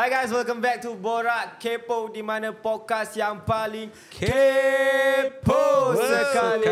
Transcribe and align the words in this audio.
Hi 0.00 0.08
guys, 0.08 0.32
welcome 0.32 0.64
back 0.64 0.80
to 0.80 0.96
Borak 0.96 1.60
Kepo 1.60 2.08
di 2.08 2.24
mana 2.24 2.56
podcast 2.56 3.12
yang 3.20 3.44
paling 3.44 3.92
kepo 4.08 5.92
sekali. 5.92 6.64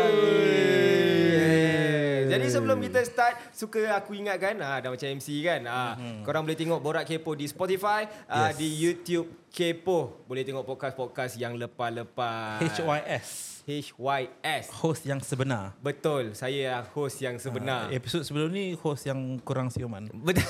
Jadi 2.25 2.45
sebelum 2.49 2.81
kita 2.81 3.05
start, 3.05 3.53
suka 3.53 3.93
aku 3.93 4.17
ingatkan, 4.17 4.57
ah, 4.65 4.81
dah 4.81 4.89
macam 4.89 5.05
MC 5.13 5.45
kan, 5.45 5.61
ah, 5.69 5.93
mm-hmm. 5.93 6.25
korang 6.25 6.41
boleh 6.41 6.57
tengok 6.57 6.81
Borak 6.81 7.05
Kepo 7.05 7.37
di 7.37 7.45
Spotify, 7.45 8.09
ah, 8.25 8.49
Yes. 8.49 8.57
di 8.57 8.65
YouTube 8.65 9.29
Kepo. 9.49 10.21
Boleh 10.29 10.45
tengok 10.45 10.61
podcast-podcast 10.61 11.33
yang 11.41 11.57
lepas-lepas. 11.57 12.61
HYS 12.61 13.59
HYS. 13.69 14.65
Host 14.81 15.05
yang 15.05 15.21
sebenar 15.21 15.77
Betul, 15.77 16.33
saya 16.33 16.81
host 16.97 17.21
yang 17.21 17.37
sebenar. 17.37 17.89
Ah, 17.89 17.93
Episod 17.93 18.25
sebelum 18.25 18.49
ni 18.49 18.73
Host 18.73 19.05
yang 19.05 19.37
kurang 19.45 19.69
siuman 19.69 20.09
Betul. 20.09 20.41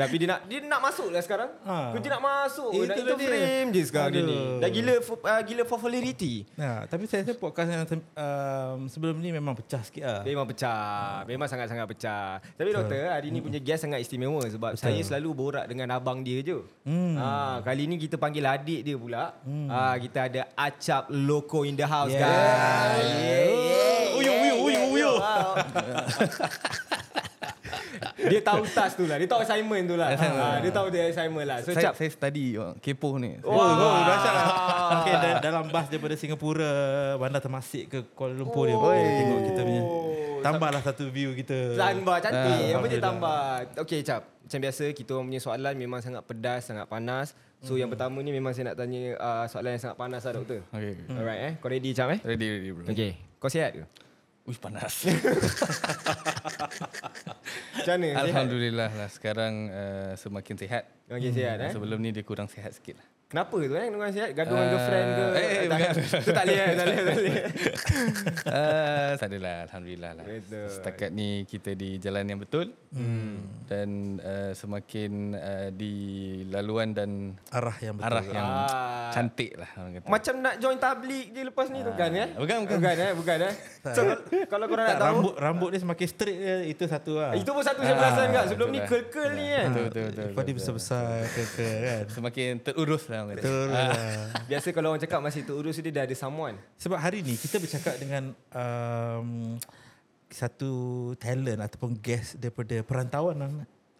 Tapi 0.00 0.14
dia 0.16 0.28
nak 0.30 0.40
dia 0.46 0.58
nak 0.64 0.80
masuk 0.80 1.10
lah 1.10 1.20
sekarang. 1.20 1.50
Ha. 1.66 1.92
Dia 1.98 2.10
nak 2.16 2.22
masuk. 2.22 2.70
Itu 2.72 2.86
Itu, 2.86 2.88
nak 2.88 2.96
itu 2.96 3.14
dia. 3.18 3.28
frame 3.28 3.68
je 3.74 3.82
sekarang 3.84 4.12
dia 4.14 4.22
ni. 4.22 4.38
Dah 4.62 4.70
gila 4.70 4.94
uh, 5.02 5.42
gila 5.44 5.62
popularity. 5.66 6.34
Ya, 6.54 6.86
tapi 6.86 7.04
saya 7.10 7.26
rasa 7.26 7.34
podcast 7.36 7.68
yang 7.68 7.84
um, 7.90 8.78
sebelum 8.86 9.18
ni 9.18 9.34
memang 9.34 9.58
pecah 9.58 9.82
sikit 9.82 10.02
lah. 10.06 10.20
Memang 10.22 10.46
pecah. 10.46 11.26
Memang 11.26 11.50
sangat-sangat 11.50 11.86
pecah. 11.90 12.38
Tapi 12.40 12.70
doktor, 12.70 13.10
hari 13.10 13.28
ni 13.34 13.42
punya 13.42 13.58
guest 13.60 13.84
sangat 13.84 14.00
istimewa 14.00 14.40
sebab 14.46 14.78
Betul. 14.78 14.84
saya 14.88 15.00
selalu 15.02 15.28
borak 15.34 15.66
dengan 15.66 15.90
abang 15.92 16.22
dia 16.22 16.40
je. 16.40 16.62
Hmm. 16.86 16.99
Ha, 17.16 17.28
kali 17.60 17.84
ni 17.84 17.96
kita 17.96 18.16
panggil 18.16 18.44
adik 18.44 18.80
dia 18.82 18.96
pula. 18.96 19.34
Ha, 19.44 19.96
kita 19.96 20.18
ada 20.26 20.42
Acap 20.54 21.08
Loco 21.08 21.62
in 21.62 21.74
the 21.74 21.84
house 21.84 22.10
Yeah. 22.10 22.22
guys. 22.22 23.04
Yeah, 23.04 23.48
yeah, 23.50 24.18
Uyuh, 24.18 24.36
uyuh, 24.36 24.56
uyuh, 24.64 24.84
uyuh. 24.92 25.16
Wow. 25.16 25.52
Dia 28.16 28.40
tahu 28.40 28.62
task 28.66 28.96
tu 28.96 29.04
lah. 29.04 29.16
Dia 29.20 29.28
tahu 29.28 29.40
assignment 29.44 29.84
tu 29.84 29.94
lah. 29.96 30.08
Ha, 30.16 30.58
dia 30.64 30.72
tahu 30.72 30.86
dia 30.88 31.08
assignment 31.12 31.46
lah. 31.46 31.58
So, 31.60 31.76
saya, 31.76 31.92
Cap. 31.92 31.94
saya 32.00 32.10
study 32.10 32.56
oh, 32.56 32.72
kepo 32.80 33.20
ni. 33.20 33.36
Oh, 33.44 33.54
oh, 33.56 33.98
dahsyat 34.04 34.32
lah. 34.32 34.46
Okay, 35.00 35.14
da- 35.16 35.40
dalam 35.40 35.64
bas 35.68 35.86
daripada 35.86 36.14
Singapura, 36.16 36.72
Bandar 37.20 37.40
Temasik 37.44 37.84
ke 37.92 37.98
Kuala 38.16 38.34
Lumpur 38.34 38.66
dia. 38.66 38.76
Oh. 38.76 38.90
Tengok 38.90 39.40
kita 39.52 39.60
punya. 39.62 39.82
Tambahlah 40.40 40.80
satu 40.80 41.04
view 41.12 41.36
kita. 41.36 41.76
Tambah 41.76 42.16
cantik. 42.24 42.40
Ah, 42.40 42.48
Apa 42.48 42.56
je 42.56 42.72
Alhamdulillah. 42.72 43.04
tambah. 43.04 43.40
Okey, 43.84 44.00
Cap. 44.00 44.22
Macam 44.40 44.58
biasa, 44.64 44.84
kita 44.96 45.10
orang 45.14 45.26
punya 45.28 45.40
soalan 45.44 45.74
memang 45.76 46.00
sangat 46.00 46.22
pedas, 46.24 46.60
sangat 46.64 46.88
panas. 46.88 47.36
So, 47.60 47.76
yang 47.76 47.92
pertama 47.92 48.24
ni 48.24 48.32
memang 48.32 48.56
saya 48.56 48.72
nak 48.72 48.80
tanya 48.80 49.20
uh, 49.20 49.44
soalan 49.44 49.76
yang 49.76 49.82
sangat 49.84 50.00
panas 50.00 50.24
lah, 50.24 50.32
doktor. 50.32 50.64
Okay. 50.72 50.96
Alright, 51.12 51.40
eh. 51.44 51.52
Kau 51.60 51.68
ready, 51.68 51.92
Cap, 51.92 52.08
eh? 52.08 52.18
Ready, 52.24 52.46
ready 52.48 52.70
bro. 52.72 52.88
Okey. 52.88 53.12
Kau 53.36 53.52
sihat 53.52 53.76
ke? 53.76 53.84
Uish 54.50 54.58
panas. 54.58 55.06
Macam 57.78 57.94
mana? 57.94 58.06
Sihat? 58.10 58.18
Alhamdulillah 58.26 58.90
lah 58.90 59.06
sekarang 59.06 59.70
uh, 59.70 60.12
semakin 60.18 60.58
sihat. 60.58 60.90
Okey, 61.06 61.30
sihat, 61.30 61.62
eh? 61.62 61.70
Sebelum 61.70 62.02
ni 62.02 62.10
dia 62.10 62.26
kurang 62.26 62.50
sihat 62.50 62.74
sikit 62.74 62.98
lah. 62.98 63.06
Kenapa 63.30 63.54
tu, 63.54 63.70
eh? 63.70 63.86
Dengan 63.86 64.10
sihat? 64.10 64.30
Gaduh 64.32 64.50
dengan 64.50 64.58
Ah, 64.60 64.70
girlfriend 64.72 65.08
ke? 65.08 65.22
eh, 65.22 65.46
eh, 65.46 65.62
tak, 65.62 65.78
bukan. 65.78 65.90
tu 66.18 66.32
tak 66.32 66.44
boleh, 66.44 66.58
eh? 66.58 66.74
Tak 66.74 66.84
boleh, 66.84 66.98
tak 66.98 67.14
boleh. 67.14 67.34
uh, 68.50 69.10
tak 69.20 69.26
adalah, 69.28 69.56
Alhamdulillah 69.64 70.12
lah. 70.12 70.24
Betul. 70.26 70.66
Setakat 70.68 71.10
ni 71.10 71.28
kita 71.44 71.70
di 71.72 71.90
jalan 71.96 72.24
yang 72.26 72.38
betul. 72.38 72.66
Hmm. 72.90 73.38
Dan 73.64 73.88
uh, 74.18 74.50
semakin 74.50 75.10
uh, 75.32 75.68
di 75.70 75.94
laluan 76.44 76.90
dan 76.90 77.38
Arah 77.48 77.78
yang 77.78 77.94
betul. 77.94 78.08
arah 78.08 78.26
yang 78.26 78.48
Ah. 78.50 79.10
cantik 79.12 79.54
lah. 79.54 79.70
Orang 79.76 79.92
kata. 79.94 80.06
Macam 80.08 80.34
nak 80.36 80.54
join 80.58 80.76
tablik 80.76 81.26
je 81.30 81.42
lepas 81.44 81.66
ni 81.68 81.80
tu 81.80 81.92
kan, 81.92 82.10
eh? 82.10 82.28
Bukan, 82.34 82.56
bukan. 82.60 82.76
Bukan, 82.76 82.94
eh? 82.96 83.12
Bukan, 83.14 83.38
eh? 83.40 83.54
So, 83.96 84.02
kalau 84.44 84.66
korang 84.66 84.84
nak 84.84 84.90
Tak, 84.90 84.98
tahu... 85.00 85.14
rambut 85.14 85.34
rambut 85.38 85.68
dia 85.70 85.80
semakin 85.80 86.06
straight 86.06 86.36
dia, 86.36 86.56
itu 86.66 86.82
satu 86.84 87.12
lah. 87.16 87.32
Itu 87.32 87.50
pun 87.50 87.62
satu 87.62 87.80
saya 87.80 87.94
perasan 87.94 88.26
Ah, 88.26 88.34
kat. 88.34 88.44
Sebelum 88.50 88.68
ni 88.68 88.76
lah. 88.76 88.86
kel-kel 88.86 89.30
ni 89.32 89.46
kan. 89.48 89.66
Betul, 89.70 89.84
betul, 89.86 90.02
betul. 90.04 90.26
Lepas 90.26 90.42
dia 90.42 90.54
besar-besar 90.56 91.06
ke 91.30 91.46
kan. 91.80 92.02
Semakin 92.10 92.50
terurus 92.60 93.04
lah 93.06 93.19
orang 93.20 93.30
kata. 93.30 93.40
Betul 93.44 93.66
lah. 93.68 93.90
Biasa 94.50 94.66
kalau 94.70 94.88
orang 94.90 95.02
cakap 95.02 95.20
masih 95.20 95.42
terurus 95.44 95.76
dia 95.76 95.92
dah 95.92 96.04
ada 96.04 96.16
someone. 96.16 96.56
Sebab 96.76 96.96
hari 96.96 97.20
ni 97.20 97.36
kita 97.36 97.56
bercakap 97.56 97.94
dengan 97.96 98.32
um, 98.50 99.56
satu 100.26 100.72
talent 101.16 101.60
ataupun 101.60 101.94
guest 101.94 102.36
daripada 102.36 102.80
perantauan. 102.80 103.36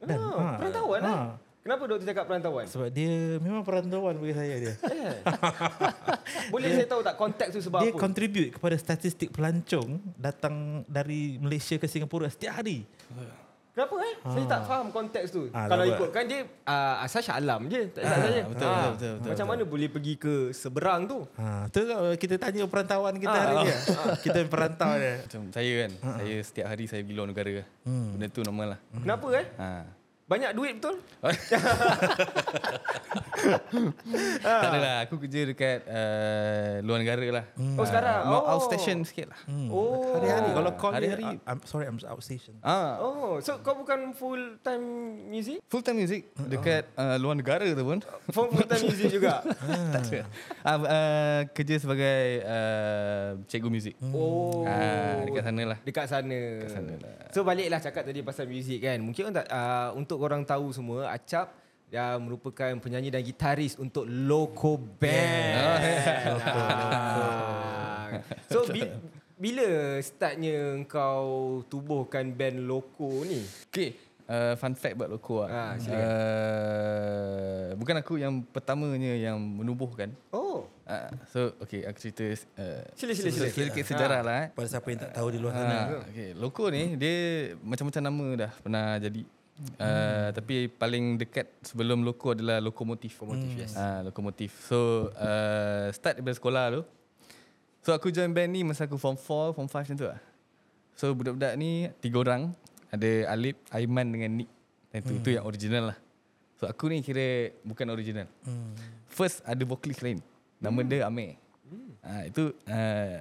Dan, 0.01 0.17
Ah, 0.17 0.57
perantauan 0.57 1.01
ha. 1.01 1.09
lah. 1.09 1.23
Kenapa 1.61 1.85
doktor 1.85 2.07
cakap 2.09 2.25
perantauan? 2.25 2.65
Sebab 2.65 2.89
dia 2.89 3.37
memang 3.37 3.61
perantauan 3.61 4.17
bagi 4.17 4.33
saya 4.33 4.55
dia. 4.57 4.75
Boleh 6.53 6.73
saya 6.73 6.89
tahu 6.89 7.05
tak 7.05 7.21
konteks 7.21 7.51
tu 7.53 7.61
sebab 7.61 7.85
dia 7.85 7.93
apa? 7.93 8.01
contribute 8.01 8.57
kepada 8.57 8.81
statistik 8.81 9.29
pelancong 9.29 10.01
datang 10.17 10.89
dari 10.89 11.37
Malaysia 11.37 11.77
ke 11.77 11.85
Singapura 11.85 12.33
setiap 12.33 12.65
hari. 12.65 12.89
Kenapa 13.81 13.97
eh? 14.05 14.15
Saya 14.21 14.45
tak 14.45 14.61
faham 14.69 14.87
konteks 14.93 15.29
tu. 15.33 15.49
Ah, 15.51 15.65
Kalau 15.65 15.83
dapat. 15.83 15.97
ikutkan 15.97 16.25
dia 16.29 16.41
uh, 16.69 17.01
asal 17.01 17.25
Shah 17.25 17.41
Alam 17.41 17.65
je. 17.65 17.89
Tak 17.89 18.03
tak 18.05 18.19
saya. 18.21 18.43
betul, 18.45 18.69
Ah, 18.69 18.77
betul, 18.77 18.93
betul, 18.93 19.13
betul, 19.17 19.31
Macam 19.33 19.47
mana 19.49 19.63
boleh 19.65 19.89
pergi 19.89 20.15
ke 20.15 20.35
seberang 20.53 21.09
tu? 21.09 21.25
Ha, 21.35 21.65
tu 21.73 21.81
kita 22.15 22.37
tanya 22.37 22.69
perantauan 22.69 23.17
kita 23.17 23.33
Ah, 23.33 23.41
hari 23.41 23.57
ah, 23.57 23.65
ni. 23.65 23.73
kita 24.21 24.39
perantau 24.45 24.93
dia. 24.93 25.17
Macam 25.25 25.41
saya 25.49 25.73
kan, 25.81 25.91
saya 25.97 26.37
setiap 26.45 26.67
hari 26.69 26.85
saya 26.85 27.01
pergi 27.01 27.17
luar 27.17 27.29
negara. 27.33 27.65
Benda 27.89 28.27
tu 28.29 28.45
normal 28.45 28.67
lah. 28.77 28.81
Kenapa 28.93 29.27
eh? 29.33 29.47
Ha. 29.57 29.69
Banyak 30.31 30.55
duit 30.55 30.79
betul? 30.79 30.95
Tak 34.41 34.69
adalah, 34.69 34.97
aku 35.03 35.17
kerja 35.19 35.49
dekat 35.49 35.79
uh, 35.87 36.85
luar 36.85 37.01
negara 37.01 37.25
lah. 37.33 37.45
Oh, 37.75 37.83
sekarang? 37.83 38.21
Mau 38.27 38.41
Oh. 38.41 38.53
outstation 38.55 39.01
sikit 39.03 39.33
lah. 39.33 39.41
Oh. 39.71 40.13
Hari-hari 40.15 40.51
kalau 40.53 40.71
call 40.77 40.93
Hari-hari. 40.93 41.25
hari-hari 41.25 41.49
I'm 41.49 41.61
sorry 41.65 41.89
I'm 41.89 41.97
outstation. 42.03 42.57
Ah, 42.61 43.01
Oh, 43.01 43.41
so 43.41 43.59
kau 43.61 43.75
bukan 43.75 44.13
full 44.13 44.61
time 44.61 44.85
music? 45.27 45.65
full 45.67 45.81
time 45.81 45.99
music 45.99 46.29
dekat 46.37 46.85
uh, 46.95 47.17
luar 47.17 47.35
negara 47.35 47.65
tu 47.65 47.81
pun. 47.81 47.99
Full, 48.35 48.47
full 48.53 48.69
time 48.69 48.83
music 48.87 49.09
juga. 49.11 49.41
tak 49.43 50.03
ada. 50.05 50.21
Ah, 50.61 50.77
uh, 50.77 51.41
kerja 51.51 51.75
sebagai 51.79 52.21
uh, 52.45 53.29
cikgu 53.47 53.69
muzik. 53.69 53.95
Oh. 54.07 54.63
Ah, 54.63 55.25
dekat 55.25 55.43
sana 55.43 55.63
lah. 55.67 55.79
Dekat 55.81 56.07
sana. 56.07 56.39
Dekat 56.61 56.71
sana 56.71 56.93
lah. 56.95 57.13
So 57.33 57.43
baliklah 57.43 57.81
cakap 57.81 58.03
tadi 58.05 58.21
pasal 58.21 58.45
muzik 58.47 58.79
kan. 58.79 59.01
Mungkin 59.01 59.33
tak 59.33 59.49
uh, 59.49 59.97
untuk 59.97 60.20
orang 60.21 60.45
tahu 60.45 60.71
semua 60.71 61.09
Acap 61.09 61.57
dia 61.91 62.15
merupakan 62.17 62.71
penyanyi 62.79 63.11
dan 63.11 63.19
gitaris 63.21 63.75
untuk 63.75 64.07
Loco 64.07 64.79
Band. 64.79 65.59
Ah. 66.71 68.23
So 68.47 68.63
bi- 68.67 68.95
bila 69.35 69.99
startnya 69.99 70.79
kau 70.87 71.61
tubuhkan 71.67 72.31
band 72.31 72.63
Loco 72.63 73.25
ni? 73.25 73.41
Okay, 73.73 73.97
uh, 74.29 74.53
fun 74.55 74.77
fact 74.77 74.95
buat 74.95 75.09
loko 75.09 75.43
Ah, 75.43 75.49
lah. 75.49 75.71
silakan. 75.81 76.05
uh, 76.05 77.67
bukan 77.75 77.97
aku 77.99 78.15
yang 78.21 78.45
pertamanya 78.45 79.17
yang 79.17 79.41
menubuhkan. 79.41 80.13
Oh. 80.31 80.69
Uh, 80.85 81.07
so, 81.27 81.41
okay, 81.59 81.87
aku 81.87 81.99
cerita 82.03 82.27
uh, 82.59 82.83
Sila, 82.99 83.15
sila, 83.15 83.31
sila. 83.31 83.47
sedikit 83.49 83.87
sejarah 83.87 84.21
lah. 84.21 84.37
Eh. 84.43 84.47
Pada 84.53 84.67
siapa 84.69 84.87
yang 84.91 85.01
tak 85.01 85.13
tahu 85.15 85.29
di 85.31 85.39
luar 85.39 85.55
sana. 85.55 85.75
Ha, 85.75 86.03
okay. 86.05 86.29
Loko 86.35 86.67
ni 86.69 86.99
dia 86.99 87.15
macam-macam 87.63 88.03
nama 88.05 88.27
dah 88.47 88.53
pernah 88.59 88.87
jadi. 88.99 89.23
Uh, 89.77 90.29
Tapi 90.33 90.73
paling 90.73 91.21
dekat 91.21 91.51
sebelum 91.61 92.01
Loko 92.01 92.33
adalah 92.33 92.59
Lokomotif. 92.65 93.21
Lokomotif, 93.21 93.53
yes. 93.57 93.77
Uh, 93.77 94.01
Lokomotif. 94.09 94.51
So, 94.65 95.11
uh, 95.15 95.93
start 95.93 96.21
daripada 96.21 96.37
sekolah 96.37 96.65
tu. 96.81 96.83
So, 97.85 97.93
aku 97.93 98.13
join 98.13 98.33
band 98.33 98.53
ni 98.53 98.65
masa 98.65 98.89
aku 98.89 98.97
form 98.97 99.17
4, 99.17 99.57
form 99.57 99.69
5 99.69 99.73
macam 99.73 99.97
tu 99.97 100.07
lah. 100.09 100.21
So, 100.97 101.13
budak-budak 101.13 101.57
ni 101.57 101.89
tiga 102.01 102.21
orang. 102.21 102.53
Ada 102.93 103.33
Alip, 103.33 103.57
Aiman 103.73 104.09
dengan 104.09 104.31
Nick. 104.43 104.51
Dan 104.91 105.01
tu, 105.07 105.15
tu 105.23 105.31
yang 105.33 105.47
original 105.47 105.95
lah. 105.95 105.99
So, 106.61 106.69
aku 106.69 106.93
ni 106.93 107.01
kira 107.01 107.57
bukan 107.65 107.89
original. 107.89 108.29
First, 109.09 109.41
ada 109.49 109.63
vocalist 109.65 110.05
lain. 110.05 110.21
Nama 110.61 110.81
dia 110.85 111.09
Amir. 111.09 111.41
Uh, 112.01 112.23
itu 112.27 112.45
uh, 112.69 113.17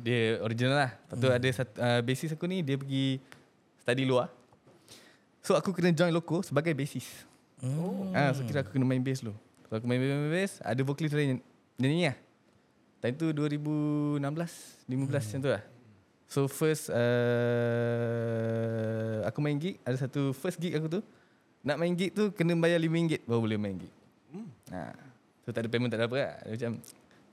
dia 0.00 0.40
original 0.40 0.76
lah. 0.88 0.90
Lepas 0.96 1.16
tu 1.20 1.28
ada 1.28 1.48
satu, 1.52 1.74
uh, 1.80 2.00
basis 2.00 2.32
aku 2.32 2.44
ni 2.48 2.64
dia 2.64 2.76
pergi 2.76 3.20
study 3.84 4.04
luar. 4.04 4.32
So 5.42 5.58
aku 5.58 5.74
kena 5.74 5.90
join 5.90 6.14
loko 6.14 6.38
sebagai 6.46 6.70
basis. 6.70 7.26
Oh. 7.58 8.14
Ah, 8.14 8.30
so 8.30 8.46
kira 8.46 8.62
aku 8.62 8.70
kena 8.78 8.86
main 8.86 9.02
bass 9.02 9.26
dulu. 9.26 9.34
So 9.66 9.74
aku 9.74 9.90
main 9.90 9.98
bass, 9.98 10.14
main 10.14 10.30
bass 10.30 10.62
ada 10.62 10.80
vocalist 10.86 11.18
lain 11.18 11.42
nyanyi 11.82 12.14
lah. 12.14 12.16
Time 13.02 13.18
tu 13.18 13.34
2016, 13.34 14.22
15 14.22 14.86
macam 14.86 15.40
tu 15.42 15.50
lah. 15.50 15.62
So 16.30 16.46
first 16.46 16.88
uh, 16.94 16.96
aku 19.26 19.42
main 19.42 19.58
gig, 19.58 19.82
ada 19.82 19.98
satu 19.98 20.30
first 20.30 20.62
gig 20.62 20.78
aku 20.78 20.86
tu. 20.86 21.02
Nak 21.66 21.76
main 21.78 21.90
gig 21.98 22.14
tu 22.14 22.30
kena 22.30 22.54
bayar 22.54 22.78
RM5 22.78 23.26
baru 23.26 23.42
boleh 23.42 23.58
main 23.58 23.74
gig. 23.74 23.90
Hmm. 24.30 24.46
Ha. 24.70 24.94
So 25.42 25.50
tak 25.50 25.66
ada 25.66 25.68
payment 25.74 25.90
tak 25.90 25.98
ada 25.98 26.06
apa 26.06 26.16
lah. 26.16 26.38
Dia 26.46 26.54
Macam 26.54 26.72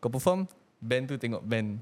kau 0.01 0.09
perform, 0.09 0.50
band 0.81 1.06
tu 1.13 1.15
tengok 1.21 1.45
band. 1.45 1.77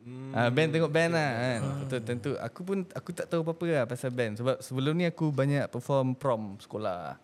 Hmm. 0.00 0.32
Uh, 0.32 0.48
band 0.48 0.68
tengok 0.72 0.92
band 0.92 1.12
lah 1.12 1.30
kan. 1.36 1.60
Betul 1.84 2.00
tentu 2.02 2.30
aku 2.40 2.60
pun 2.64 2.78
aku 2.96 3.10
tak 3.12 3.26
tahu 3.28 3.44
apa-apa 3.44 3.64
lah 3.68 3.84
pasal 3.84 4.08
band 4.08 4.40
sebab 4.40 4.56
sebelum 4.64 4.96
ni 4.96 5.04
aku 5.04 5.28
banyak 5.28 5.68
perform 5.68 6.16
prom 6.16 6.56
sekolah. 6.56 7.20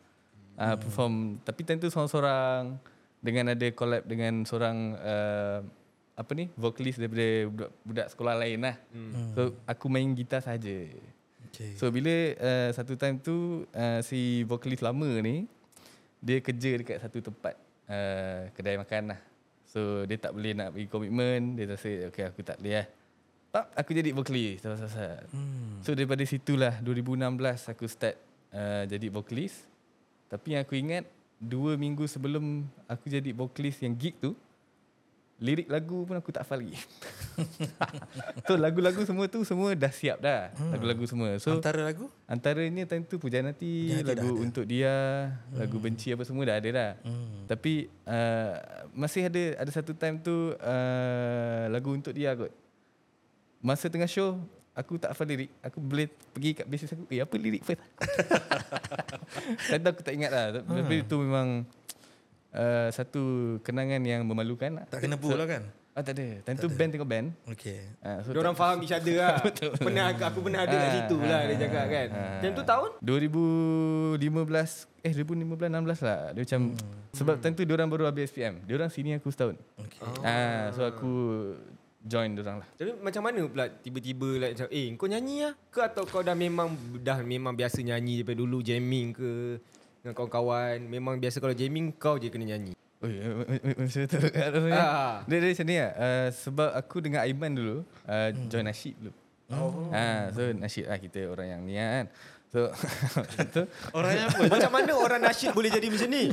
Uh, 0.57 0.77
perform 0.77 1.41
tapi 1.45 1.65
tentu 1.65 1.89
seorang-seorang 1.89 2.77
dengan 3.21 3.53
ada 3.57 3.67
collab 3.73 4.05
dengan 4.05 4.45
seorang 4.45 4.97
uh, 5.01 5.61
apa 6.17 6.33
ni 6.33 6.49
vokalis 6.57 6.97
daripada 6.97 7.29
budak, 7.49 7.71
budak 7.85 8.07
sekolah 8.13 8.35
lain 8.41 8.59
lah. 8.65 8.77
Hmm. 8.93 9.33
So 9.37 9.41
aku 9.69 9.89
main 9.93 10.09
gitar 10.17 10.41
saja. 10.41 10.89
Okay. 11.53 11.77
So 11.81 11.89
bila 11.89 12.13
uh, 12.37 12.71
satu 12.77 12.97
time 13.01 13.17
tu 13.21 13.65
uh, 13.73 14.01
si 14.05 14.45
vokalis 14.45 14.85
lama 14.85 15.09
ni 15.25 15.49
dia 16.21 16.41
kerja 16.41 16.77
dekat 16.81 17.01
satu 17.01 17.21
tempat 17.21 17.55
uh, 17.89 18.49
kedai 18.53 18.77
makan 18.81 19.17
lah. 19.17 19.21
So 19.77 20.09
dia 20.09 20.17
tak 20.17 20.33
boleh 20.33 20.57
nak 20.57 20.73
bagi 20.73 20.89
komitmen, 20.89 21.53
dia 21.53 21.69
rasa 21.69 22.09
okay 22.09 22.25
aku 22.25 22.41
tak 22.41 22.57
boleh 22.57 22.81
lah. 22.81 22.87
Pap, 23.53 23.69
aku 23.77 23.93
jadi 23.93 24.09
vocalist 24.17 24.65
sat 24.65 25.29
hmm. 25.37 25.85
So 25.85 25.93
daripada 25.93 26.25
situlah 26.25 26.81
2016 26.81 27.77
aku 27.77 27.85
start 27.85 28.17
uh, 28.57 28.89
jadi 28.89 29.13
vocalist. 29.13 29.69
Tapi 30.33 30.57
yang 30.57 30.65
aku 30.65 30.81
ingat 30.81 31.05
dua 31.37 31.77
minggu 31.77 32.09
sebelum 32.09 32.65
aku 32.89 33.13
jadi 33.13 33.37
vocalist 33.37 33.85
yang 33.85 33.93
gig 33.93 34.17
tu 34.17 34.33
lirik 35.37 35.69
lagu 35.69 36.09
pun 36.09 36.17
aku 36.17 36.33
tak 36.33 36.49
hafal 36.49 36.65
lagi. 36.65 36.81
so 38.49 38.57
lagu-lagu 38.57 39.05
semua 39.05 39.29
tu 39.29 39.45
semua 39.45 39.77
dah 39.77 39.93
siap 39.93 40.17
dah. 40.25 40.49
Hmm. 40.57 40.73
Lagu-lagu 40.73 41.05
semua. 41.05 41.37
So 41.37 41.61
Antara 41.61 41.85
lagu? 41.85 42.09
antaranya 42.25 42.89
time 42.89 43.05
tu 43.05 43.21
Pujian 43.21 43.45
Hati, 43.45 43.93
Pujian 43.93 44.01
Hati 44.01 44.09
lagu 44.17 44.31
ada. 44.33 44.41
untuk 44.41 44.65
dia, 44.65 44.95
hmm. 45.29 45.57
lagu 45.61 45.77
benci 45.77 46.09
apa 46.17 46.25
semua 46.25 46.49
dah 46.49 46.57
ada 46.57 46.69
dah. 46.73 46.91
Hmm. 47.05 47.45
Tapi 47.53 47.93
uh, 48.09 48.53
masih 48.97 49.29
ada 49.29 49.43
ada 49.61 49.71
satu 49.71 49.93
time 49.93 50.17
tu 50.25 50.57
uh, 50.57 51.63
lagu 51.69 51.93
untuk 51.93 52.17
dia 52.17 52.33
kot. 52.33 52.53
Masa 53.61 53.93
tengah 53.93 54.09
show 54.09 54.41
aku 54.77 55.01
tak 55.01 55.17
hafal 55.17 55.29
lirik. 55.29 55.53
Aku 55.65 55.81
boleh 55.81 56.09
pergi 56.09 56.65
kat 56.65 56.67
basis 56.69 56.93
aku, 56.93 57.05
eh 57.09 57.25
apa 57.25 57.35
lirik 57.41 57.65
first? 57.65 57.81
Time 59.73 59.81
tu 59.81 59.89
aku 59.89 60.03
tak 60.05 60.15
ingat 60.15 60.31
lah. 60.31 60.47
Hmm. 60.61 60.85
Tapi 60.85 60.95
itu 61.01 61.17
memang 61.17 61.65
uh, 62.57 62.89
satu 62.91 63.23
kenangan 63.61 64.01
yang 64.03 64.25
memalukan 64.25 64.83
lah. 64.83 64.85
Tak 64.89 65.05
kena 65.05 65.21
bull 65.21 65.37
lah 65.37 65.47
kan? 65.47 65.63
Ah 65.97 66.05
tak 66.05 66.13
ada. 66.21 66.45
Time 66.45 66.61
tu 66.61 66.69
band 66.69 66.91
tengok 66.93 67.09
band. 67.09 67.33
Okay. 67.57 67.89
Uh, 68.05 68.21
so 68.21 68.37
Dia 68.37 68.45
orang 68.45 68.53
faham 68.53 68.85
each 68.85 68.93
other 68.93 69.17
lah. 69.17 69.41
pernah 69.89 70.13
aku, 70.13 70.23
aku 70.29 70.39
pernah 70.45 70.69
ada 70.69 70.77
kat 70.77 70.85
Ah, 70.85 70.93
situ 70.93 71.17
lah 71.17 71.41
ah, 71.41 71.43
dia 71.49 71.57
cakap 71.57 71.85
kan. 71.89 72.09
ah. 72.13 72.41
Time 72.45 72.53
tu 72.53 72.65
tahun? 72.69 72.91
2015 73.01 74.21
eh 75.09 75.13
2015 75.17 75.73
16 75.73 76.05
lah. 76.05 76.21
Dia 76.37 76.41
macam 76.45 76.61
hmm. 76.77 77.17
sebab 77.17 77.35
time 77.41 77.55
tu 77.57 77.65
dia 77.65 77.75
orang 77.81 77.89
baru 77.89 78.05
habis 78.13 78.29
SPM. 78.29 78.61
Dia 78.69 78.77
orang 78.77 78.93
sini 78.93 79.17
aku 79.17 79.33
setahun. 79.33 79.57
Okay. 79.81 80.05
Ah 80.21 80.69
so 80.77 80.85
aku 80.85 81.13
join 82.05 82.29
dia 82.37 82.45
orang 82.45 82.61
lah. 82.61 82.69
Tapi 82.77 82.93
macam 83.01 83.23
mana 83.25 83.41
pula 83.49 83.65
tiba-tiba 83.81 84.29
like, 84.37 84.53
macam 84.53 84.69
eh 84.69 84.87
kau 85.01 85.09
nyanyi 85.09 85.49
lah 85.49 85.55
ke 85.73 85.81
atau 85.81 86.05
kau 86.05 86.21
dah 86.21 86.37
memang 86.37 86.77
dah 87.01 87.25
memang 87.25 87.57
biasa 87.57 87.81
nyanyi 87.81 88.21
daripada 88.21 88.45
dulu 88.45 88.61
jamming 88.61 89.17
ke 89.17 89.57
dengan 90.07 90.15
kawan-kawan 90.15 90.79
memang 90.87 91.19
biasa 91.19 91.43
kalau 91.43 91.51
jamming 91.51 91.91
kau 91.99 92.15
je 92.15 92.31
kena 92.31 92.55
nyanyi. 92.55 92.79
Oi, 93.03 93.19
macam 93.75 94.07
tu. 94.07 94.19
Rasanya. 94.23 94.79
Ah. 94.79 95.17
Dia 95.27 95.37
dia 95.43 95.51
macam 95.51 95.67
ni 95.67 95.77
lah. 95.83 95.93
Uh, 95.99 96.29
sebab 96.31 96.71
aku 96.79 96.97
dengan 97.03 97.27
Aiman 97.27 97.51
dulu 97.59 97.77
uh, 98.07 98.29
join 98.47 98.71
nasyid 98.71 98.95
dulu. 99.03 99.13
Oh. 99.51 99.91
Ah, 99.91 100.31
so 100.31 100.47
nasyid 100.55 100.87
lah 100.87 100.99
kita 101.03 101.27
orang 101.27 101.59
yang 101.59 101.61
ni 101.67 101.75
kan. 101.75 102.07
So 102.57 102.73
tu 103.53 103.63
Orangnya 103.93 104.33
apa? 104.33 104.41
Macam 104.49 104.71
mana 104.73 104.93
orang 104.97 105.21
nasyid 105.21 105.53
boleh 105.53 105.69
jadi 105.69 105.93
macam 105.93 106.09
ni? 106.09 106.25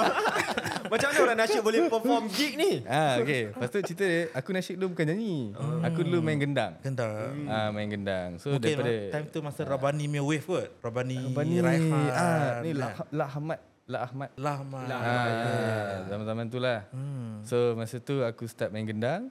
macam 0.92 1.06
mana 1.12 1.18
orang 1.20 1.38
nasyid 1.44 1.60
boleh 1.60 1.80
perform 1.92 2.24
gig 2.32 2.56
ni? 2.56 2.80
Ah, 2.88 3.20
okay. 3.20 3.52
Lepas 3.52 3.68
tu 3.68 3.78
cerita 3.84 4.08
dia, 4.08 4.32
aku 4.32 4.56
nasyid 4.56 4.80
dulu 4.80 4.96
bukan 4.96 5.12
nyanyi. 5.12 5.52
Aku 5.84 6.00
dulu 6.00 6.24
main 6.24 6.40
gendang. 6.40 6.80
Gendang. 6.80 7.44
Ah, 7.44 7.68
main 7.76 7.92
gendang. 7.92 8.40
So 8.40 8.56
Mungkin 8.56 8.72
daripada 8.72 8.88
lah, 8.88 9.12
time 9.12 9.26
tu 9.28 9.38
masa 9.44 9.60
Rabani 9.68 10.04
punya 10.08 10.22
wave 10.24 10.46
kot. 10.48 10.68
Rabani, 10.80 11.20
Bani 11.36 11.56
Raihan. 11.60 11.92
ah, 11.92 12.48
ni 12.64 12.70
kan? 12.72 12.80
lah 12.80 12.90
lah 13.12 13.28
Ahmad, 13.28 13.60
lah 13.84 14.00
Ahmad. 14.08 14.30
Lah 14.40 14.54
Ahmad. 14.64 14.86
Lah. 14.88 15.00
Ah, 15.04 15.96
zaman-zaman 16.08 16.44
tu 16.48 16.56
lah. 16.56 16.88
Hmm. 16.88 17.44
So 17.44 17.76
masa 17.76 18.00
tu 18.00 18.24
aku 18.24 18.48
start 18.48 18.72
main 18.72 18.88
gendang. 18.88 19.28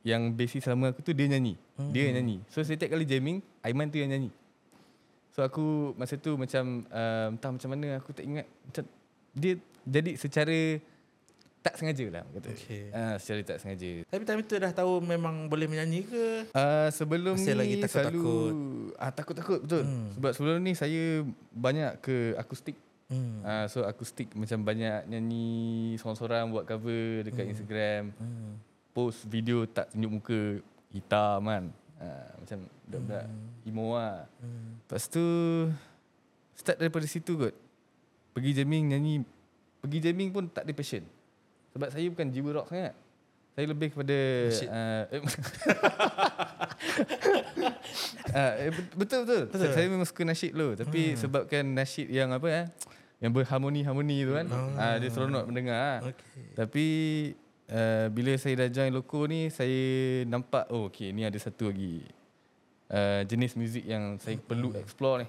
Yang 0.00 0.32
basis 0.32 0.64
sama 0.64 0.96
aku 0.96 1.04
tu 1.04 1.12
dia 1.12 1.28
nyanyi. 1.28 1.60
Dia 1.92 2.08
yang 2.08 2.24
nyanyi. 2.24 2.40
So 2.48 2.64
setiap 2.64 2.96
kali 2.96 3.04
jamming, 3.04 3.44
Aiman 3.60 3.92
tu 3.92 4.00
yang 4.00 4.08
nyanyi. 4.08 4.39
So 5.30 5.40
aku 5.40 5.94
masa 5.94 6.18
tu 6.18 6.34
macam 6.34 6.82
um, 6.82 7.28
entah 7.34 7.50
macam 7.54 7.68
mana 7.70 7.96
aku 7.96 8.10
tak 8.10 8.26
ingat 8.26 8.46
macam 8.66 8.84
dia 9.30 9.54
jadi 9.86 10.10
secara 10.18 10.58
tak 11.60 11.76
sengaja 11.76 12.06
lah 12.08 12.24
kata. 12.32 12.50
Okay. 12.56 12.88
Ah, 12.88 13.14
secara 13.20 13.40
tak 13.44 13.58
sengaja. 13.60 14.00
Tapi 14.08 14.22
time 14.24 14.40
tu 14.48 14.56
dah 14.56 14.72
tahu 14.72 15.04
memang 15.04 15.44
boleh 15.44 15.68
menyanyi 15.68 16.08
ke? 16.08 16.48
Uh, 16.56 16.88
sebelum 16.88 17.36
Masih 17.36 17.52
ni 17.52 17.60
lagi 17.60 17.74
takut-takut. 17.84 18.16
selalu 18.16 18.96
ah 18.96 19.10
takut-takut 19.12 19.58
betul. 19.68 19.84
Hmm. 19.84 20.08
Sebab 20.16 20.30
sebelum 20.32 20.56
ni 20.64 20.72
saya 20.72 21.02
banyak 21.52 22.00
ke 22.00 22.32
akustik. 22.40 22.80
Hmm. 23.12 23.44
Uh, 23.44 23.66
so 23.68 23.84
akustik 23.84 24.32
macam 24.32 24.64
banyak 24.64 25.04
nyanyi 25.04 25.48
sorang-sorang 26.00 26.48
buat 26.48 26.64
cover 26.64 27.28
dekat 27.28 27.44
Hmm. 27.44 27.52
Instagram. 27.52 28.02
Hmm. 28.16 28.52
Post 28.90 29.28
video 29.28 29.68
tak 29.68 29.92
tunjuk 29.92 30.10
muka 30.10 30.40
hitam 30.90 31.44
kan. 31.44 31.64
Uh, 32.00 32.32
macam 32.40 32.58
budak-budak 32.88 33.24
emo 33.68 33.92
lah. 33.92 34.24
Hmm. 34.40 34.80
Lepas 34.88 35.04
tu 35.12 35.24
start 36.56 36.80
daripada 36.80 37.04
situ 37.04 37.36
kot. 37.36 37.52
Pergi 38.32 38.56
jamming 38.56 38.96
nyanyi. 38.96 39.20
Pergi 39.84 40.08
jamming 40.08 40.32
pun 40.32 40.48
tak 40.48 40.64
ada 40.64 40.72
passion. 40.72 41.04
Sebab 41.76 41.92
saya 41.92 42.08
bukan 42.08 42.32
jiwa 42.32 42.50
rock 42.56 42.72
sangat. 42.72 42.96
Saya 43.52 43.66
lebih 43.68 43.92
kepada 43.92 44.16
Nasyid. 44.48 44.68
uh, 44.72 45.04
uh, 48.32 48.52
bet- 48.72 48.94
betul 48.96 49.20
betul. 49.28 49.42
betul. 49.52 49.70
Saya 49.76 49.86
memang 49.90 50.08
suka 50.08 50.22
nasyid 50.24 50.52
dulu 50.56 50.72
tapi 50.80 51.12
hmm. 51.12 51.18
sebabkan 51.20 51.64
nasyid 51.68 52.08
yang 52.08 52.32
apa 52.32 52.48
eh 52.48 52.66
yang 53.20 53.36
berharmoni-harmoni 53.36 54.24
tu 54.24 54.32
kan. 54.32 54.46
Hmm. 54.48 54.80
Ah 54.80 54.96
dia 54.96 55.12
seronok 55.12 55.44
mendengar. 55.52 56.00
Okay. 56.16 56.56
Tapi 56.56 56.86
uh, 57.70 58.06
bila 58.10 58.34
saya 58.36 58.66
dah 58.66 58.68
join 58.68 58.92
loko 58.92 59.24
ni 59.30 59.48
saya 59.48 59.80
nampak 60.26 60.68
oh 60.74 60.90
okey 60.90 61.14
ni 61.14 61.22
ada 61.22 61.38
satu 61.38 61.70
lagi 61.70 62.02
uh, 62.90 63.22
jenis 63.24 63.54
muzik 63.54 63.84
yang 63.86 64.18
saya 64.18 64.36
perlu 64.36 64.74
explore 64.76 65.24
ni. 65.24 65.28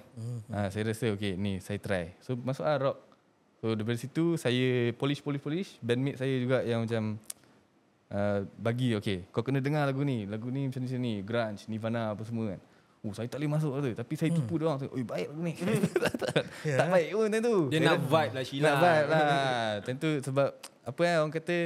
Uh, 0.50 0.68
saya 0.68 0.82
rasa 0.90 1.14
okey 1.14 1.38
ni 1.38 1.62
saya 1.62 1.78
try. 1.78 2.12
So 2.20 2.34
masuk 2.36 2.66
ah 2.66 2.76
rock. 2.78 2.98
So 3.62 3.78
daripada 3.78 3.98
situ 3.98 4.34
saya 4.34 4.90
polish 4.98 5.22
polish 5.22 5.42
polish 5.42 5.70
bandmate 5.78 6.18
saya 6.18 6.34
juga 6.34 6.66
yang 6.66 6.82
macam 6.82 7.14
uh, 8.10 8.38
bagi 8.58 8.98
okey 8.98 9.30
kau 9.30 9.46
kena 9.46 9.62
dengar 9.62 9.86
lagu 9.86 10.02
ni. 10.02 10.26
Lagu 10.26 10.50
ni 10.50 10.66
macam 10.66 10.82
ni 10.82 10.86
macam 10.90 11.00
ni 11.00 11.14
grunge, 11.22 11.62
Nirvana 11.70 12.12
apa 12.12 12.22
semua 12.26 12.54
kan. 12.54 12.60
Oh 13.02 13.10
saya 13.10 13.26
tak 13.26 13.42
boleh 13.42 13.50
masuk 13.50 13.74
tu 13.82 13.90
tapi 13.98 14.14
saya 14.14 14.30
tipu 14.30 14.62
dia 14.62 14.66
orang. 14.70 14.78
Oi 14.90 15.02
baik 15.06 15.26
lagu 15.30 15.42
ni. 15.42 15.54
Ya. 16.62 16.78
tak 16.78 16.94
baik 16.94 17.08
pun 17.18 17.26
tentu. 17.26 17.56
Dia 17.74 17.82
Saya 17.82 17.88
nak 17.90 18.00
vibe 18.06 18.32
lah 18.38 18.44
Sheila. 18.46 18.62
nak 18.62 18.76
vibe 18.78 19.08
lah. 19.10 19.66
Tentu 19.82 20.10
sebab 20.22 20.48
apa 20.86 21.00
yang 21.02 21.18
orang 21.26 21.34
kata 21.34 21.56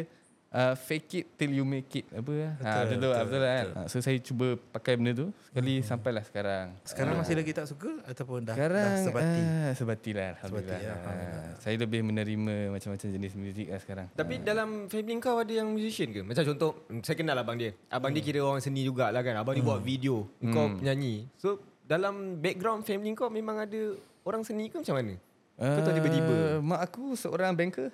uh, 0.57 0.73
fake 0.75 1.11
it 1.15 1.27
till 1.35 1.53
you 1.53 1.63
make 1.63 1.93
it. 1.93 2.09
Apa 2.11 2.25
betul, 2.25 2.41
ha, 2.41 2.49
Betul, 2.49 2.65
betul, 2.65 2.81
betul, 2.81 3.13
betul, 3.13 3.27
betul, 3.29 3.41
kan. 3.45 3.67
Ha, 3.69 3.81
so 3.87 3.97
saya 4.01 4.17
cuba 4.19 4.47
pakai 4.73 4.93
benda 4.97 5.13
tu 5.13 5.27
sekali 5.45 5.75
Hmm. 5.77 5.85
sampailah 5.87 6.25
sekarang. 6.25 6.67
Sekarang 6.83 7.15
masih 7.15 7.35
lagi 7.35 7.53
tak 7.53 7.67
suka 7.67 7.93
ataupun 8.03 8.39
dah, 8.43 8.57
sekarang 8.57 8.89
dah 8.89 9.05
sebati? 9.05 9.41
ah, 9.43 9.73
sebati 9.73 10.11
lah 10.11 10.27
alhamdulillah. 10.33 10.65
Sebati, 10.73 10.83
ya, 10.83 10.89
Ah, 10.89 10.97
alhamdulillah. 10.99 11.55
saya 11.59 11.77
lebih 11.77 12.01
menerima 12.03 12.55
macam-macam 12.71 13.09
jenis 13.11 13.33
muzik 13.35 13.67
lah 13.69 13.79
sekarang. 13.79 14.07
Tapi 14.11 14.35
dalam 14.41 14.69
family 14.87 15.15
kau 15.19 15.37
ada 15.37 15.53
yang 15.53 15.69
musician 15.69 16.09
ke? 16.11 16.21
Macam 16.23 16.43
contoh, 16.47 16.71
saya 17.01 17.15
kenal 17.15 17.37
abang 17.37 17.55
dia. 17.55 17.77
Abang 17.87 18.11
dia 18.11 18.23
kira 18.23 18.41
orang 18.41 18.59
seni 18.59 18.81
jugalah 18.83 19.21
kan. 19.21 19.37
Abang 19.37 19.53
dia 19.53 19.63
buat 19.63 19.81
video. 19.81 20.25
Kau 20.47 20.67
Hmm. 20.67 20.81
penyanyi. 20.81 21.29
So, 21.37 21.61
dalam 21.83 22.39
background 22.39 22.83
family 22.83 23.13
kau 23.13 23.29
memang 23.29 23.61
ada 23.61 23.95
orang 24.23 24.43
seni 24.43 24.67
ke 24.67 24.81
macam 24.81 24.97
mana? 24.97 25.15
Kau 25.55 25.81
tahu 25.81 25.95
tiba-tiba? 25.95 26.37
Uh, 26.53 26.57
mak 26.61 26.81
aku 26.83 27.15
seorang 27.15 27.53
banker. 27.53 27.89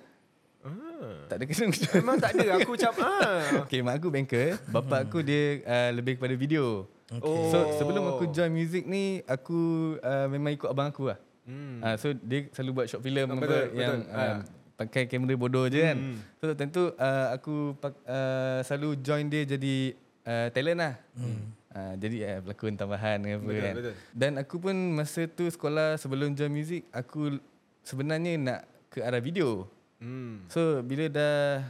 Ah. 0.63 1.27
Tak 1.27 1.35
ada 1.39 1.43
kena 1.43 1.65
Memang 1.99 2.17
tak 2.19 2.31
ada. 2.39 2.45
Aku 2.59 2.69
macam, 2.79 2.91
ah. 3.03 3.67
Okay, 3.67 3.79
mak 3.83 3.99
aku 3.99 4.07
banker. 4.07 4.55
Bapa 4.71 5.03
aku 5.03 5.19
dia 5.19 5.59
uh, 5.67 5.89
lebih 5.91 6.15
kepada 6.15 6.35
video. 6.39 6.87
Oh. 7.19 7.51
So 7.51 7.57
sebelum 7.77 8.07
aku 8.15 8.31
join 8.31 8.49
music 8.49 8.87
ni, 8.87 9.21
aku 9.27 9.95
uh, 9.99 10.25
memang 10.31 10.55
ikut 10.55 10.65
abang 10.71 10.89
aku 10.89 11.11
lah. 11.11 11.19
Hmm. 11.43 11.83
Uh, 11.83 11.95
so 11.99 12.15
dia 12.15 12.47
selalu 12.55 12.71
buat 12.71 12.85
short 12.87 13.03
film 13.03 13.27
apa 13.27 13.43
betul, 13.43 13.63
yang 13.75 13.99
betul. 13.99 14.15
uh, 14.15 14.37
pakai 14.79 15.03
kamera 15.11 15.35
bodoh 15.35 15.67
je 15.67 15.79
kan. 15.83 15.97
Hmm. 15.99 16.17
So 16.39 16.45
tentu 16.55 16.83
uh, 16.95 17.27
aku 17.35 17.75
uh, 17.83 18.59
selalu 18.63 19.03
join 19.03 19.27
dia 19.27 19.43
jadi 19.43 19.75
uh, 20.23 20.47
talent 20.55 20.79
lah. 20.79 20.95
Hmm. 21.19 21.51
Uh, 21.73 21.93
jadi 21.97 22.17
uh, 22.21 22.39
pelakon 22.45 22.77
tambahan 22.77 23.17
ke 23.19 23.33
apa 23.33 23.43
Betul, 23.43 23.59
kan. 23.65 23.73
betul. 23.75 23.93
Dan 24.13 24.31
aku 24.37 24.55
pun 24.61 24.75
masa 24.93 25.25
tu 25.25 25.49
sekolah 25.49 25.97
sebelum 25.97 26.37
join 26.37 26.53
music, 26.53 26.85
aku 26.93 27.41
sebenarnya 27.81 28.37
nak 28.39 28.59
ke 28.93 29.01
arah 29.01 29.19
video. 29.19 29.65
Hmm. 30.03 30.43
So 30.51 30.83
bila 30.83 31.07
dah 31.07 31.63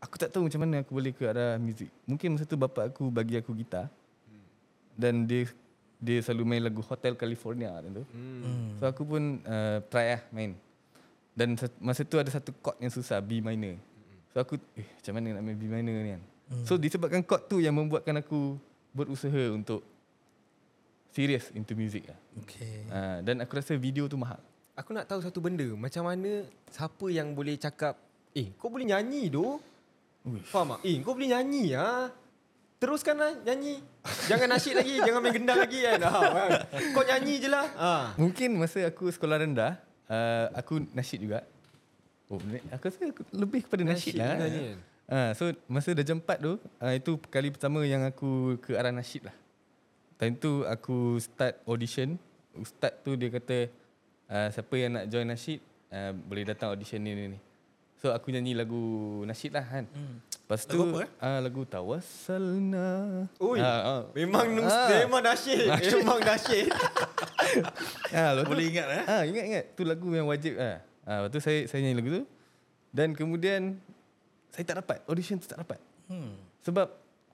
aku 0.00 0.16
tak 0.16 0.32
tahu 0.32 0.48
macam 0.48 0.60
mana 0.64 0.80
aku 0.80 0.96
boleh 0.96 1.12
ke 1.12 1.28
arah 1.28 1.60
muzik. 1.60 1.92
Mungkin 2.08 2.32
masa 2.32 2.48
tu 2.48 2.56
bapa 2.56 2.88
aku 2.88 3.12
bagi 3.12 3.36
aku 3.36 3.52
gitar. 3.52 3.92
Dan 4.96 5.28
dia 5.28 5.44
dia 6.00 6.24
selalu 6.24 6.44
main 6.48 6.62
lagu 6.64 6.80
Hotel 6.80 7.12
California 7.12 7.76
tu. 7.84 8.08
Hmm. 8.16 8.80
So 8.80 8.88
aku 8.88 9.04
pun 9.04 9.44
uh, 9.44 9.84
try 9.92 10.16
lah 10.16 10.22
main. 10.32 10.56
Dan 11.36 11.60
sa- 11.60 11.76
masa 11.76 12.00
tu 12.08 12.16
ada 12.16 12.32
satu 12.32 12.56
chord 12.56 12.80
yang 12.80 12.88
susah 12.88 13.20
B 13.20 13.44
minor. 13.44 13.76
So 14.32 14.40
aku 14.40 14.56
eh 14.80 14.88
macam 14.88 15.12
mana 15.20 15.36
nak 15.36 15.42
main 15.44 15.56
B 15.60 15.68
minor 15.68 15.96
ni 16.00 16.10
kan. 16.16 16.22
So 16.64 16.80
disebabkan 16.80 17.22
chord 17.22 17.46
tu 17.46 17.60
yang 17.60 17.76
membuatkan 17.76 18.16
aku 18.24 18.58
berusaha 18.90 19.54
untuk 19.54 19.86
serious 21.14 21.52
into 21.54 21.78
music 21.78 22.08
lah. 22.08 22.18
Okay. 22.42 22.88
Uh, 22.90 23.18
dan 23.22 23.38
aku 23.44 23.54
rasa 23.54 23.76
video 23.78 24.08
tu 24.10 24.18
mahal. 24.18 24.40
Aku 24.80 24.96
nak 24.96 25.04
tahu 25.04 25.20
satu 25.20 25.44
benda. 25.44 25.68
Macam 25.76 26.08
mana 26.08 26.48
siapa 26.72 27.06
yang 27.12 27.36
boleh 27.36 27.60
cakap, 27.60 28.00
eh 28.32 28.48
kau 28.56 28.72
boleh 28.72 28.88
nyanyi 28.88 29.28
doh? 29.28 29.60
Faham 30.48 30.80
tak? 30.80 30.88
Eh 30.88 30.96
kau 31.04 31.12
boleh 31.12 31.36
nyanyi 31.36 31.76
ah. 31.76 32.08
Teruskanlah 32.80 33.44
nyanyi. 33.44 33.84
Jangan 34.24 34.56
nasyid 34.56 34.72
lagi, 34.80 34.94
jangan 35.06 35.20
main 35.20 35.36
gendang 35.36 35.60
lagi 35.60 35.84
kan. 35.84 36.00
Ha, 36.00 36.20
kan? 36.32 36.50
Kau 36.96 37.04
nyanyi 37.04 37.34
je 37.36 37.48
lah. 37.52 37.66
Ha. 37.76 37.92
Mungkin 38.16 38.56
masa 38.56 38.88
aku 38.88 39.12
sekolah 39.12 39.44
rendah, 39.44 39.76
uh, 40.08 40.48
aku 40.56 40.80
nasyid 40.96 41.28
juga. 41.28 41.44
Oh, 42.32 42.40
aku 42.72 42.82
rasa 42.88 43.04
aku 43.04 43.22
lebih 43.36 43.68
kepada 43.68 43.82
nasyid, 43.84 44.16
Nasyid 44.16 44.16
lah. 44.16 44.32
kan? 44.40 44.78
Ah, 45.10 45.30
so 45.36 45.50
masa 45.66 45.92
dah 45.92 46.06
jam 46.06 46.22
4 46.22 46.40
tu, 46.40 46.56
ah, 46.80 46.94
itu 46.96 47.18
kali 47.28 47.52
pertama 47.52 47.84
yang 47.84 48.06
aku 48.06 48.56
ke 48.64 48.78
arah 48.78 48.94
nasyid 48.94 49.28
lah. 49.28 49.36
Time 50.16 50.38
tu 50.40 50.64
aku 50.64 51.20
start 51.20 51.60
audition. 51.68 52.16
Ustaz 52.56 52.96
tu 53.04 53.12
dia 53.18 53.28
kata 53.28 53.68
ah, 54.30 54.48
siapa 54.48 54.74
yang 54.74 54.94
nak 54.94 55.04
join 55.06 55.26
nasyid 55.26 55.58
ah, 55.88 56.14
boleh 56.14 56.46
datang 56.46 56.70
audition 56.70 56.98
ni 56.98 57.12
ni 57.12 57.26
ni. 57.28 57.38
So 57.94 58.08
aku 58.08 58.32
nyanyi 58.32 58.56
lagu 58.56 58.80
nasyid 59.22 59.52
lah 59.52 59.60
kan. 59.60 59.84
Hmm. 59.86 60.24
Lepas 60.24 60.64
tu 60.64 60.72
Lagu 60.74 60.88
apa, 60.90 60.98
eh? 61.04 61.10
ah, 61.20 61.38
lagu 61.38 61.62
Tawassalna. 61.62 62.88
Ui, 63.36 63.60
Ah, 63.60 63.80
ah. 63.84 64.02
memang 64.10 64.48
Ah. 64.62 64.88
memang 64.96 65.20
nasyid. 65.20 65.68
Memang 65.94 66.18
nasyid. 66.18 66.72
Tu- 68.10 68.46
Boleh 68.46 68.64
ingat 68.66 68.86
eh? 68.90 69.04
Ah, 69.04 69.22
ingat 69.22 69.44
ingat. 69.44 69.64
Tu 69.74 69.82
lagu 69.82 70.08
yang 70.10 70.26
wajib 70.26 70.56
ah. 70.56 70.80
Ah, 71.04 71.18
lepas 71.22 71.30
tu 71.30 71.40
saya 71.40 71.66
saya 71.66 71.82
nyanyi 71.82 71.96
lagu 71.96 72.10
tu. 72.10 72.24
Dan 72.90 73.12
kemudian 73.12 73.78
saya 74.50 74.64
tak 74.64 74.80
dapat 74.80 74.98
audition 75.06 75.36
tu 75.36 75.46
tak 75.46 75.60
dapat. 75.60 75.78
Hmm. 76.08 76.34
Sebab 76.60 76.90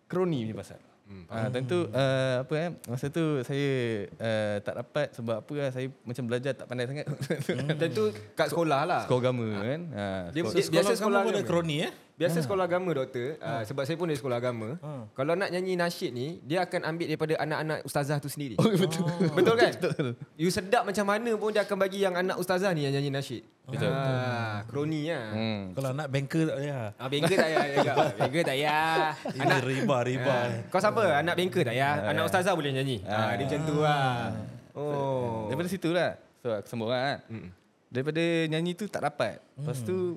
kroni 0.07 0.45
punya 0.45 0.57
pasal. 0.57 0.81
Hmm, 1.07 1.23
ah, 1.31 1.47
tentu 1.55 1.87
uh, 1.87 2.43
apa 2.43 2.55
eh 2.59 2.71
masa 2.91 3.07
tu 3.07 3.39
saya 3.47 3.71
uh, 4.11 4.59
tak 4.59 4.75
dapat 4.75 5.07
sebab 5.15 5.39
apa 5.39 5.53
lah 5.55 5.71
saya 5.71 5.87
macam 6.03 6.27
belajar 6.27 6.51
tak 6.51 6.67
pandai 6.67 6.91
sangat. 6.91 7.07
Tentu 7.87 8.11
kat 8.35 8.51
sekolah 8.51 8.83
lah. 8.83 9.03
Sekolah 9.07 9.23
agama 9.23 9.47
kan. 9.55 9.81
Ha, 9.95 10.05
Dia- 10.35 10.43
sekolah, 10.43 10.55
dia- 10.59 10.73
biasa 10.75 10.93
sekolah 10.99 11.21
kamu 11.23 11.27
pun 11.27 11.33
ada 11.33 11.39
agama. 11.39 11.51
kroni 11.55 11.77
eh? 11.87 11.93
Biasa 12.16 12.40
sekolah 12.40 12.64
agama 12.64 12.96
doktor, 12.96 13.37
uh, 13.44 13.61
sebab 13.68 13.85
saya 13.85 14.00
pun 14.00 14.08
dari 14.08 14.16
sekolah 14.16 14.40
agama. 14.40 14.80
Kalau 15.12 15.37
nak 15.37 15.52
nyanyi 15.52 15.76
nasyid 15.76 16.16
ni, 16.16 16.40
dia 16.40 16.64
akan 16.64 16.88
ambil 16.88 17.12
daripada 17.12 17.37
anak-anak 17.44 17.78
ustazah 17.85 18.16
tu 18.25 18.32
sendiri. 18.32 18.56
betul. 18.56 19.04
betul 19.37 19.54
kan? 19.61 19.73
betul. 19.76 20.16
You 20.40 20.49
sedap 20.49 20.88
macam 20.88 21.04
mana 21.04 21.37
pun 21.37 21.52
dia 21.52 21.68
akan 21.68 21.76
bagi 21.76 22.00
yang 22.00 22.16
anak 22.16 22.40
ustazah 22.40 22.73
ni 22.73 22.88
yang 22.88 22.96
nyanyi 22.96 23.12
nasyid. 23.12 23.44
Betul. 23.68 23.92
Ah, 23.92 24.64
kroni 24.64 25.12
lah. 25.12 25.28
Hmm. 25.37 25.61
Kalau 25.76 25.90
nak 25.92 26.08
banker 26.08 26.42
tak 26.49 26.56
payah. 26.56 26.85
Ah, 26.96 27.08
banker 27.12 27.37
tak 27.37 27.49
payah. 27.52 27.64
banker. 27.68 27.96
Banker 28.25 28.42
tak 28.49 28.56
payah. 28.56 29.00
Ini 29.37 29.54
riba, 29.61 29.96
riba. 30.08 30.37
Ah, 30.40 30.46
Kau 30.73 30.80
siapa? 30.80 31.04
Anak 31.20 31.35
banker 31.37 31.62
tak 31.68 31.75
payah. 31.76 31.94
Anak 32.16 32.23
ustazah 32.32 32.52
boleh 32.56 32.73
nyanyi. 32.73 33.04
Ah, 33.04 33.37
dia 33.37 33.44
macam 33.44 33.61
tu 33.68 33.76
lah. 33.85 34.32
Oh. 34.73 35.52
Daripada 35.52 35.68
situ 35.68 35.92
lah. 35.92 36.16
So 36.40 36.49
aku 36.49 36.64
sambung 36.64 36.88
lah. 36.88 37.20
Mm. 37.28 37.49
Daripada 37.92 38.23
nyanyi 38.49 38.73
tu 38.73 38.88
tak 38.88 39.04
dapat. 39.04 39.42
Lepas 39.58 39.85
tu 39.85 40.16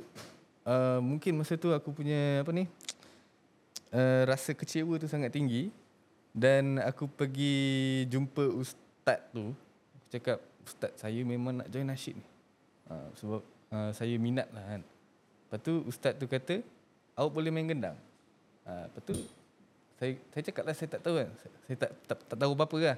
uh, 0.66 1.00
mungkin 1.00 1.40
masa 1.40 1.56
tu 1.56 1.72
aku 1.72 1.94
punya 1.94 2.44
apa 2.44 2.52
ni 2.52 2.66
uh, 3.94 4.24
rasa 4.32 4.52
kecewa 4.58 4.98
tu 5.00 5.08
sangat 5.08 5.32
tinggi 5.32 5.72
dan 6.34 6.78
aku 6.82 7.10
pergi 7.10 8.06
jumpa 8.08 8.46
ustaz 8.54 9.20
tu. 9.34 9.52
Aku 9.98 10.08
cakap 10.14 10.38
ustaz 10.66 10.94
saya 10.98 11.20
memang 11.26 11.62
nak 11.62 11.68
join 11.74 11.88
nasyid 11.90 12.18
ni. 12.18 12.26
Uh, 12.90 13.10
sebab 13.18 13.42
uh, 13.74 13.92
saya 13.94 14.16
minat 14.18 14.50
lah 14.54 14.66
kan. 14.66 14.82
Lepas 14.86 15.60
tu 15.66 15.74
ustaz 15.90 16.14
tu 16.18 16.30
kata 16.30 16.62
awak 17.18 17.32
boleh 17.34 17.50
main 17.50 17.66
gendang. 17.66 17.98
Uh, 18.66 18.86
lepas 18.90 19.04
tu 19.04 19.16
saya 20.00 20.16
saya 20.32 20.44
cakap 20.46 20.64
lah 20.64 20.76
saya 20.78 20.90
tak 20.96 21.02
tahu 21.02 21.16
kan. 21.18 21.30
Saya, 21.42 21.52
saya 21.66 21.76
tak, 21.76 21.92
tak 22.06 22.18
tak 22.30 22.38
tahu 22.38 22.52
apa-apa 22.54 22.78
lah. 22.78 22.98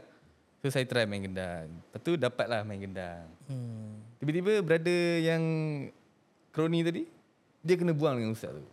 So 0.62 0.70
saya 0.70 0.86
try 0.86 1.10
main 1.10 1.24
gendang. 1.26 1.72
Lepas 1.72 2.00
tu 2.04 2.12
dapatlah 2.20 2.62
main 2.62 2.78
gendang. 2.78 3.26
Hmm. 3.50 3.98
Tiba-tiba 4.22 4.62
brother 4.62 5.04
yang 5.24 5.44
kroni 6.54 6.86
tadi 6.86 7.04
dia 7.62 7.76
kena 7.78 7.94
buang 7.94 8.18
dengan 8.18 8.34
ustaz 8.34 8.52
tu. 8.54 8.64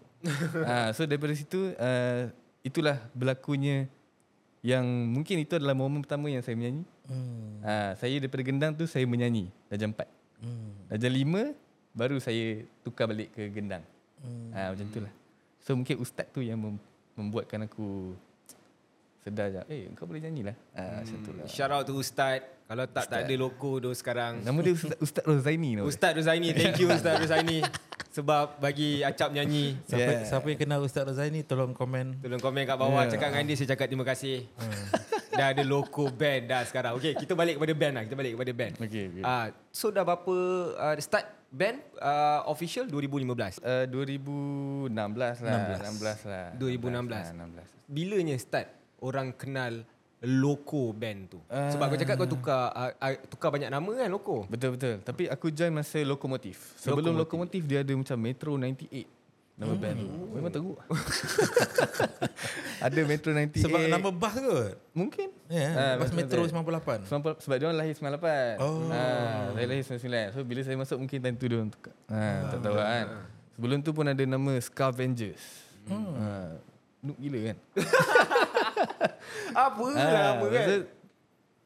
ha, 0.66 0.90
so 0.96 1.06
daripada 1.06 1.32
situ 1.36 1.72
uh, 1.76 2.32
itulah 2.64 2.98
berlakunya 3.14 3.86
yang 4.64 4.84
mungkin 4.84 5.38
itu 5.46 5.54
adalah 5.54 5.76
momen 5.76 6.02
pertama 6.02 6.26
yang 6.26 6.42
saya 6.42 6.58
menyanyi. 6.58 6.82
Hmm. 7.08 7.62
Ha, 7.64 7.94
saya 7.96 8.18
daripada 8.20 8.42
gendang 8.44 8.72
tu 8.74 8.84
saya 8.84 9.06
menyanyi 9.06 9.48
dah 9.70 9.78
jam 9.78 9.94
4. 9.94 10.04
Hmm. 10.42 10.70
Dah 10.90 10.98
jam 10.98 11.12
5 11.14 11.54
baru 11.94 12.16
saya 12.18 12.66
tukar 12.82 13.06
balik 13.06 13.32
ke 13.32 13.48
gendang. 13.48 13.84
Hmm. 14.18 14.50
Ha, 14.52 14.74
macam 14.74 14.86
itulah. 14.90 15.12
So 15.62 15.78
mungkin 15.78 16.02
ustaz 16.02 16.26
tu 16.34 16.42
yang 16.42 16.58
mem- 16.58 16.82
membuatkan 17.14 17.64
aku 17.70 18.12
sedar 19.22 19.52
je. 19.52 19.60
Eh 19.70 19.80
kau 19.94 20.08
boleh 20.08 20.22
nyanyi 20.26 20.50
lah. 20.50 20.56
Ha, 20.74 21.04
lah. 21.06 21.46
Shout 21.46 21.70
out 21.70 21.84
to 21.86 21.94
Ustaz. 21.94 22.42
Kalau 22.68 22.84
tak 22.84 23.04
tak 23.08 23.24
ada 23.24 23.34
loko 23.40 23.80
tu 23.80 23.88
sekarang. 23.96 24.44
Nama 24.44 24.58
dia 24.60 24.76
Ustaz, 24.76 24.98
Ustaz 25.00 25.24
Rozaini. 25.24 25.72
nama 25.72 25.88
dia. 25.88 25.88
Ustaz 25.88 26.12
Rozaini. 26.12 26.48
Thank 26.52 26.76
you 26.84 26.92
Ustaz 26.92 27.16
Rozaini. 27.16 27.64
Sebab 28.12 28.60
bagi 28.60 29.00
Acap 29.00 29.32
nyanyi. 29.32 29.80
Siapa, 29.88 30.04
Yeah. 30.04 30.28
siapa 30.28 30.46
yang 30.52 30.60
kenal 30.60 30.80
Ustaz 30.84 31.08
Razaini 31.08 31.40
tolong 31.48 31.72
komen. 31.72 32.20
Tolong 32.20 32.42
komen 32.44 32.68
kat 32.68 32.76
bawah. 32.76 33.08
Yeah. 33.08 33.16
Cakap 33.16 33.28
dengan 33.32 33.44
dia. 33.48 33.56
Saya 33.56 33.68
cakap 33.72 33.86
terima 33.88 34.04
kasih. 34.04 34.44
dah 35.32 35.54
ada 35.54 35.62
loko 35.64 36.12
band 36.12 36.50
dah 36.50 36.62
sekarang. 36.68 36.92
Okay 37.00 37.16
kita 37.16 37.32
balik 37.32 37.56
kepada 37.56 37.72
band 37.72 37.92
lah. 37.96 38.02
Kita 38.04 38.16
balik 38.20 38.32
kepada 38.36 38.52
band. 38.52 38.72
Okay, 38.84 39.04
okay. 39.16 39.22
Ah, 39.24 39.46
so 39.72 39.88
dah 39.88 40.04
berapa 40.04 40.36
uh, 40.76 40.96
start 41.00 41.24
band 41.48 41.80
uh, 42.04 42.44
official 42.52 42.84
2015. 42.84 43.64
Uh, 43.64 43.84
2016 43.88 44.92
lah. 44.92 45.32
16, 45.88 46.28
lah. 46.28 46.48
2016. 46.60 47.32
16. 47.32 47.64
Bilanya 47.88 48.36
start 48.36 48.68
orang 49.00 49.32
kenal 49.32 49.88
loko 50.18 50.90
band 50.90 51.30
tu? 51.30 51.38
Sebab 51.46 51.94
kau 51.94 51.98
cakap 51.98 52.14
kau 52.18 52.26
tukar 52.26 52.74
uh, 52.74 52.90
uh, 52.90 53.14
tukar 53.30 53.54
banyak 53.54 53.70
nama 53.70 53.86
kan 53.86 54.10
loko. 54.10 54.50
Betul 54.50 54.74
betul. 54.74 54.98
Tapi 55.02 55.30
aku 55.30 55.50
join 55.50 55.70
masa 55.70 56.02
Lokomotif. 56.02 56.74
Sebelum 56.76 57.14
Lokomotif 57.14 57.62
dia 57.62 57.86
ada 57.86 57.94
macam 57.94 58.18
Metro 58.18 58.58
98 58.58 59.18
nama 59.58 59.74
band 59.74 59.96
tu. 59.98 60.06
Memang 60.38 60.52
teruk. 60.54 60.78
ada 62.86 63.00
Metro 63.02 63.34
98. 63.34 63.58
Sebab 63.58 63.80
nama 63.90 64.08
bas 64.14 64.34
kot. 64.38 64.74
mungkin. 64.94 65.34
Ya, 65.50 65.58
Ah, 65.58 65.58
yeah, 65.58 65.94
bas 65.98 66.14
Metro 66.14 66.46
betul. 66.46 66.62
98. 66.62 67.10
Sebab, 67.10 67.34
sebab 67.42 67.56
dia 67.58 67.66
orang 67.66 67.78
lahir 67.82 67.94
98. 67.98 68.62
Oh. 68.62 68.86
Ha, 68.86 69.02
saya 69.54 69.66
lahir 69.66 69.82
99. 69.82 70.34
So 70.34 70.38
bila 70.46 70.60
saya 70.62 70.76
masuk 70.78 70.98
mungkin 71.02 71.18
time 71.18 71.34
tu 71.34 71.50
dia 71.50 71.58
orang 71.58 71.74
tukar. 71.74 71.94
Ha, 72.06 72.54
tak 72.54 72.58
tahu 72.62 72.76
kan. 72.78 73.06
Sebelum 73.58 73.78
tu 73.82 73.90
pun 73.90 74.06
ada 74.06 74.22
nama 74.22 74.52
Scavengers. 74.62 75.42
Hmm. 75.90 76.14
Ha, 76.14 76.26
noob 77.00 77.16
gila 77.16 77.38
kan. 77.44 77.56
Apa 79.66 79.84
lah 79.88 79.98
Ah, 79.98 80.12
nama 80.34 80.44
kan? 80.44 80.52
masa, 80.52 80.74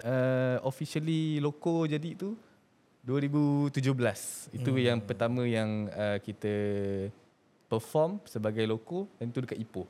uh, 0.03 0.57
officially 0.65 1.39
loko 1.39 1.85
jadi 1.85 2.11
tu 2.15 2.35
2017. 3.03 4.53
Itu 4.53 4.71
Hmm. 4.71 4.79
yang 4.79 4.99
pertama 5.01 5.43
yang 5.43 5.91
uh, 5.91 6.19
kita 6.19 6.55
perform 7.67 8.21
sebagai 8.25 8.63
loko 8.65 9.09
dan 9.17 9.29
tu 9.29 9.41
dekat 9.41 9.59
Ipoh. 9.59 9.89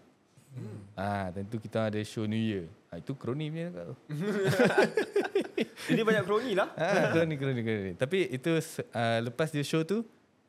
Hmm. 0.53 0.85
Ah, 0.93 1.33
tentu 1.33 1.57
kita 1.57 1.89
ada 1.89 1.97
show 2.03 2.25
New 2.25 2.37
Year. 2.37 2.69
Ah, 2.87 3.01
itu 3.01 3.13
kroni 3.13 3.49
punya 3.49 3.73
kat 3.73 3.85
tu. 3.89 3.97
Jadi 5.89 6.01
banyak 6.03 6.23
kroni 6.23 6.53
lah. 6.53 6.69
ah, 6.77 7.09
kroni, 7.11 7.35
kroni, 7.35 7.61
kroni. 7.61 7.93
Tapi 7.97 8.29
itu 8.29 8.53
uh, 8.53 9.19
lepas 9.25 9.49
dia 9.49 9.65
show 9.65 9.81
tu 9.81 10.05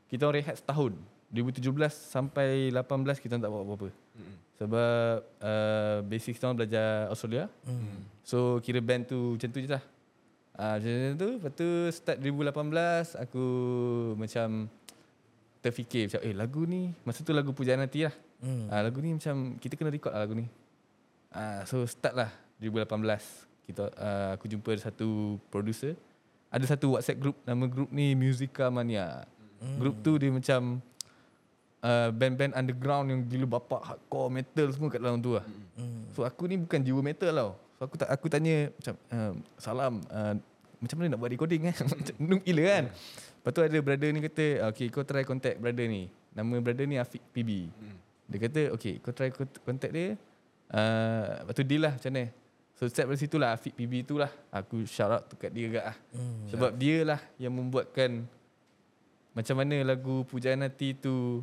kita 0.08 0.28
rehat 0.28 0.60
setahun. 0.60 0.92
2017 1.32 1.64
sampai 1.90 2.70
18 2.70 2.84
kita 3.18 3.40
tak 3.40 3.48
buat 3.48 3.64
apa-apa. 3.64 3.90
Hmm. 3.90 4.36
Sebab 4.62 5.26
uh, 5.42 5.98
basic 6.06 6.38
kita 6.38 6.54
belajar 6.54 7.10
Australia. 7.10 7.50
Hmm. 7.66 8.06
So 8.22 8.62
kira 8.62 8.80
band 8.80 9.10
tu 9.10 9.36
macam 9.36 9.50
tu 9.50 9.60
je 9.60 9.70
lah. 9.70 9.84
Ah, 10.54 10.78
macam 10.78 11.18
tu. 11.18 11.30
Lepas 11.42 11.52
tu 11.58 11.68
start 11.90 12.18
2018 12.22 13.18
aku 13.18 13.46
macam 14.16 14.70
terfikir 15.64 16.12
macam 16.12 16.22
eh 16.28 16.36
lagu 16.36 16.62
ni 16.68 16.92
masa 17.08 17.24
tu 17.24 17.32
lagu 17.32 17.56
Pujaan 17.56 17.82
Hati 17.82 18.06
lah. 18.06 18.16
Hmm. 18.44 18.70
Ah, 18.70 18.86
lagu 18.86 19.02
ni 19.02 19.18
macam 19.18 19.58
kita 19.58 19.74
kena 19.74 19.90
record 19.90 20.14
lah 20.14 20.22
lagu 20.28 20.38
ni. 20.38 20.46
Ah, 21.34 21.66
so 21.66 21.82
start 21.90 22.14
lah 22.14 22.30
2018 22.62 23.50
kita 23.64 23.88
uh, 23.96 24.30
aku 24.36 24.46
jumpa 24.52 24.76
satu 24.78 25.40
producer. 25.48 25.96
Ada 26.54 26.78
satu 26.78 26.94
WhatsApp 26.94 27.18
group 27.18 27.38
nama 27.48 27.66
group 27.66 27.90
ni 27.90 28.14
Musica 28.14 28.70
Mania. 28.70 29.26
Hmm. 29.58 29.80
Group 29.80 30.04
tu 30.06 30.20
dia 30.20 30.30
macam 30.30 30.84
uh, 31.84 32.10
band-band 32.16 32.56
underground 32.56 33.12
yang 33.12 33.22
gila 33.28 33.60
bapak 33.60 33.84
hardcore 33.84 34.32
metal 34.32 34.68
semua 34.72 34.90
kat 34.90 35.04
dalam 35.04 35.20
tu 35.20 35.36
lah. 35.36 35.46
Hmm. 35.76 36.08
So 36.16 36.24
aku 36.24 36.48
ni 36.48 36.56
bukan 36.58 36.80
jiwa 36.80 37.04
metal 37.04 37.32
tau. 37.36 37.52
So 37.78 37.82
aku 37.86 37.96
tak 38.00 38.10
aku 38.10 38.26
tanya 38.32 38.72
macam 38.72 38.96
uh, 39.12 39.34
salam 39.60 39.94
uh, 40.08 40.34
macam 40.84 40.96
mana 41.00 41.16
nak 41.16 41.20
buat 41.24 41.32
recording 41.32 41.64
eh? 41.72 41.76
Macam 41.80 42.40
gila 42.44 42.64
kan. 42.68 42.86
Lepas 42.92 43.52
tu 43.56 43.62
ada 43.64 43.78
brother 43.80 44.10
ni 44.12 44.20
kata 44.20 44.68
okay 44.68 44.92
kau 44.92 45.08
try 45.08 45.24
contact 45.24 45.56
brother 45.56 45.88
ni. 45.88 46.12
Nama 46.36 46.60
brother 46.60 46.84
ni 46.84 47.00
Afiq 47.00 47.24
PB. 47.32 47.72
Dia 48.28 48.38
kata 48.44 48.62
okay 48.76 49.00
kau 49.00 49.16
try 49.16 49.32
cont- 49.32 49.64
contact 49.64 49.96
dia. 49.96 50.20
Uh, 50.68 51.40
lepas 51.48 51.54
tu 51.56 51.64
deal 51.64 51.88
lah 51.88 51.96
macam 51.96 52.12
mana. 52.12 52.26
So 52.76 52.92
start 52.92 53.08
dari 53.08 53.16
situ 53.16 53.40
lah 53.40 53.56
Afiq 53.56 53.72
PB 53.80 54.04
tu 54.04 54.20
lah. 54.20 54.28
Aku 54.52 54.84
shout 54.84 55.08
out 55.08 55.24
tu 55.32 55.40
kat 55.40 55.56
dia 55.56 55.72
agak 55.72 55.86
lah. 55.88 55.98
Hmm. 56.20 56.52
Sebab 56.52 56.72
dia 56.76 56.98
lah 57.08 57.20
yang 57.40 57.56
membuatkan 57.56 58.28
macam 59.32 59.56
mana 59.56 59.88
lagu 59.88 60.28
Pujaan 60.28 60.68
Hati 60.68 61.00
tu 61.00 61.40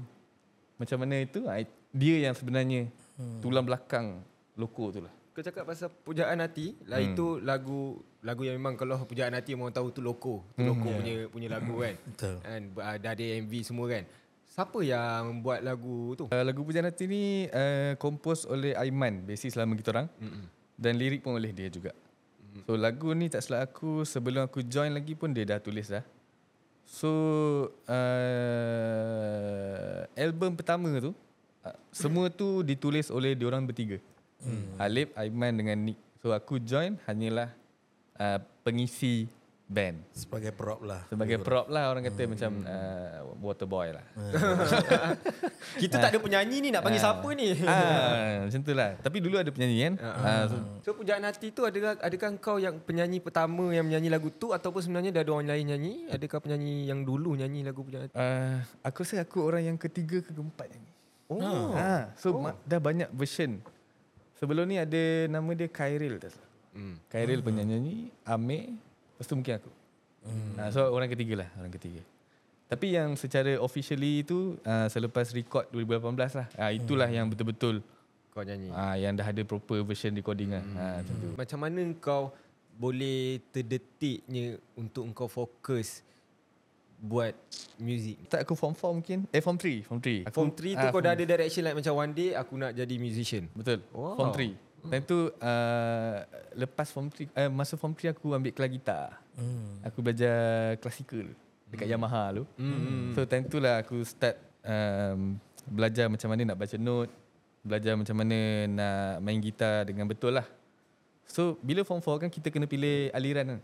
macam 0.80 0.96
mana 0.96 1.20
itu 1.20 1.44
ah, 1.44 1.60
dia 1.92 2.16
yang 2.24 2.32
sebenarnya 2.32 2.88
Hmm. 3.20 3.44
tulang 3.44 3.68
belakang 3.68 4.24
loko 4.56 4.88
tu 4.88 5.04
lah. 5.04 5.12
Kau 5.30 5.44
cakap 5.44 5.68
pasal 5.68 5.92
pujaan 5.92 6.40
hati, 6.40 6.72
lah 6.88 7.04
Hmm. 7.04 7.12
itu 7.12 7.26
lagu 7.38 8.00
lagu 8.20 8.48
yang 8.48 8.56
memang 8.56 8.80
kalau 8.80 8.96
pujaan 9.04 9.36
hati 9.36 9.52
orang 9.52 9.70
tahu 9.70 9.92
tu 9.92 10.00
loko. 10.00 10.40
Tu 10.56 10.64
Hmm. 10.64 10.72
loko 10.72 10.88
punya 10.88 11.12
punya 11.28 11.48
lagu 11.52 11.74
kan. 11.76 11.94
Betul. 12.08 12.34
Kan 12.40 12.60
dah 12.96 13.12
ada 13.12 13.24
MV 13.44 13.52
semua 13.60 13.92
kan. 13.92 14.08
Siapa 14.50 14.80
yang 14.80 15.44
buat 15.44 15.60
lagu 15.60 16.16
tu? 16.16 16.24
Uh, 16.26 16.42
lagu 16.42 16.66
Pujaan 16.66 16.82
Hati 16.82 17.06
ni 17.06 17.46
uh, 17.46 17.94
kompos 17.96 18.50
oleh 18.50 18.74
Aiman, 18.74 19.22
basis 19.22 19.54
lama 19.54 19.78
kita 19.78 19.94
orang. 19.94 20.10
Mm-mm. 20.18 20.44
Dan 20.74 20.98
lirik 20.98 21.22
pun 21.22 21.38
oleh 21.38 21.54
dia 21.54 21.70
juga. 21.70 21.94
So 22.66 22.74
lagu 22.74 23.14
ni 23.14 23.30
tak 23.30 23.46
salah 23.46 23.62
aku 23.62 24.02
sebelum 24.02 24.50
aku 24.50 24.66
join 24.66 24.90
lagi 24.90 25.14
pun 25.14 25.30
dia 25.30 25.46
dah 25.46 25.62
tulis 25.62 25.86
dah. 25.86 26.02
So 26.90 27.10
uh, 27.86 28.10
album 30.18 30.58
pertama 30.58 30.90
tu 30.98 31.14
uh, 31.62 31.76
semua 31.94 32.26
tu 32.34 32.66
ditulis 32.66 33.14
oleh 33.14 33.38
diorang 33.38 33.62
bertiga. 33.62 34.02
Hmm. 34.42 34.74
Alip, 34.74 35.14
Aiman 35.14 35.54
dengan 35.54 35.78
Nick. 35.78 36.02
So 36.18 36.34
aku 36.34 36.58
join 36.58 36.98
hanyalah 37.06 37.54
uh, 38.18 38.42
pengisi 38.66 39.30
band. 39.70 40.02
Sebagai 40.10 40.50
prop 40.50 40.82
lah. 40.82 41.06
Sebagai 41.06 41.38
prop 41.38 41.70
lah 41.70 41.94
orang 41.94 42.02
kata 42.10 42.26
hmm. 42.26 42.30
macam 42.34 42.50
uh, 42.66 43.10
water 43.38 43.70
boy 43.70 43.94
lah. 43.94 44.02
Kita 45.82 46.02
tak 46.02 46.10
ada 46.10 46.18
penyanyi 46.18 46.58
ni 46.58 46.68
nak 46.74 46.82
panggil 46.82 46.98
siapa 46.98 47.28
ni? 47.38 47.54
ah, 47.70 48.50
macam 48.50 48.60
tu 48.66 48.72
lah. 48.74 48.98
Tapi 48.98 49.16
dulu 49.22 49.38
ada 49.38 49.50
penyanyi 49.54 49.78
kan. 49.86 49.94
Ah, 50.02 50.42
so, 50.50 50.58
So 50.82 50.90
pujaan 50.98 51.22
hati 51.22 51.54
tu 51.54 51.62
adakah 51.62 52.02
adakah 52.02 52.28
kau 52.42 52.58
yang 52.58 52.82
penyanyi 52.82 53.22
pertama 53.22 53.70
yang 53.70 53.86
menyanyi 53.86 54.10
lagu 54.10 54.34
tu 54.34 54.50
ataupun 54.50 54.82
sebenarnya 54.82 55.14
dah 55.14 55.22
ada 55.22 55.30
orang 55.38 55.48
lain 55.54 55.64
nyanyi? 55.70 55.94
Adakah 56.10 56.38
penyanyi 56.42 56.90
yang 56.90 57.06
dulu 57.06 57.38
nyanyi 57.38 57.62
lagu 57.62 57.86
pujaan 57.86 58.10
hati? 58.10 58.18
uh, 58.18 58.58
aku 58.82 59.06
rasa 59.06 59.22
aku 59.22 59.38
orang 59.46 59.70
yang 59.70 59.78
ketiga 59.78 60.18
ke 60.18 60.34
keempat 60.34 60.66
nyanyi. 60.66 60.92
Oh. 61.30 61.78
Ah, 61.78 62.10
so 62.18 62.34
oh. 62.34 62.50
dah 62.66 62.82
banyak 62.82 63.06
version. 63.14 63.62
Sebelum 64.42 64.66
ni 64.66 64.82
ada 64.82 65.30
nama 65.30 65.50
dia 65.54 65.70
Khairil 65.70 66.18
tak 66.18 66.34
salah. 66.34 66.50
Hmm. 66.74 66.96
Khairil 67.06 67.38
penyanyi, 67.44 68.10
Amir, 68.26 68.74
lepas 69.20 69.28
tu 69.28 69.36
mungkin 69.36 69.54
aku. 69.60 69.70
Hmm. 70.24 70.52
Uh, 70.56 70.70
so 70.72 70.80
orang 70.88 71.12
ketiga 71.12 71.44
lah, 71.44 71.48
orang 71.60 71.68
ketiga. 71.76 72.00
Tapi 72.72 72.96
yang 72.96 73.20
secara 73.20 73.60
officially 73.60 74.24
tu 74.24 74.56
uh, 74.64 74.88
selepas 74.88 75.28
record 75.36 75.68
2018 75.68 76.40
lah. 76.40 76.46
Uh, 76.56 76.72
itulah 76.72 77.04
hmm. 77.04 77.16
yang 77.20 77.26
betul-betul 77.28 77.84
Kau 78.32 78.40
nyanyi. 78.40 78.72
uh, 78.72 78.96
yang 78.96 79.12
dah 79.12 79.28
ada 79.28 79.42
proper 79.44 79.84
version 79.84 80.16
recording 80.16 80.56
lah. 80.56 80.64
Hmm. 80.64 80.76
Uh, 80.80 80.96
macam 81.04 81.14
tu. 81.20 81.28
Macam 81.36 81.58
mana 81.60 81.82
kau 82.00 82.22
boleh 82.80 83.44
terdetiknya 83.52 84.56
untuk 84.72 85.04
kau 85.12 85.28
fokus 85.28 86.00
buat 86.96 87.36
music? 87.76 88.24
Tak 88.32 88.48
aku 88.48 88.56
form 88.56 88.72
4 88.72 88.96
mungkin. 88.96 89.18
Eh 89.28 89.44
form 89.44 89.60
3, 89.60 89.84
form 89.84 90.00
3. 90.00 90.24
Aku, 90.30 90.36
Form 90.40 90.50
3 90.56 90.80
tu 90.80 90.86
ah, 90.88 90.92
kau 90.94 91.02
dah 91.04 91.12
ada 91.12 91.24
direction 91.28 91.62
like 91.68 91.76
macam 91.76 91.92
one 91.92 92.12
day 92.16 92.32
aku 92.32 92.56
nak 92.56 92.72
jadi 92.72 92.94
musician. 92.96 93.44
Betul. 93.52 93.84
Wow. 93.92 94.16
Form 94.16 94.32
3. 94.32 94.69
Time 94.88 95.04
tu 95.04 95.28
uh, 95.28 96.16
lepas 96.56 96.88
form 96.88 97.12
3 97.12 97.28
uh, 97.36 97.50
masa 97.52 97.76
form 97.76 97.92
3 97.92 98.16
aku 98.16 98.32
ambil 98.32 98.52
kelas 98.54 98.70
gitar. 98.72 99.20
Hmm. 99.36 99.82
Aku 99.84 100.00
belajar 100.00 100.76
klasikal 100.80 101.28
dekat 101.68 101.86
Yamaha 101.86 102.40
tu. 102.40 102.44
Hmm. 102.56 103.12
So 103.12 103.28
time 103.28 103.44
tu 103.46 103.60
lah 103.60 103.84
aku 103.84 104.00
start 104.06 104.40
um, 104.64 105.36
belajar 105.68 106.08
macam 106.08 106.28
mana 106.32 106.54
nak 106.54 106.58
baca 106.58 106.76
note, 106.80 107.12
belajar 107.60 107.92
macam 107.94 108.16
mana 108.16 108.38
nak 108.66 109.20
main 109.20 109.38
gitar 109.38 109.84
dengan 109.84 110.08
betul 110.08 110.34
lah. 110.34 110.46
So 111.28 111.60
bila 111.60 111.84
form 111.84 112.00
4 112.00 112.26
kan 112.26 112.30
kita 112.32 112.48
kena 112.48 112.64
pilih 112.64 113.12
aliran 113.12 113.56
kan. 113.56 113.60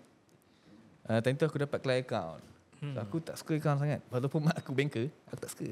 Uh, 1.07 1.21
time 1.23 1.39
tu 1.39 1.47
aku 1.47 1.63
dapat 1.63 1.79
kelas 1.81 2.03
account. 2.03 2.43
So, 2.95 2.99
aku 3.03 3.17
tak 3.19 3.35
suka 3.41 3.53
account 3.59 3.79
sangat. 3.83 4.01
Walaupun 4.13 4.41
mak 4.47 4.55
aku 4.61 4.71
banker, 4.71 5.07
aku 5.27 5.41
tak 5.41 5.51
suka. 5.51 5.65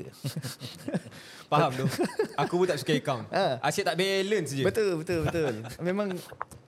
Faham 1.51 1.71
tu. 1.77 1.87
Aku 2.35 2.55
pun 2.59 2.67
tak 2.67 2.79
suka 2.81 2.93
account. 2.97 3.27
Ah. 3.31 3.61
Asyik 3.63 3.85
tak 3.87 3.95
balance 3.95 4.51
je. 4.51 4.65
betul, 4.65 4.99
betul, 4.99 5.23
betul. 5.29 5.55
Memang 5.85 6.11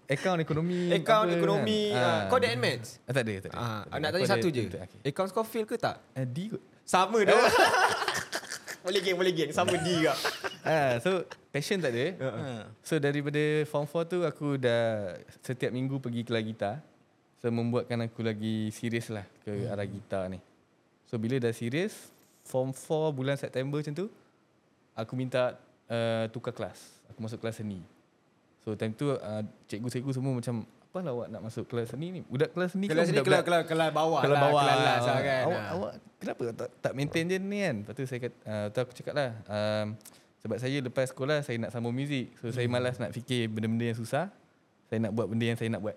account 0.07 0.39
ekonomi. 0.39 0.93
Account, 0.95 1.29
ekonomi. 1.35 1.91
kan. 1.91 2.05
ah. 2.05 2.21
Kau 2.31 2.39
ada 2.39 2.49
admits? 2.53 3.03
Ah, 3.09 3.13
tak 3.17 3.23
ada, 3.27 3.35
tak 3.43 3.51
ada. 3.51 3.57
Ah, 3.57 3.65
tak 3.65 3.91
ada. 3.91 4.01
nak 4.03 4.11
tanya 4.15 4.27
satu 4.31 4.49
je. 4.53 4.63
Okay. 4.71 5.01
Account 5.11 5.31
kau 5.35 5.43
fail 5.43 5.67
ke 5.67 5.77
tak? 5.81 5.97
Uh, 6.15 6.27
D 6.27 6.55
kot. 6.55 6.63
Sama 6.87 7.19
dah. 7.27 7.35
boleh 8.87 9.01
geng, 9.03 9.19
boleh 9.19 9.33
geng. 9.35 9.51
Sama 9.51 9.75
D 9.75 9.89
juga. 9.99 10.15
ah, 10.71 11.03
so 11.03 11.27
passion 11.51 11.83
tak 11.83 11.91
ada. 11.91 12.07
Ha. 12.23 12.71
So 12.87 13.03
daripada 13.03 13.43
form 13.67 13.87
4 13.91 14.07
tu 14.07 14.19
aku 14.23 14.55
dah 14.61 15.17
setiap 15.43 15.75
minggu 15.75 15.99
pergi 15.99 16.23
kelas 16.23 16.43
gitar. 16.47 16.75
So 17.47 17.55
membuatkan 17.55 18.03
aku 18.03 18.27
lagi 18.27 18.75
serius 18.75 19.07
lah 19.07 19.23
ke 19.47 19.55
Hmm. 19.55 19.71
arah 19.71 19.87
gitar 19.87 20.27
ni. 20.27 20.43
So 21.07 21.15
bila 21.15 21.39
dah 21.39 21.55
serius, 21.55 21.95
form 22.43 22.75
4 22.75 23.15
bulan 23.15 23.39
September 23.39 23.79
macam 23.79 23.95
tu, 23.95 24.11
aku 24.93 25.15
minta 25.15 25.55
uh, 25.87 26.27
tukar 26.27 26.51
kelas. 26.51 26.75
Aku 27.07 27.23
masuk 27.23 27.39
kelas 27.39 27.63
seni. 27.63 27.79
So 28.61 28.75
time 28.75 28.91
tu 28.91 29.15
uh, 29.15 29.43
cikgu-cikgu 29.65 30.11
semua 30.11 30.35
macam 30.35 30.67
apa 30.67 30.99
lah 30.99 31.13
awak 31.15 31.29
nak 31.31 31.43
masuk 31.45 31.71
kelas 31.71 31.95
seni 31.95 32.11
ni? 32.11 32.21
Budak 32.27 32.51
kelas 32.51 32.75
seni 32.75 32.91
Kelas 32.91 33.07
ni 33.07 33.23
kelas, 33.23 33.47
kelas, 33.47 33.63
kelas 33.63 33.91
bawah 33.95 34.19
kalau 34.19 34.35
lah. 34.35 34.43
bawah 34.43 34.63
Kelas 34.65 34.79
last 34.81 35.07
lah 35.07 35.21
kan. 35.23 35.43
Awak, 35.45 35.55
Ah. 35.55 35.71
awak 35.71 35.93
kenapa 36.19 36.43
tak, 36.51 36.69
tak 36.83 36.93
maintain 36.99 37.25
je 37.29 37.37
ni 37.39 37.59
kan? 37.63 37.77
Lepas 37.79 37.95
tu 37.95 38.03
saya 38.03 38.21
kata, 38.27 38.37
uh, 38.43 38.67
tu 38.75 38.79
aku 38.81 38.93
cakap 38.99 39.15
lah. 39.15 39.31
Um, 39.47 39.87
sebab 40.43 40.57
saya 40.59 40.77
lepas 40.83 41.07
sekolah 41.07 41.47
saya 41.47 41.63
nak 41.63 41.71
sambung 41.71 41.95
muzik. 41.95 42.35
So 42.43 42.51
saya 42.51 42.67
malas 42.67 42.99
nak 42.99 43.15
fikir 43.15 43.47
benda-benda 43.47 43.87
yang 43.87 43.95
susah. 43.95 44.35
Saya 44.91 44.99
nak 44.99 45.15
buat 45.15 45.31
benda 45.31 45.47
yang 45.47 45.55
saya 45.55 45.71
nak 45.71 45.87
buat. 45.87 45.95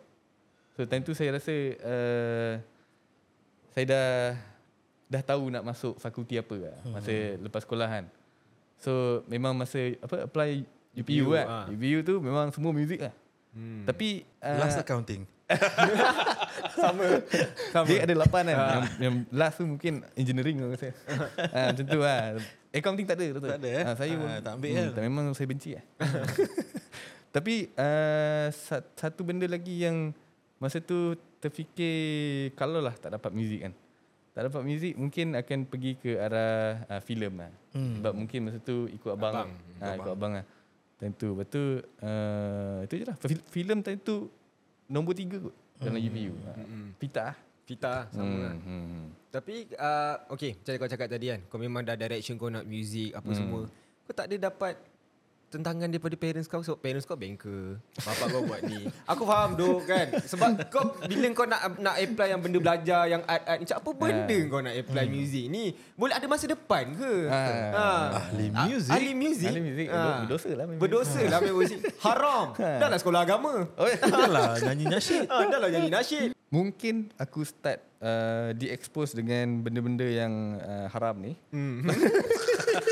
So 0.80 0.88
time 0.88 1.04
tu 1.04 1.12
saya 1.12 1.36
rasa 1.36 1.52
uh, 1.84 2.54
saya 3.76 3.84
dah 3.84 4.08
dah 5.12 5.22
tahu 5.22 5.52
nak 5.52 5.68
masuk 5.68 6.00
fakulti 6.00 6.40
apa 6.40 6.56
lah. 6.56 6.76
Masa 6.88 7.36
lepas 7.36 7.68
sekolah 7.68 7.84
kan. 7.84 8.08
So 8.80 9.20
memang 9.28 9.60
masa 9.60 9.76
apa 10.00 10.24
apply 10.24 10.64
UPU, 10.96 11.28
UPU, 11.28 11.36
lah. 11.36 11.46
ah. 11.46 11.66
UPU 11.68 12.00
tu 12.00 12.16
memang 12.24 12.48
semua 12.56 12.72
muzik 12.72 13.04
lah. 13.04 13.12
Hmm. 13.52 13.84
Tapi 13.84 14.24
uh, 14.40 14.56
Last 14.56 14.80
accounting. 14.80 15.28
Sama. 16.80 17.28
Sama. 17.76 17.88
Dia 17.92 18.08
ada 18.08 18.16
lapan 18.16 18.44
kan. 18.48 18.56
yang, 18.56 18.84
yang 19.04 19.16
last 19.36 19.60
tu 19.60 19.68
mungkin 19.68 20.00
engineering 20.16 20.64
aku 20.64 20.80
rasa. 20.80 20.90
ha, 21.52 21.60
macam 21.76 21.86
tu 21.92 22.00
lah. 22.00 22.40
Accounting 22.72 23.04
tak 23.04 23.20
ada. 23.20 23.26
Tak, 23.36 23.42
Tak 23.44 23.60
ada, 23.60 23.70
eh? 23.74 23.84
Ha, 23.84 23.92
saya 24.00 24.14
Ah, 24.16 24.16
pun, 24.16 24.30
tak 24.40 24.54
ambil 24.56 24.70
hmm, 24.72 24.80
kan? 24.80 24.88
tak, 24.96 25.04
Memang 25.04 25.26
saya 25.36 25.48
benci 25.52 25.70
lah. 25.76 25.84
Tapi 27.36 27.68
uh, 27.76 28.48
sat- 28.56 28.96
satu 28.96 29.28
benda 29.28 29.44
lagi 29.44 29.84
yang 29.84 30.16
masa 30.60 30.84
tu 30.84 31.16
terfikir 31.40 32.52
kalau 32.54 32.84
lah 32.84 32.94
tak 32.96 33.16
dapat 33.16 33.32
muzik 33.32 33.64
kan. 33.64 33.74
Tak 34.36 34.52
dapat 34.52 34.62
muzik 34.64 34.94
mungkin 34.96 35.36
akan 35.36 35.60
pergi 35.68 35.92
ke 36.00 36.12
arah 36.20 36.86
uh, 36.88 37.02
filem 37.04 37.34
lah. 37.40 37.52
Hmm. 37.74 38.00
Sebab 38.00 38.14
mungkin 38.14 38.40
masa 38.48 38.60
tu 38.62 38.86
ikut 38.92 39.12
abang. 39.16 39.34
Abang. 39.34 39.52
Ha, 39.82 39.96
ikut 39.98 40.12
abang 40.14 40.32
lah. 40.36 40.46
Time 41.00 41.16
tu. 41.16 41.28
Lepas 41.34 41.48
tu 41.48 41.64
uh, 41.84 42.80
itu 42.86 42.94
je 43.00 43.06
lah. 43.08 43.18
Fil- 43.20 43.48
Filem 43.50 43.80
time 43.82 44.00
tu 44.00 44.30
nombor 44.86 45.16
tiga 45.16 45.40
kot 45.40 45.56
dalam 45.80 46.00
UPU. 46.00 46.36
Ha. 46.46 46.52
Pita 47.00 47.22
lah. 47.34 47.38
Pita 47.64 48.10
sama 48.12 48.36
lah. 48.50 48.56
Hmm, 48.58 48.86
hmm. 48.86 49.06
Tapi 49.30 49.70
uh, 49.78 50.16
okay 50.34 50.58
macam 50.58 50.72
kau 50.74 50.90
cakap 50.90 51.06
tadi 51.06 51.30
kan 51.30 51.40
Kau 51.46 51.62
memang 51.62 51.86
dah 51.86 51.94
direction 51.94 52.34
kau 52.34 52.50
nak 52.50 52.66
music 52.66 53.14
Apa 53.14 53.30
hmm. 53.30 53.38
semua 53.38 53.62
Kau 54.10 54.14
tak 54.18 54.26
ada 54.26 54.50
dapat 54.50 54.74
Tentangan 55.50 55.86
daripada 55.86 56.14
parents 56.14 56.46
kau? 56.46 56.62
So 56.62 56.74
parents 56.74 57.04
kau 57.04 57.14
banker. 57.14 57.82
Bapak 57.98 58.26
kau 58.28 58.42
buat 58.44 58.62
ni. 58.64 58.86
Aku 59.12 59.26
faham 59.26 59.54
doh 59.54 59.82
kan? 59.82 60.14
Sebab 60.22 60.70
kau 60.70 60.94
Bila 61.02 61.26
kau 61.32 61.44
nak 61.44 61.76
nak 61.76 61.98
apply 61.98 62.28
yang 62.30 62.38
benda 62.38 62.58
belajar 62.60 63.06
Yang 63.06 63.26
art-art 63.26 63.58
Macam 63.60 63.76
apa 63.76 63.90
benda 63.92 64.38
Ah. 64.38 64.46
kau 64.46 64.62
nak 64.62 64.76
apply 64.76 65.06
music 65.08 65.44
ni? 65.48 65.64
Boleh 65.94 66.14
ada 66.14 66.26
masa 66.26 66.46
depan 66.46 66.94
ke? 66.94 67.14
Ah. 67.28 68.22
Ahli 68.22 68.46
Ah, 68.52 68.64
music? 68.64 68.92
Ahli 68.92 69.12
music? 69.12 69.50
Ahli 69.50 69.62
music, 69.64 69.86
Ah. 69.88 69.98
berdo- 69.98 70.18
berdosa 70.22 70.50
lah 70.52 70.64
main 70.64 70.78
Berdosa 70.78 71.22
lah 71.24 71.40
main 71.40 71.56
music. 71.56 71.80
Haram. 72.06 72.46
Dah 72.54 72.88
lah 72.88 72.98
sekolah 72.98 73.20
agama. 73.20 73.54
Oh, 73.72 73.88
Dah 74.14 74.30
lah 74.30 74.48
nyanyi 74.56 74.86
nasyid. 74.88 75.26
ah, 75.28 75.44
Dah 75.44 75.58
lah 75.58 75.68
nyanyi 75.68 75.90
nasyid. 75.90 76.30
Mungkin 76.50 77.14
aku 77.16 77.42
start 77.42 77.78
uh, 78.00 78.54
di-expose 78.54 79.14
dengan 79.14 79.62
benda-benda 79.62 80.02
yang 80.04 80.34
uh, 80.56 80.90
haram 80.90 81.18
ni. 81.20 81.34
hmm. 81.50 81.86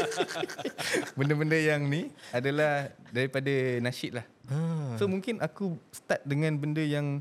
Benda-benda 1.17 1.57
yang 1.57 1.85
ni 1.85 2.11
adalah 2.31 2.91
daripada 3.09 3.53
nasyid 3.81 4.21
lah. 4.21 4.25
Ha. 4.47 4.57
So 4.99 5.09
mungkin 5.09 5.41
aku 5.43 5.75
start 5.91 6.23
dengan 6.23 6.55
benda 6.55 6.81
yang 6.81 7.19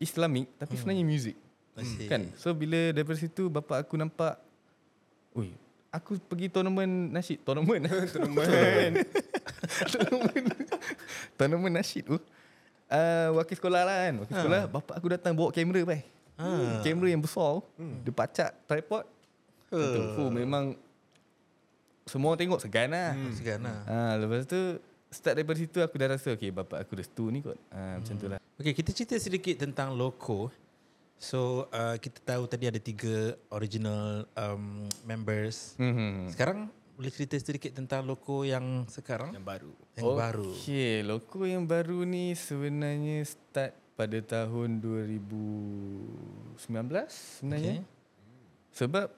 Islamik 0.00 0.48
tapi 0.56 0.74
sebenarnya 0.76 1.04
muzik. 1.04 1.36
I 1.78 1.84
see. 1.86 2.08
Kan? 2.08 2.32
So 2.40 2.52
bila 2.56 2.90
daripada 2.90 3.18
situ 3.20 3.46
bapa 3.46 3.80
aku 3.80 3.94
nampak 3.94 4.40
Ui, 5.30 5.54
aku 5.94 6.18
pergi 6.18 6.50
tournament 6.50 7.14
nasyid, 7.14 7.38
tournament. 7.46 7.86
tournament. 8.14 9.06
tournament. 9.86 10.58
tournament 11.38 11.74
nasyid 11.78 12.02
tu. 12.02 12.18
Uh, 12.90 13.38
wakil 13.38 13.54
sekolah 13.54 13.86
lah 13.86 13.96
kan. 14.10 14.14
Wakil 14.26 14.34
sekolah, 14.34 14.62
bapa 14.66 14.92
aku 14.98 15.06
datang 15.14 15.38
bawa 15.38 15.54
kamera 15.54 15.86
pai. 15.86 16.02
Ha. 16.42 16.82
Kamera 16.82 17.08
yang 17.14 17.22
besar. 17.22 17.62
Dia 18.02 18.10
pacak 18.10 18.50
tripod. 18.66 19.06
Betul. 19.70 20.04
Fuh, 20.18 20.30
memang 20.34 20.74
semua 22.10 22.34
orang 22.34 22.42
tengok 22.42 22.60
segan 22.66 22.90
lah. 22.90 23.14
Segan 23.30 23.62
lah. 23.62 23.78
Ha, 23.86 24.18
lepas 24.18 24.42
tu 24.50 24.58
start 25.14 25.38
daripada 25.38 25.58
situ 25.62 25.78
aku 25.78 25.94
dah 25.94 26.08
rasa 26.10 26.34
okay 26.34 26.50
bapa 26.50 26.82
aku 26.82 26.98
restu 26.98 27.30
ni 27.30 27.38
kot. 27.38 27.54
Ha, 27.70 28.02
macam 28.02 28.14
tu 28.18 28.26
lah. 28.26 28.42
Okay, 28.58 28.74
kita 28.74 28.90
cerita 28.90 29.14
sedikit 29.22 29.62
tentang 29.62 29.94
Loco. 29.94 30.50
So, 31.20 31.68
uh, 31.70 32.00
kita 32.00 32.18
tahu 32.24 32.48
tadi 32.48 32.64
ada 32.64 32.80
tiga 32.80 33.36
original 33.52 34.24
um, 34.34 34.88
members. 35.04 35.76
Hmm. 35.76 36.26
Sekarang 36.32 36.72
boleh 36.96 37.12
cerita 37.12 37.36
sedikit 37.40 37.72
tentang 37.76 38.04
Loco 38.04 38.42
yang 38.42 38.84
sekarang? 38.88 39.32
Yang 39.32 39.46
baru 39.46 39.72
Yang 39.96 40.12
baru. 40.16 40.48
Okay, 40.56 41.00
loko 41.00 41.48
yang 41.48 41.64
baru 41.64 42.04
ni 42.04 42.36
sebenarnya 42.36 43.24
start 43.24 43.72
pada 43.96 44.18
tahun 44.20 44.80
2019 44.80 46.56
sebenarnya. 47.08 47.80
Okay. 47.80 47.88
Sebab 48.72 49.12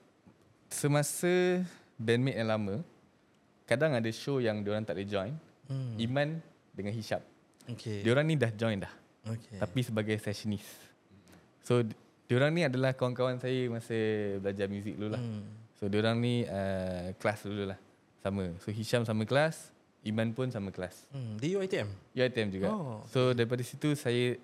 semasa 0.70 1.62
bandmate 1.98 2.38
yang 2.38 2.48
lama, 2.50 2.74
kadang 3.68 3.96
ada 3.96 4.10
show 4.12 4.38
yang 4.38 4.60
diorang 4.64 4.84
tak 4.84 4.96
boleh 4.98 5.08
join. 5.08 5.34
Hmm. 5.68 5.96
Iman 5.96 6.28
dengan 6.72 6.92
Hisham. 6.92 7.22
Okay. 7.68 8.02
Diorang 8.02 8.26
ni 8.26 8.34
dah 8.34 8.50
join 8.52 8.82
dah. 8.82 8.92
okay. 9.28 9.56
Tapi 9.60 9.80
sebagai 9.86 10.16
sessionist. 10.18 10.68
So, 11.62 11.86
di- 11.86 11.94
diorang 12.32 12.50
ni 12.56 12.64
adalah 12.64 12.96
kawan-kawan 12.96 13.36
saya 13.36 13.68
masa 13.68 13.94
belajar 14.40 14.66
muzik 14.72 14.96
dulu 14.96 15.12
lah. 15.12 15.20
Hmm. 15.20 15.44
So 15.76 15.90
diorang 15.90 16.22
ni 16.22 16.46
uh, 16.46 17.12
kelas 17.18 17.44
dulu 17.44 17.74
lah. 17.74 17.78
Sama. 18.22 18.54
So 18.62 18.70
Hisham 18.70 19.02
sama 19.02 19.26
kelas, 19.26 19.74
Iman 20.06 20.30
pun 20.30 20.48
sama 20.48 20.70
kelas. 20.70 21.04
Hmm. 21.10 21.36
Di 21.36 21.58
UiTM? 21.58 21.90
UiTM 22.14 22.48
juga. 22.54 22.70
Oh. 22.70 23.02
So 23.10 23.34
daripada 23.36 23.60
situ 23.66 23.92
saya 23.98 24.38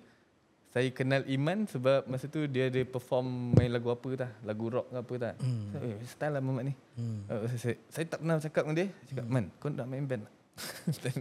saya 0.69 0.85
kenal 0.93 1.25
Iman 1.25 1.65
sebab 1.65 2.05
masa 2.05 2.29
tu 2.29 2.45
dia 2.45 2.69
ada 2.69 2.77
perform 2.85 3.57
main 3.57 3.73
lagu 3.73 3.89
apa 3.89 4.09
tah, 4.13 4.31
lagu 4.45 4.69
rock 4.69 4.93
ke 4.93 4.97
apa 5.01 5.13
tak. 5.17 5.33
Hmm. 5.41 5.65
So, 5.73 5.77
eh, 5.81 5.97
style 6.05 6.33
lah 6.37 6.41
Mamat 6.45 6.63
ni. 6.69 6.73
Hmm. 6.93 7.19
Uh, 7.25 7.49
saya, 7.49 7.57
saya, 7.57 7.75
saya 7.89 8.05
tak 8.05 8.19
pernah 8.21 8.37
cakap 8.37 8.61
dengan 8.69 8.77
dia. 8.77 8.87
Cakap, 9.09 9.25
Man, 9.25 9.45
kau 9.57 9.73
nak 9.73 9.87
main 9.89 10.05
band 10.05 10.29
tak? 11.03 11.13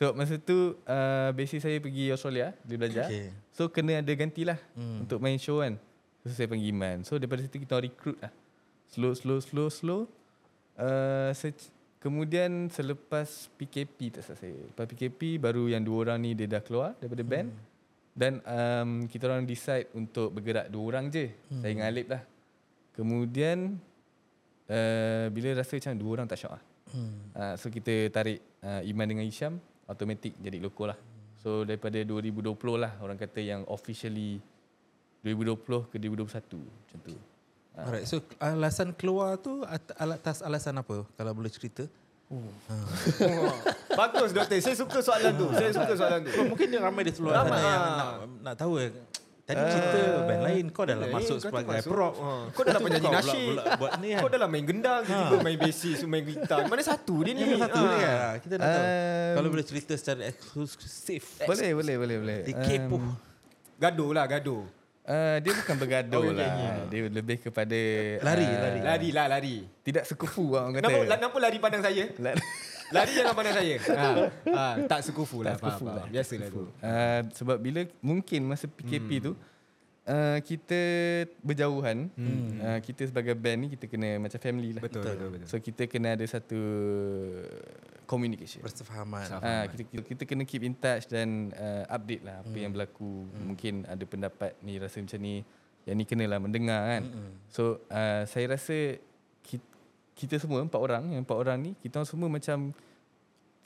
so 0.00 0.12
masa 0.16 0.40
tu 0.40 0.80
uh, 0.88 1.28
basic 1.36 1.60
saya 1.60 1.76
pergi 1.76 2.08
Australia, 2.08 2.56
dia 2.64 2.76
belajar. 2.80 3.06
Okay. 3.12 3.36
So 3.52 3.68
kena 3.68 4.00
ada 4.00 4.12
gantilah 4.16 4.56
Hmm. 4.72 4.80
hmm. 4.80 4.98
untuk 5.04 5.18
main 5.20 5.36
show 5.36 5.60
kan. 5.60 5.76
So 6.24 6.32
saya 6.32 6.48
panggil 6.48 6.72
Iman. 6.72 7.04
So 7.04 7.20
daripada 7.20 7.44
situ 7.44 7.60
kita 7.60 7.76
recruit 7.76 8.16
lah. 8.16 8.32
Slow, 8.88 9.12
slow, 9.12 9.44
slow, 9.44 9.68
slow. 9.68 10.00
Uh, 10.72 11.36
kemudian 12.00 12.72
selepas 12.72 13.52
PKP 13.60 14.16
tak 14.16 14.24
salah 14.24 14.40
saya. 14.40 14.56
Lepas 14.56 14.88
PKP 14.88 15.36
baru 15.36 15.68
yang 15.68 15.84
dua 15.84 16.08
orang 16.08 16.24
ni 16.24 16.32
dia 16.32 16.48
dah 16.48 16.64
keluar 16.64 16.96
daripada 16.96 17.20
band. 17.20 17.52
Hmm. 17.52 17.75
Dan 18.16 18.40
um, 18.40 19.04
kita 19.12 19.28
orang 19.28 19.44
decide 19.44 19.92
untuk 19.92 20.32
bergerak 20.32 20.72
dua 20.72 20.84
orang 20.96 21.12
je. 21.12 21.28
Hmm. 21.52 21.60
Saya 21.60 21.70
dengan 21.76 21.86
Alip 21.92 22.06
lah. 22.08 22.22
Kemudian 22.96 23.76
uh, 24.72 25.26
bila 25.28 25.52
rasa 25.52 25.76
macam 25.76 25.94
dua 26.00 26.10
orang 26.16 26.26
tak 26.26 26.40
syok 26.40 26.52
lah. 26.56 26.62
Hmm. 26.96 27.12
Uh, 27.36 27.54
so 27.60 27.68
kita 27.68 28.08
tarik 28.08 28.40
uh, 28.64 28.80
Iman 28.88 29.04
dengan 29.04 29.28
Hisham 29.28 29.60
automatic 29.84 30.32
jadi 30.40 30.58
loko 30.58 30.88
lah. 30.90 30.98
So 31.40 31.62
daripada 31.62 32.00
2020 32.02 32.56
lah 32.80 32.98
orang 32.98 33.14
kata 33.20 33.38
yang 33.38 33.62
officially 33.70 34.42
2020 35.22 35.92
ke 35.92 35.96
2021 36.00 36.58
macam 36.58 36.98
tu. 37.04 37.14
Alright, 37.76 38.08
so 38.08 38.24
alasan 38.40 38.96
keluar 38.96 39.36
tu 39.36 39.60
at- 39.68 39.94
atas 40.00 40.40
alasan 40.40 40.80
apa 40.80 41.04
kalau 41.14 41.32
boleh 41.36 41.52
cerita? 41.52 41.84
Bagus 43.98 44.30
doktor. 44.34 44.58
Saya 44.58 44.74
suka 44.74 44.98
soalan 44.98 45.32
tu. 45.34 45.46
Saya 45.54 45.70
suka 45.70 45.92
soalan 45.94 46.20
tu. 46.26 46.30
Mungkin 46.44 46.66
dia 46.68 46.80
ramai 46.82 47.02
di 47.06 47.12
luar 47.16 47.42
Ramai, 47.42 47.54
sana 47.54 47.64
yang 47.64 47.82
ah. 47.82 47.94
nak, 47.96 48.10
nak 48.42 48.54
tahu 48.58 48.74
eh. 48.78 48.90
Tadi 49.46 49.62
cerita 49.62 49.98
band 50.26 50.42
lain 50.42 50.64
kau 50.74 50.82
dah 50.82 50.98
lah 50.98 51.06
Eh, 51.06 51.14
masuk 51.14 51.38
sebagai 51.38 51.70
masuk. 51.70 51.90
prop. 51.94 52.14
Ha. 52.18 52.30
Kau 52.50 52.62
dah 52.66 52.72
lah 52.74 52.80
penyanyi 52.82 53.06
kau 53.06 53.14
nasyid. 53.14 53.56
buat 53.78 53.92
ni 54.02 54.08
kan. 54.10 54.20
Kau 54.26 54.28
dah 54.28 54.38
lah 54.42 54.48
main 54.50 54.64
gendang, 54.66 55.00
tiba-tiba 55.06 55.38
main 55.38 55.58
basis, 55.62 55.98
main 56.02 56.24
gitar. 56.26 56.66
Mana 56.66 56.82
satu 56.82 57.14
dia 57.22 57.30
ni? 57.30 57.40
Ini 57.46 57.54
satu 57.54 57.78
Ha. 57.78 57.86
ni 57.86 57.96
kan. 58.02 58.18
Kita 58.42 58.54
nak 58.58 58.66
tahu. 58.66 58.82
Um, 58.82 59.34
Kalau 59.38 59.48
boleh 59.54 59.66
cerita 59.70 59.92
secara 59.94 60.20
eksklusif. 60.26 61.22
Boleh, 61.46 61.70
boleh, 61.78 61.94
boleh, 61.94 62.16
boleh. 62.18 62.38
Dikepo. 62.42 62.96
Um, 62.98 63.14
Gaduh 63.78 64.10
lah, 64.10 64.26
gaduh. 64.26 64.66
Uh, 65.06 65.36
dia 65.38 65.52
bukan 65.54 65.74
bergaduh 65.78 66.20
Oh, 66.20 66.32
lah. 66.34 66.50
nyanyi. 66.50 66.66
Dia 66.90 67.00
lebih 67.08 67.36
kepada 67.40 67.78
Lari, 68.22 68.46
ah, 68.46 68.58
lari. 68.60 68.80
Lari 68.82 69.08
lah, 69.14 69.26
lari. 69.30 69.56
Tidak 69.82 70.04
sekufu 70.04 70.54
lah 70.54 70.66
orang 70.66 70.74
kata. 70.78 70.86
Kenapa, 70.90 70.98
kenapa 71.16 71.36
lari 71.40 71.58
pandang 71.62 71.82
saya? 71.82 72.04
Lari. 72.18 72.42
Lari 72.86 73.12
jangan 73.18 73.34
pandang 73.34 73.54
saya. 73.58 73.74
Ha. 73.82 74.06
Ha. 74.56 74.66
Tak 74.86 75.00
sekufu 75.02 75.42
lah. 75.42 75.54
Tak 75.54 75.58
Faham, 75.58 75.70
sekufu 75.74 75.86
faham. 75.86 75.98
lah. 75.98 76.06
Biasalah 76.06 76.48
tu. 76.50 76.62
Uh, 76.62 77.20
sebab 77.34 77.56
bila 77.58 77.80
mungkin 77.98 78.40
masa 78.46 78.66
PKP 78.70 79.10
hmm. 79.18 79.24
tu 79.26 79.32
uh, 80.06 80.38
kita 80.40 80.80
berjauhan 81.42 82.08
hmm. 82.14 82.48
uh, 82.62 82.78
kita 82.80 83.10
sebagai 83.10 83.34
band 83.34 83.66
ni 83.66 83.68
kita 83.74 83.90
kena 83.90 84.22
macam 84.22 84.38
family 84.38 84.70
lah 84.72 84.82
Betul, 84.82 85.02
betul, 85.02 85.28
betul. 85.34 85.48
so 85.50 85.56
kita 85.58 85.90
kena 85.90 86.14
ada 86.14 86.24
satu 86.24 86.60
communication 88.06 88.62
Persefahaman. 88.62 89.26
Ah, 89.42 89.66
kita, 89.66 89.82
kita 89.90 90.02
kita 90.06 90.22
kena 90.24 90.46
keep 90.46 90.62
in 90.62 90.72
touch 90.78 91.10
dan 91.10 91.50
uh, 91.58 91.84
update 91.90 92.22
lah 92.22 92.40
apa 92.40 92.54
hmm. 92.54 92.62
yang 92.62 92.72
berlaku. 92.72 93.26
Hmm. 93.26 93.44
Mungkin 93.52 93.74
ada 93.84 94.04
pendapat 94.06 94.54
ni 94.62 94.78
rasa 94.78 95.02
macam 95.02 95.20
ni. 95.20 95.42
Yang 95.86 95.96
ni 95.98 96.04
kenalah 96.06 96.38
mendengar 96.42 96.80
kan. 96.86 97.02
Hmm. 97.06 97.32
So 97.50 97.82
uh, 97.90 98.22
saya 98.26 98.58
rasa 98.58 98.98
kita, 99.42 99.66
kita 100.14 100.34
semua 100.42 100.62
empat 100.62 100.78
orang, 100.78 101.14
yang 101.14 101.22
empat 101.26 101.36
orang 101.36 101.58
ni 101.62 101.70
kita 101.78 102.06
semua 102.06 102.30
macam 102.30 102.70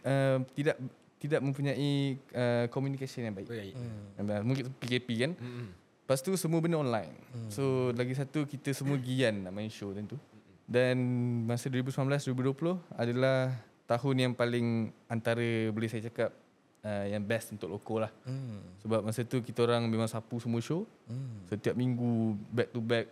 uh, 0.05 0.39
tidak 0.57 0.77
tidak 1.21 1.41
mempunyai 1.45 2.17
uh, 2.33 2.65
communication 2.73 3.29
yang 3.29 3.37
baik. 3.37 3.49
Baik. 3.49 3.77
Hmm. 3.77 4.41
Mungkin 4.45 4.65
PKP 4.81 5.09
kan. 5.21 5.33
Hmm. 5.37 5.69
Lepas 6.11 6.27
tu 6.27 6.35
semua 6.35 6.59
benda 6.59 6.75
online. 6.75 7.15
Hmm. 7.31 7.47
So 7.55 7.95
lagi 7.95 8.19
satu 8.19 8.43
kita 8.43 8.75
semua 8.75 8.99
gian 8.99 9.47
nak 9.47 9.55
main 9.55 9.71
show 9.71 9.95
tentu. 9.95 10.19
Dan 10.67 10.99
masa 11.47 11.71
2019 11.71 12.35
2020 12.35 12.83
adalah 12.99 13.55
tahun 13.87 14.17
yang 14.19 14.33
paling 14.35 14.91
antara 15.07 15.71
boleh 15.71 15.87
saya 15.87 16.11
cakap 16.11 16.35
uh, 16.83 17.07
yang 17.07 17.23
best 17.23 17.55
untuk 17.55 17.71
loko 17.71 18.03
lah. 18.03 18.11
Hmm. 18.27 18.59
Sebab 18.83 19.07
masa 19.07 19.23
tu 19.23 19.39
kita 19.39 19.63
orang 19.63 19.87
memang 19.87 20.11
sapu 20.11 20.43
semua 20.43 20.59
show. 20.59 20.83
Hmm. 21.07 21.47
Setiap 21.47 21.79
minggu 21.79 22.35
back 22.51 22.75
to 22.75 22.83
back 22.83 23.07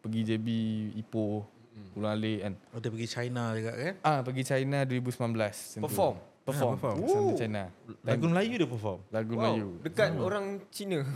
pergi 0.00 0.32
JB, 0.32 0.48
Ipoh, 0.96 1.44
Pulang 1.92 2.16
Alik 2.16 2.40
kan. 2.40 2.54
Oh, 2.72 2.80
dia 2.80 2.88
pergi 2.88 3.08
China 3.20 3.52
juga 3.52 3.76
kan? 3.76 3.94
Ah 4.00 4.24
pergi 4.24 4.48
China 4.48 4.80
2019. 4.88 5.76
tentu. 5.76 5.84
Perform? 6.40 6.72
Ah, 6.72 6.76
perform. 6.76 6.96
Sama 7.06 7.30
China. 7.34 7.62
Lagu 8.00 8.24
Melayu 8.26 8.54
dia 8.56 8.66
perform. 8.66 8.98
Lagu 9.08 9.32
Wow, 9.32 9.42
Melayu. 9.44 9.68
dekat 9.80 10.08
orang 10.16 10.46
Cina. 10.68 10.98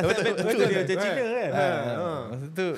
betul, 0.00 0.24
betul 0.34 0.64
dia 0.64 0.78
macam 0.80 0.96
Cina 0.96 1.22
kan? 1.26 1.50
Ah, 1.52 2.20
Masa 2.26 2.46
tu 2.50 2.68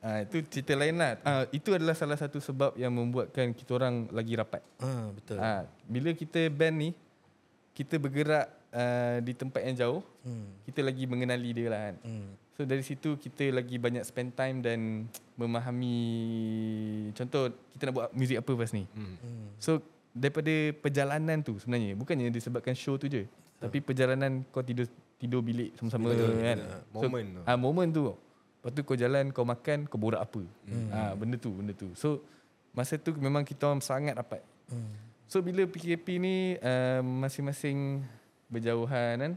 ah, 0.00 0.18
Itu 0.22 0.36
cerita 0.48 0.72
lain 0.74 0.96
lah 0.96 1.12
ah, 1.22 1.44
Itu 1.50 1.70
adalah 1.70 1.92
salah 1.92 2.16
satu 2.16 2.38
sebab 2.38 2.72
Yang 2.74 2.92
membuatkan 2.94 3.52
kita 3.52 3.70
orang 3.74 4.08
Lagi 4.10 4.32
rapat 4.32 4.62
Ah, 4.78 5.10
betul. 5.10 5.36
ah, 5.36 5.68
Bila 5.82 6.10
kita 6.12 6.48
band 6.48 6.76
ni 6.78 6.90
Kita 7.70 7.98
bergerak 7.98 8.46
ah, 8.70 9.20
Di 9.20 9.32
tempat 9.34 9.60
yang 9.62 9.76
jauh 9.76 10.02
Hmm. 10.24 10.56
Kita 10.64 10.80
lagi 10.80 11.04
mengenali 11.04 11.52
dia 11.52 11.68
lah 11.68 11.80
kan 11.84 11.96
Hmm. 12.00 12.32
So 12.54 12.62
dari 12.62 12.80
situ 12.80 13.18
Kita 13.18 13.50
lagi 13.50 13.76
banyak 13.76 14.06
spend 14.06 14.30
time 14.32 14.62
Dan 14.62 15.10
Memahami 15.40 15.98
Contoh 17.12 17.50
Kita 17.74 17.90
nak 17.90 17.94
buat 17.94 18.08
muzik 18.14 18.38
apa 18.38 18.50
lepas 18.50 18.70
ni 18.70 18.86
Hmm. 18.94 19.16
Hmm. 19.18 19.46
So 19.58 19.82
daripada 20.14 20.50
perjalanan 20.78 21.42
tu 21.42 21.58
sebenarnya 21.58 21.98
Bukannya 21.98 22.30
disebabkan 22.30 22.72
show 22.72 22.94
tu 22.94 23.10
je 23.10 23.26
Tapi 23.58 23.82
perjalanan 23.82 24.46
kau 24.50 24.62
tidur 24.62 24.86
tidur 25.14 25.40
bilik 25.40 25.72
sama-sama 25.78 26.12
Betul, 26.12 26.36
kan 26.36 26.58
betul. 26.60 26.80
Moment 26.92 27.26
tu. 27.26 27.40
Ah 27.46 27.56
moment 27.56 27.90
tu. 27.90 28.02
Lepas 28.12 28.70
tu 28.70 28.80
kau 28.84 28.96
jalan 28.96 29.24
kau 29.32 29.46
makan 29.46 29.78
kau 29.88 29.96
borak 29.96 30.20
apa. 30.20 30.42
Hmm. 30.68 30.88
Ah 30.92 31.12
benda 31.16 31.40
tu 31.40 31.48
benda 31.48 31.72
tu. 31.72 31.88
So 31.96 32.20
masa 32.76 33.00
tu 33.00 33.14
memang 33.16 33.40
kita 33.40 33.64
orang 33.66 33.80
sangat 33.80 34.12
rapat. 34.14 34.44
Hmm. 34.68 34.92
So 35.24 35.40
bila 35.40 35.64
PKP 35.64 36.06
ni 36.20 36.36
uh, 36.60 37.00
masing-masing 37.00 38.04
berjauhan 38.46 39.14
kan. 39.16 39.32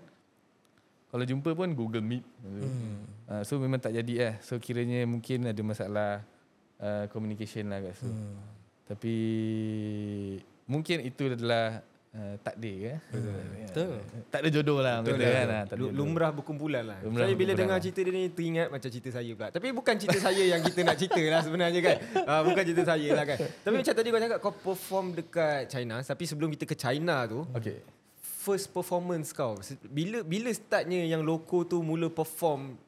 Kalau 1.07 1.23
jumpa 1.23 1.49
pun 1.51 1.71
Google 1.71 2.03
Meet. 2.03 2.23
Hmm. 2.43 2.99
Uh, 3.25 3.41
so 3.41 3.55
memang 3.57 3.79
tak 3.79 3.95
jadi 3.95 4.13
lah. 4.19 4.33
So 4.39 4.57
kiranya 4.57 5.03
mungkin 5.03 5.47
ada 5.47 5.61
masalah 5.61 6.11
uh, 6.77 7.07
communication 7.07 7.67
lah 7.67 7.79
kat 7.81 7.93
situ. 7.95 8.11
Hmm. 8.11 8.35
Tapi 8.85 9.15
mungkin 10.63 11.03
itu 11.03 11.27
adalah 11.29 11.79
uh, 12.11 12.35
takdir 12.39 12.95
eh. 12.95 12.99
Betul. 13.11 13.99
Tak 14.27 14.39
ada 14.43 14.49
jodoh 14.49 14.79
lah 14.79 14.99
Betul 14.99 15.19
lah. 15.19 15.31
kan. 15.31 15.47
ah, 15.47 15.63
Lu- 15.75 15.91
jodoh. 15.91 15.91
Lumrah 15.95 16.31
berkumpulan 16.31 16.83
lah. 16.83 16.99
Lumrah 17.03 17.23
saya 17.23 17.35
bila 17.35 17.51
berkumpulan 17.51 17.57
dengar 17.57 17.77
lah. 17.77 17.83
cerita 17.83 17.99
dia 18.03 18.11
ni 18.11 18.23
teringat 18.31 18.67
macam 18.67 18.89
cerita 18.89 19.09
saya 19.11 19.31
pula. 19.31 19.47
Tapi 19.51 19.67
bukan 19.71 19.95
cerita 19.95 20.19
saya 20.21 20.43
yang 20.45 20.61
kita 20.63 20.79
nak 20.83 20.95
cerita 20.97 21.21
lah 21.21 21.41
sebenarnya 21.43 21.79
kan. 21.83 21.95
Uh, 22.23 22.41
bukan 22.47 22.63
cerita 22.63 22.83
saya 22.85 23.09
lah 23.11 23.25
kan. 23.25 23.37
Tapi 23.39 23.75
macam 23.75 23.93
tadi 23.93 24.07
kau 24.07 24.21
cakap 24.21 24.39
kau 24.39 24.53
perform 24.53 25.05
dekat 25.15 25.61
China. 25.67 25.95
Tapi 25.99 26.23
sebelum 26.23 26.49
kita 26.51 26.63
ke 26.63 26.75
China 26.75 27.23
tu, 27.23 27.43
Okay. 27.53 27.79
First 28.47 28.71
performance 28.71 29.35
kau. 29.35 29.59
Bila 29.91 30.23
bila 30.23 30.47
startnya 30.55 31.03
yang 31.03 31.19
loko 31.19 31.67
tu 31.67 31.83
mula 31.83 32.07
perform 32.07 32.79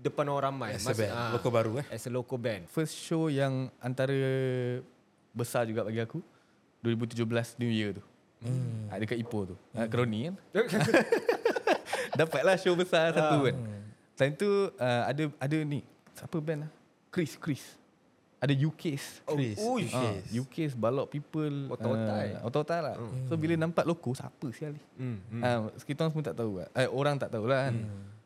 depan 0.00 0.24
orang 0.32 0.56
ramai? 0.56 0.70
As 0.72 0.88
a 0.88 0.96
band. 0.96 1.12
ah, 1.12 1.30
Loko 1.36 1.48
baru 1.52 1.72
eh? 1.84 1.86
As 1.92 2.08
a 2.08 2.10
local 2.10 2.40
band. 2.40 2.64
First 2.72 2.96
show 2.96 3.28
yang 3.28 3.68
antara 3.76 4.16
besar 5.36 5.68
juga 5.68 5.84
bagi 5.84 6.00
aku 6.00 6.24
2017 6.80 7.60
New 7.60 7.68
Year 7.68 8.00
tu. 8.00 8.02
Hmm. 8.42 8.90
dekat 8.98 9.20
Ipoh 9.20 9.52
tu. 9.52 9.56
Hmm. 9.76 9.86
Kroni 9.86 10.32
kan. 10.32 10.34
Dapatlah 12.18 12.56
show 12.56 12.72
besar 12.72 13.12
satu 13.12 13.46
kan. 13.46 13.56
Time 14.16 14.34
tu 14.34 14.48
uh, 14.48 15.02
ada 15.06 15.28
ada 15.36 15.58
ni 15.62 15.84
siapa 16.16 16.40
band 16.40 16.66
lah? 16.66 16.70
Chris 17.12 17.36
Chris. 17.36 17.62
Ada 18.42 18.54
UK's. 18.58 19.22
Oh, 19.22 19.38
Chris. 19.38 19.54
ui. 19.56 19.86
Ah, 19.88 20.18
UK's 20.28 20.74
Balok 20.74 21.06
People 21.08 21.70
Otak-otak, 21.70 22.18
eh? 22.20 22.34
uh, 22.34 22.42
Otak-otak 22.42 22.80
lah 22.80 22.94
Hmm. 22.98 23.22
So 23.24 23.34
bila 23.34 23.54
nampak 23.54 23.84
loko 23.84 24.10
Siapa 24.12 24.50
sial 24.50 24.74
ni 24.74 24.82
Hmm, 24.98 25.16
hmm. 25.30 25.40
Ah, 25.40 25.58
Kita 25.78 26.02
orang 26.02 26.10
semua 26.10 26.24
tak 26.24 26.36
tahu 26.36 26.52
lah. 26.58 26.66
eh, 26.72 26.88
Orang 26.88 27.14
tak 27.16 27.30
tahu 27.30 27.46
lah 27.46 27.58
kan 27.64 27.74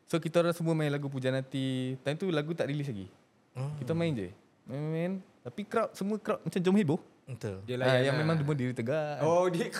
So 0.03 0.17
kita 0.17 0.39
orang 0.39 0.51
semua 0.51 0.73
main 0.73 0.89
lagu 0.89 1.05
Pujan 1.05 1.31
Hati 1.31 1.95
Time 1.99 2.15
tu 2.15 2.27
lagu 2.27 2.49
tak 2.51 2.65
release 2.65 2.89
lagi 2.89 3.07
Oh. 3.53 3.69
Kita 3.75 3.91
main 3.91 4.09
je 4.11 4.29
Main-main 4.63 5.11
Tapi 5.39 5.61
crowd 5.63 5.89
Semua 5.91 6.17
crowd 6.17 6.37
macam 6.39 6.59
jom 6.59 6.73
heboh 6.75 7.01
Betul. 7.23 7.57
Dia 7.63 7.75
layan 7.75 8.01
Yang 8.03 8.05
lah. 8.07 8.17
memang 8.19 8.35
semua 8.37 8.53
diri 8.53 8.73
tegak 8.73 9.21
Oh 9.21 9.45
dia 9.47 9.69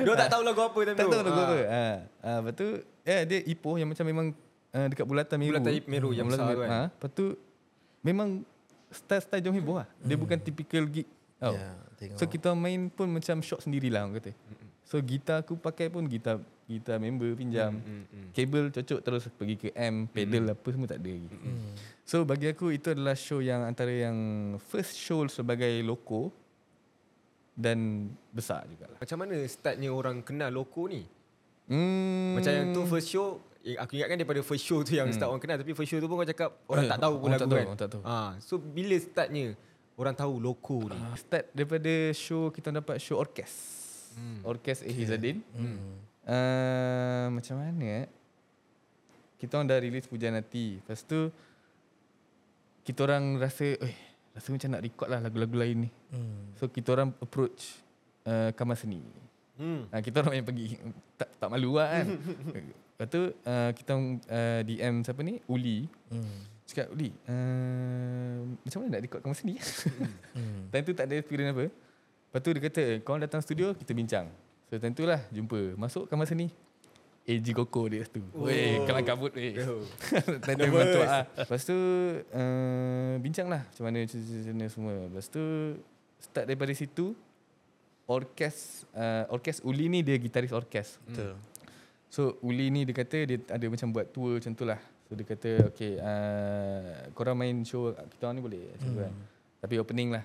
Dia 0.00 0.12
tak 0.16 0.28
tahu 0.28 0.42
lagu 0.42 0.60
apa 0.60 0.78
time 0.82 0.94
Tak 0.94 1.04
tu. 1.04 1.10
tahu 1.10 1.22
lagu 1.24 1.34
Ah. 1.34 1.44
apa 1.44 1.58
ah, 1.64 1.96
ah, 2.22 2.38
Lepas 2.40 2.54
tu 2.54 2.66
eh, 3.04 3.22
Dia 3.24 3.38
Ipoh 3.44 3.74
yang 3.74 3.88
macam 3.88 4.04
memang 4.04 4.26
uh, 4.70 4.86
Dekat 4.86 5.04
bulatan 5.04 5.36
Meru 5.36 5.52
Bulatan 5.52 5.72
Meru 5.84 6.10
yang 6.10 6.26
Bulatan 6.26 6.44
besar 6.44 6.56
kan. 6.56 6.68
ah, 6.70 6.86
Lepas 6.88 7.10
tu 7.12 7.26
Memang 8.00 8.44
Style-style 8.90 9.42
jom 9.46 9.54
heboh 9.54 9.78
lah 9.78 9.88
Dia 10.02 10.18
bukan 10.18 10.34
typical 10.42 10.82
gig. 10.90 11.06
Ya, 11.40 11.78
tengok. 11.96 12.18
So 12.20 12.24
kita 12.28 12.52
main 12.52 12.90
pun 12.92 13.08
macam 13.08 13.40
shock 13.40 13.64
sendirilah 13.64 14.04
orang 14.04 14.20
kata. 14.20 14.34
So 14.84 14.98
gitar 15.00 15.46
aku 15.46 15.54
pakai 15.56 15.86
pun 15.88 16.04
gitar 16.04 16.42
gitar 16.68 17.00
member 17.00 17.32
pinjam. 17.32 17.80
Hmm, 17.80 18.04
hmm. 18.10 18.28
Kabel 18.34 18.68
cocok 18.74 19.00
terus 19.00 19.24
pergi 19.32 19.56
ke 19.56 19.68
amp, 19.72 20.12
pedal 20.12 20.52
apa 20.52 20.68
semua 20.68 20.88
tak 20.90 21.00
ada 21.00 21.10
lagi. 21.10 21.28
Hmm. 21.30 21.72
So 22.04 22.26
bagi 22.26 22.50
aku 22.50 22.74
itu 22.74 22.92
adalah 22.92 23.16
show 23.16 23.40
yang 23.40 23.64
antara 23.64 23.88
yang 23.88 24.18
first 24.68 24.98
show 24.98 25.24
sebagai 25.30 25.70
loko 25.80 26.28
dan 27.56 28.10
besar 28.34 28.66
jugalah. 28.68 28.98
Macam 28.98 29.16
mana 29.22 29.34
startnya 29.46 29.88
orang 29.88 30.20
kenal 30.26 30.50
loko 30.52 30.90
ni? 30.90 31.06
Hmm. 31.70 32.36
Macam 32.36 32.52
yang 32.52 32.74
tu 32.74 32.82
first 32.84 33.08
show 33.08 33.40
Aku 33.60 33.92
ingatkan 33.92 34.16
daripada 34.16 34.40
first 34.40 34.64
show 34.64 34.80
tu 34.80 34.96
yang 34.96 35.12
start 35.12 35.28
orang 35.28 35.42
kenal 35.42 35.60
Tapi 35.60 35.76
first 35.76 35.92
show 35.92 36.00
tu 36.00 36.08
pun 36.08 36.16
kau 36.16 36.24
cakap 36.24 36.50
Orang 36.64 36.84
Eh, 36.84 36.90
tak 36.90 36.98
tahu 36.98 37.14
pun 37.20 37.26
orang 37.28 37.36
lagu 37.36 37.44
tak 37.44 37.48
tahu, 37.48 37.58
kan 37.60 37.66
orang 37.68 37.80
tak 37.80 37.90
tahu. 37.92 38.02
Ah, 38.08 38.30
So 38.40 38.54
bila 38.56 38.96
startnya 38.96 39.46
Orang 40.00 40.14
tahu 40.16 40.34
loko 40.40 40.78
ni 40.88 40.96
Ah, 40.96 41.12
Start 41.12 41.44
daripada 41.52 41.92
show 42.16 42.48
kita 42.48 42.72
dapat 42.72 42.96
show 42.96 43.20
orkes. 43.20 43.52
Hmm. 44.16 44.40
Orkes 44.42 44.80
A. 44.80 44.88
Hizadin. 44.88 45.44
Hmm. 45.52 45.76
Uh, 46.24 47.26
macam 47.30 47.60
mana 47.60 48.04
eh? 48.04 48.06
Kita 49.36 49.54
orang 49.54 49.68
dah 49.68 49.78
release 49.78 50.08
Pujian 50.08 50.32
Hati. 50.32 50.80
Lepas 50.80 51.04
tu 51.04 51.28
kita 52.80 53.04
orang 53.04 53.36
rasa 53.36 53.76
eh 53.76 53.94
rasa 54.32 54.50
macam 54.50 54.68
nak 54.72 54.82
record 54.82 55.08
lah 55.08 55.20
lagu-lagu 55.20 55.52
lain 55.52 55.76
ni. 55.84 55.90
Hmm. 56.10 56.56
So 56.56 56.66
kita 56.66 56.96
orang 56.96 57.12
approach 57.20 57.76
uh, 58.24 58.50
Kamar 58.56 58.74
Seni. 58.74 59.04
hmm. 59.60 59.92
Uh, 59.92 60.00
kita 60.00 60.24
orang 60.24 60.40
yang 60.40 60.46
pergi 60.48 60.80
tak 61.14 61.28
tak 61.36 61.48
malu 61.52 61.76
lah 61.76 61.92
kan. 61.92 62.06
Lepas 63.00 63.16
tu 63.16 63.32
uh, 63.32 63.70
kita 63.72 63.96
uh, 63.96 64.60
DM 64.60 65.00
siapa 65.00 65.24
ni? 65.24 65.40
Uli. 65.48 65.88
Hmm. 66.12 66.36
Cakap 66.68 66.92
Uli, 66.92 67.08
uh, 67.32 68.44
macam 68.60 68.78
mana 68.84 68.88
nak 68.92 69.00
record 69.08 69.24
Kamar 69.24 69.40
Seni? 69.40 69.56
Hmm. 70.36 70.68
Time 70.70 70.84
tu 70.84 70.92
tak 70.92 71.08
ada 71.08 71.16
experience 71.16 71.56
apa. 71.56 71.72
Lepas 71.72 72.40
tu 72.44 72.50
dia 72.52 72.60
kata, 72.60 72.82
kau 73.00 73.16
datang 73.16 73.40
studio, 73.40 73.72
kita 73.72 73.96
bincang. 73.96 74.28
So 74.68 74.76
time 74.76 74.92
tu 74.92 75.08
lah, 75.08 75.24
jumpa. 75.32 75.80
Masuk 75.80 76.06
kamar 76.06 76.30
seni. 76.30 76.52
AG 77.24 77.42
Koko 77.56 77.88
dia 77.88 78.04
tu. 78.04 78.22
Oh. 78.36 78.46
Weh, 78.46 78.84
kalang 78.84 79.02
kabut 79.02 79.32
weh. 79.32 79.58
Oh. 79.64 79.82
time 80.46 80.60
tu 80.60 80.62
memang 80.68 80.86
tu 80.92 81.00
lah. 81.00 81.24
Lepas 81.40 81.64
tu, 81.64 81.74
uh, 82.36 83.16
bincang 83.18 83.48
lah 83.48 83.64
macam 83.64 83.82
mana, 83.88 83.98
macam 84.04 84.52
mana 84.52 84.66
semua. 84.68 84.94
Lepas 85.08 85.26
tu, 85.26 85.42
start 86.22 86.44
daripada 86.46 86.70
situ, 86.70 87.16
orkes, 88.06 88.86
uh, 88.94 89.26
orkes 89.32 89.58
Uli 89.66 89.90
ni 89.90 90.06
dia 90.06 90.14
gitaris 90.20 90.54
orkes. 90.54 91.02
Betul. 91.08 91.34
So 92.10 92.42
Uli 92.42 92.74
ni 92.74 92.82
dia 92.82 92.92
kata 92.92 93.22
dia 93.22 93.38
ada 93.46 93.66
macam 93.70 93.88
buat 93.94 94.10
tour 94.10 94.42
macam 94.42 94.52
tu 94.52 94.66
lah. 94.66 94.82
So 95.06 95.14
dia 95.14 95.24
kata 95.24 95.50
okay 95.70 95.94
uh, 96.02 97.14
korang 97.14 97.38
main 97.38 97.62
show 97.62 97.94
kita 97.94 98.26
orang 98.26 98.36
ni 98.36 98.42
boleh 98.42 98.62
macam 98.74 98.88
tu 98.90 98.98
kan. 98.98 99.14
Tapi 99.62 99.74
opening 99.78 100.10
lah. 100.18 100.24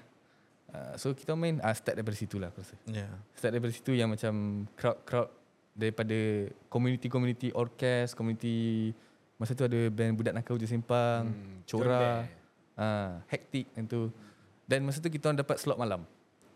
Uh, 0.74 0.94
so 0.98 1.14
kita 1.14 1.38
main 1.38 1.62
uh, 1.62 1.76
start 1.78 1.94
daripada 1.94 2.18
situ 2.18 2.42
lah 2.42 2.50
aku 2.50 2.66
rasa. 2.66 2.76
Ya. 2.90 3.06
Start 3.38 3.54
daripada 3.54 3.72
situ 3.72 3.94
yang 3.94 4.10
macam 4.10 4.66
crowd-crowd 4.74 5.30
daripada 5.78 6.50
community-community 6.74 7.54
orkes, 7.54 8.18
community 8.18 8.90
masa 9.36 9.52
tu 9.54 9.68
ada 9.68 9.92
band 9.92 10.16
Budak 10.16 10.34
Nakal 10.34 10.56
Hujung 10.56 10.72
Sempang, 10.72 11.30
Hmm, 11.30 11.60
Cora, 11.68 12.24
uh, 12.80 13.20
Hectic 13.28 13.68
yang 13.76 13.86
tu. 13.86 14.10
Dan 14.66 14.82
masa 14.88 14.98
tu 15.04 15.12
kita 15.12 15.30
orang 15.30 15.40
dapat 15.44 15.62
slot 15.62 15.78
malam. 15.78 16.02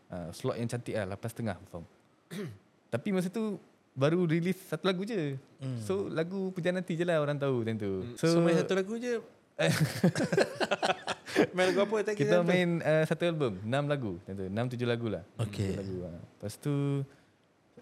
Uh, 0.10 0.34
slot 0.34 0.58
yang 0.58 0.65
cantik 0.65 0.98
lah, 0.98 1.06
8.30 1.13 1.54
perform. 1.70 1.86
Tapi 2.94 3.08
masa 3.13 3.30
tu 3.30 3.62
baru 4.00 4.24
release 4.24 4.64
satu 4.64 4.88
lagu 4.88 5.04
je. 5.04 5.36
Hmm. 5.60 5.80
So 5.84 6.08
lagu 6.08 6.56
Pujian 6.56 6.72
Nanti 6.72 6.96
je 6.96 7.04
lah 7.04 7.20
orang 7.20 7.36
tahu 7.36 7.68
time 7.68 7.76
tu. 7.76 7.92
So, 8.16 8.32
so 8.32 8.38
main 8.40 8.56
satu 8.56 8.80
lagu 8.80 8.96
je. 8.96 9.20
main 11.56 11.76
lagu 11.76 11.80
apa 11.84 11.96
tadi? 12.08 12.16
Kita 12.16 12.40
main 12.42 12.80
uh, 12.80 13.04
satu 13.04 13.28
album, 13.28 13.60
enam 13.62 13.84
lagu, 13.92 14.12
time 14.24 14.36
tu. 14.40 14.46
Enam 14.48 14.66
tujuh 14.72 14.88
lagu 14.88 15.12
lah. 15.12 15.24
Okey. 15.36 15.76
Enam 15.76 15.84
Lagu, 15.84 15.96
uh. 16.08 16.16
Lepas 16.40 16.54
tu 16.56 16.74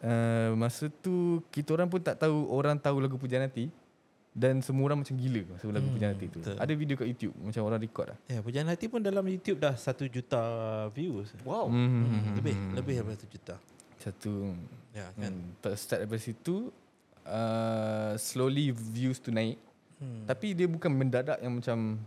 uh, 0.01 0.49
masa 0.57 0.89
tu 0.89 1.45
kita 1.53 1.77
orang 1.77 1.85
pun 1.85 2.01
tak 2.01 2.17
tahu 2.17 2.49
orang 2.49 2.81
tahu 2.81 2.97
lagu 2.97 3.15
Pujian 3.15 3.45
Nanti 3.45 3.69
dan 4.37 4.61
semua 4.61 4.93
orang 4.93 5.01
macam 5.01 5.17
gila 5.17 5.41
masa 5.49 5.65
lagu 5.69 5.85
Hmm, 5.85 5.93
Pujian 5.97 6.09
Nanti 6.13 6.25
tu. 6.29 6.39
betul. 6.41 6.57
Ada 6.57 6.73
video 6.73 6.95
kat 6.97 7.07
YouTube 7.09 7.33
macam 7.37 7.61
orang 7.61 7.79
record 7.81 8.07
lah. 8.09 8.17
Ya, 8.25 8.39
Pujian 8.41 8.65
Hati 8.65 8.85
pun 8.89 9.01
dalam 9.01 9.25
YouTube 9.25 9.57
dah 9.57 9.73
satu 9.77 10.09
juta 10.09 10.41
views. 10.93 11.29
Wow 11.45 11.69
Hmm. 11.69 12.33
Lebih, 12.37 12.53
lebih 12.73 12.93
daripada 13.01 13.15
satu 13.21 13.29
juta. 13.29 13.55
Satu 14.07 14.55
Ya, 14.95 15.11
kan. 15.13 15.29
kan. 15.29 15.33
Hmm. 15.35 15.75
Start 15.77 15.99
daripada 16.01 16.21
situ 16.23 16.71
uh, 17.27 18.13
slowly 18.15 18.71
views 18.71 19.19
tu 19.19 19.29
naik. 19.29 19.59
Hmm. 19.99 20.23
Tapi 20.25 20.55
dia 20.55 20.65
bukan 20.65 20.89
mendadak 20.89 21.37
yang 21.43 21.53
macam 21.59 21.99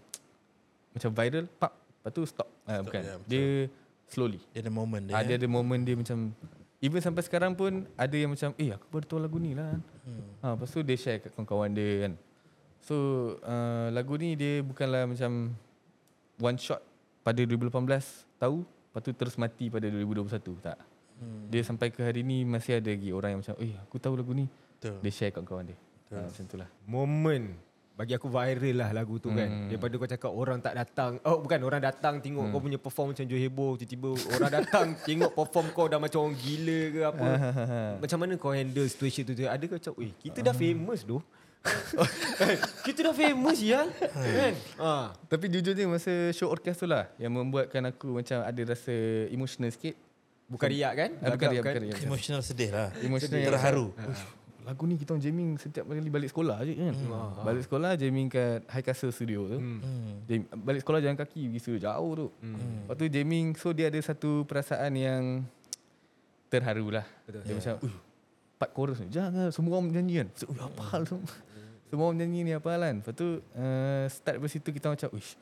macam 0.90 1.10
viral, 1.14 1.46
pak, 1.46 1.70
lepas 1.70 2.10
tu 2.10 2.22
stop. 2.26 2.48
Ah, 2.66 2.82
bukan. 2.82 3.02
ya, 3.02 3.14
betul. 3.20 3.30
dia 3.30 3.46
slowly. 4.10 4.40
Dia 4.50 4.60
ada 4.66 4.72
moment 4.74 5.02
dia. 5.06 5.14
Ada 5.14 5.32
eh? 5.34 5.38
ada 5.38 5.46
momen 5.46 5.80
dia 5.86 5.94
macam 5.94 6.34
even 6.82 6.98
sampai 6.98 7.22
sekarang 7.22 7.52
pun 7.54 7.86
ada 7.94 8.16
yang 8.16 8.32
macam 8.32 8.50
eh 8.58 8.74
aku 8.74 8.86
baru 8.90 9.06
tahu 9.06 9.20
lagu 9.22 9.38
ni 9.38 9.54
lah. 9.54 9.78
Hmm. 10.02 10.24
Ha, 10.42 10.46
lepas 10.58 10.68
tu 10.72 10.82
dia 10.82 10.96
share 10.98 11.22
kat 11.22 11.30
kawan-kawan 11.36 11.70
dia 11.70 12.08
kan. 12.08 12.12
So 12.82 12.96
uh, 13.44 13.92
lagu 13.94 14.18
ni 14.18 14.34
dia 14.34 14.64
bukanlah 14.66 15.06
macam 15.06 15.54
one 16.40 16.58
shot 16.58 16.82
pada 17.22 17.44
2018 17.44 18.40
tahu 18.40 18.64
lepas 18.64 19.00
tu 19.04 19.12
terus 19.14 19.38
mati 19.38 19.70
pada 19.70 19.86
2021 19.86 20.58
tak. 20.58 20.78
Hmm. 21.20 21.52
Dia 21.52 21.61
sampai 21.61 21.92
ke 21.92 22.00
hari 22.00 22.24
ni 22.24 22.42
masih 22.42 22.80
ada 22.80 22.88
lagi 22.88 23.12
orang 23.12 23.30
yang 23.30 23.40
macam 23.40 23.54
eh 23.61 23.76
aku 23.76 24.00
tahu 24.00 24.16
lagu 24.16 24.33
ni. 24.33 24.48
Betul. 24.48 24.96
Dia 24.98 25.12
share 25.12 25.30
kat 25.30 25.44
kawan 25.44 25.68
dia. 25.68 25.76
Ha, 26.11 26.24
macam 26.24 26.44
tu 26.44 26.56
lah. 26.56 26.68
Moment 26.85 27.46
bagi 27.92 28.16
aku 28.16 28.33
viral 28.33 28.80
lah 28.80 28.96
lagu 28.96 29.20
tu 29.20 29.28
kan 29.28 29.44
Hmm. 29.44 29.68
Daripada 29.68 29.92
kau 29.94 30.09
cakap 30.09 30.33
orang 30.33 30.56
tak 30.56 30.72
datang 30.72 31.20
Oh 31.20 31.37
bukan 31.37 31.61
orang 31.61 31.85
datang 31.85 32.16
tengok 32.16 32.48
Hmm. 32.48 32.52
kau 32.56 32.64
punya 32.64 32.80
perform 32.80 33.12
macam 33.12 33.28
Joe 33.28 33.37
heboh 33.37 33.76
Tiba-tiba 33.76 34.09
orang 34.33 34.52
datang 34.56 34.87
tengok 35.04 35.37
perform 35.37 35.68
kau 35.68 35.85
dah 35.85 36.00
macam 36.00 36.24
orang 36.24 36.33
gila 36.35 36.80
ke 36.88 37.00
apa 37.04 37.26
Macam 38.00 38.18
mana 38.18 38.40
kau 38.40 38.56
handle 38.56 38.88
situation 38.88 39.28
tu 39.28 39.44
Ada 39.44 39.61
kau 39.68 39.76
macam 39.76 39.92
Eh 40.00 40.16
kita 40.24 40.40
dah 40.40 40.56
famous 40.56 41.04
doh 41.04 41.20
Kita 42.80 43.04
dah 43.04 43.12
famous 43.12 43.61
ya 43.61 43.85
Kan 44.16 44.54
ah. 44.80 45.12
Tapi 45.28 45.44
jujurnya 45.46 45.85
masa 45.85 46.33
show 46.33 46.48
orkes 46.48 46.80
tu 46.80 46.88
lah 46.88 47.04
yang 47.20 47.30
membuatkan 47.30 47.85
aku 47.85 48.16
macam 48.16 48.40
ada 48.40 48.61
rasa 48.64 48.96
emotional 49.28 49.68
sikit. 49.68 49.92
Bukan 50.50 50.66
riak 50.66 50.92
kan 50.92 51.10
Ah, 51.22 51.30
bukan 51.30 51.48
riak, 51.48 51.62
kan? 51.62 51.72
bukan 51.72 51.82
riak. 51.86 51.98
Emotional 52.02 52.42
sedih 52.42 52.70
lah. 52.70 52.90
Emotional 52.98 53.38
yang 53.38 53.54
Terharu. 53.54 53.86
Uish, 53.94 54.24
lagu 54.60 54.82
ni 54.84 54.94
kita 54.94 55.14
orang 55.14 55.22
jamming 55.22 55.50
setiap 55.56 55.84
kali 55.86 56.10
balik 56.10 56.28
sekolah 56.28 56.58
je 56.62 56.74
kan. 56.74 56.94
Balik 57.40 57.62
sekolah 57.64 57.90
jamming 57.94 58.26
kat 58.26 58.66
High 58.66 58.82
Castle 58.82 59.14
Studio 59.14 59.46
tu. 59.46 59.58
Hmm. 59.58 59.78
Hmm. 59.78 60.14
Jam, 60.26 60.40
balik 60.58 60.82
sekolah 60.82 60.98
jalan 60.98 61.14
kaki 61.14 61.46
pergi 61.46 61.60
studio 61.60 61.80
jauh 61.80 62.12
tu. 62.12 62.26
Hmm. 62.42 62.82
Lepas 62.84 62.94
tu 62.94 63.04
jamming 63.06 63.46
so 63.54 63.70
dia 63.70 63.86
ada 63.88 64.00
satu 64.00 64.42
perasaan 64.42 64.92
yang 64.92 65.22
terharu 66.46 66.90
lah. 66.90 67.06
Betul. 67.24 67.42
Dia 67.46 67.54
macam, 67.54 67.74
"Uish, 67.80 67.98
part 68.58 68.70
chorus 68.74 68.98
ni. 69.00 69.08
Jangan 69.08 69.48
semua 69.48 69.78
orang 69.78 69.86
menyanyi 69.88 70.14
kan. 70.20 70.28
So, 70.34 70.44
"Ui, 70.50 70.58
apa 70.58 70.82
hal 70.90 71.02
semua? 71.06 71.30
Semua 71.86 72.04
orang 72.04 72.16
menyanyi 72.18 72.40
ni 72.42 72.52
apa 72.52 72.68
hal 72.70 72.82
kan. 72.84 72.96
Lepas 73.00 73.14
tu 73.14 73.26
uh, 73.38 74.04
start 74.06 74.36
dari 74.36 74.50
situ 74.50 74.68
kita 74.68 74.86
macam, 74.90 75.08
"Uish, 75.14 75.38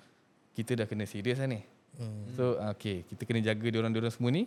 kita 0.52 0.76
dah 0.76 0.86
kena 0.86 1.04
serius 1.04 1.36
lah 1.36 1.48
ni." 1.48 1.60
Hmm. 1.96 2.28
So 2.32 2.54
uh, 2.56 2.70
okay, 2.70 3.02
kita 3.02 3.24
kena 3.24 3.40
jaga 3.42 3.64
dia 3.64 3.80
orang-dia 3.80 4.00
orang 4.00 4.12
semua 4.12 4.30
ni. 4.30 4.44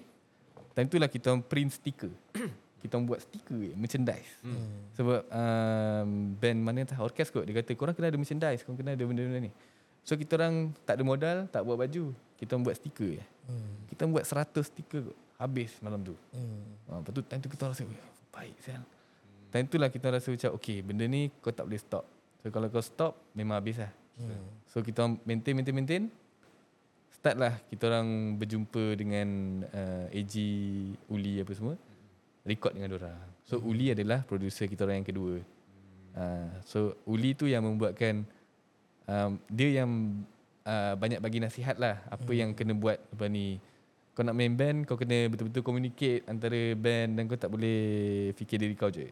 Time 0.72 0.88
tu 0.88 0.98
lah 0.98 1.10
kita 1.12 1.32
orang 1.32 1.44
print 1.44 1.72
stiker. 1.76 2.12
kita 2.82 2.98
orang 2.98 3.08
buat 3.08 3.20
stiker 3.22 3.60
je, 3.60 3.74
merchandise. 3.78 4.32
Hmm. 4.42 4.90
Sebab 4.98 5.22
um, 5.30 6.10
band 6.40 6.60
mana 6.60 6.78
entah 6.82 7.00
orkes 7.00 7.30
kot 7.30 7.46
dia 7.46 7.54
kata 7.62 7.78
korang 7.78 7.94
kena 7.94 8.10
ada 8.10 8.18
merchandise, 8.18 8.66
korang 8.66 8.80
kena 8.80 8.98
ada 8.98 9.04
benda-benda 9.06 9.38
ni. 9.38 9.52
So 10.02 10.18
kita 10.18 10.40
orang 10.42 10.74
tak 10.82 10.98
ada 10.98 11.04
modal, 11.06 11.38
tak 11.54 11.62
buat 11.62 11.78
baju. 11.78 12.10
Kita 12.42 12.58
orang 12.58 12.66
buat 12.66 12.76
stiker 12.80 13.22
je. 13.22 13.26
Hmm. 13.46 13.86
Kita 13.94 14.00
orang 14.08 14.14
buat 14.18 14.26
100 14.26 14.66
stiker 14.66 15.02
kot. 15.14 15.18
Habis 15.38 15.72
malam 15.82 16.02
tu. 16.02 16.16
Hmm. 16.34 16.62
Ha, 16.90 17.02
lepas 17.02 17.12
tu 17.14 17.22
time 17.26 17.42
tu 17.42 17.50
kita 17.50 17.62
orang 17.66 17.74
rasa, 17.78 17.84
"Weh, 17.86 18.02
baik 18.34 18.56
sial. 18.62 18.84
Time 19.52 19.66
tu 19.68 19.76
lah 19.78 19.90
kita 19.92 20.10
orang 20.10 20.24
rasa 20.24 20.30
macam, 20.32 20.50
okay 20.56 20.78
benda 20.80 21.06
ni 21.06 21.28
kau 21.44 21.54
tak 21.54 21.68
boleh 21.68 21.82
stop. 21.82 22.06
So 22.42 22.50
kalau 22.50 22.68
kau 22.74 22.82
stop, 22.82 23.14
memang 23.38 23.62
habis 23.62 23.78
lah. 23.78 23.92
Hmm. 24.18 24.48
So 24.72 24.82
kita 24.82 25.06
orang 25.06 25.22
maintain, 25.28 25.54
maintain, 25.54 25.76
maintain. 25.76 26.04
Start 27.22 27.38
lah 27.38 27.54
kita 27.70 27.86
orang 27.86 28.34
berjumpa 28.34 28.98
dengan 28.98 29.62
uh, 29.70 30.10
AG, 30.10 30.34
Uli 31.06 31.38
apa 31.38 31.54
semua. 31.54 31.78
Record 32.42 32.74
dengan 32.74 32.98
orang. 32.98 33.22
So 33.46 33.62
Uli 33.62 33.94
adalah 33.94 34.26
producer 34.26 34.66
kita 34.66 34.90
orang 34.90 35.06
yang 35.06 35.10
kedua. 35.14 35.38
Uh, 36.18 36.50
so 36.66 36.98
Uli 37.06 37.38
tu 37.38 37.46
yang 37.46 37.62
membuatkan 37.62 38.26
um, 39.06 39.38
dia 39.54 39.86
yang 39.86 40.18
uh, 40.66 40.98
banyak 40.98 41.22
bagi 41.22 41.38
nasihat 41.38 41.78
lah 41.78 42.02
apa 42.10 42.34
yang 42.34 42.58
kena 42.58 42.74
buat 42.74 42.98
apa 43.14 43.30
ni. 43.30 43.62
Kau 44.18 44.26
nak 44.26 44.34
main 44.34 44.58
band 44.58 44.90
kau 44.90 44.98
kena 44.98 45.30
betul-betul 45.30 45.62
communicate 45.62 46.26
antara 46.26 46.74
band 46.74 47.22
dan 47.22 47.30
kau 47.30 47.38
tak 47.38 47.54
boleh 47.54 48.34
fikir 48.34 48.66
diri 48.66 48.74
kau 48.74 48.90
je. 48.90 49.06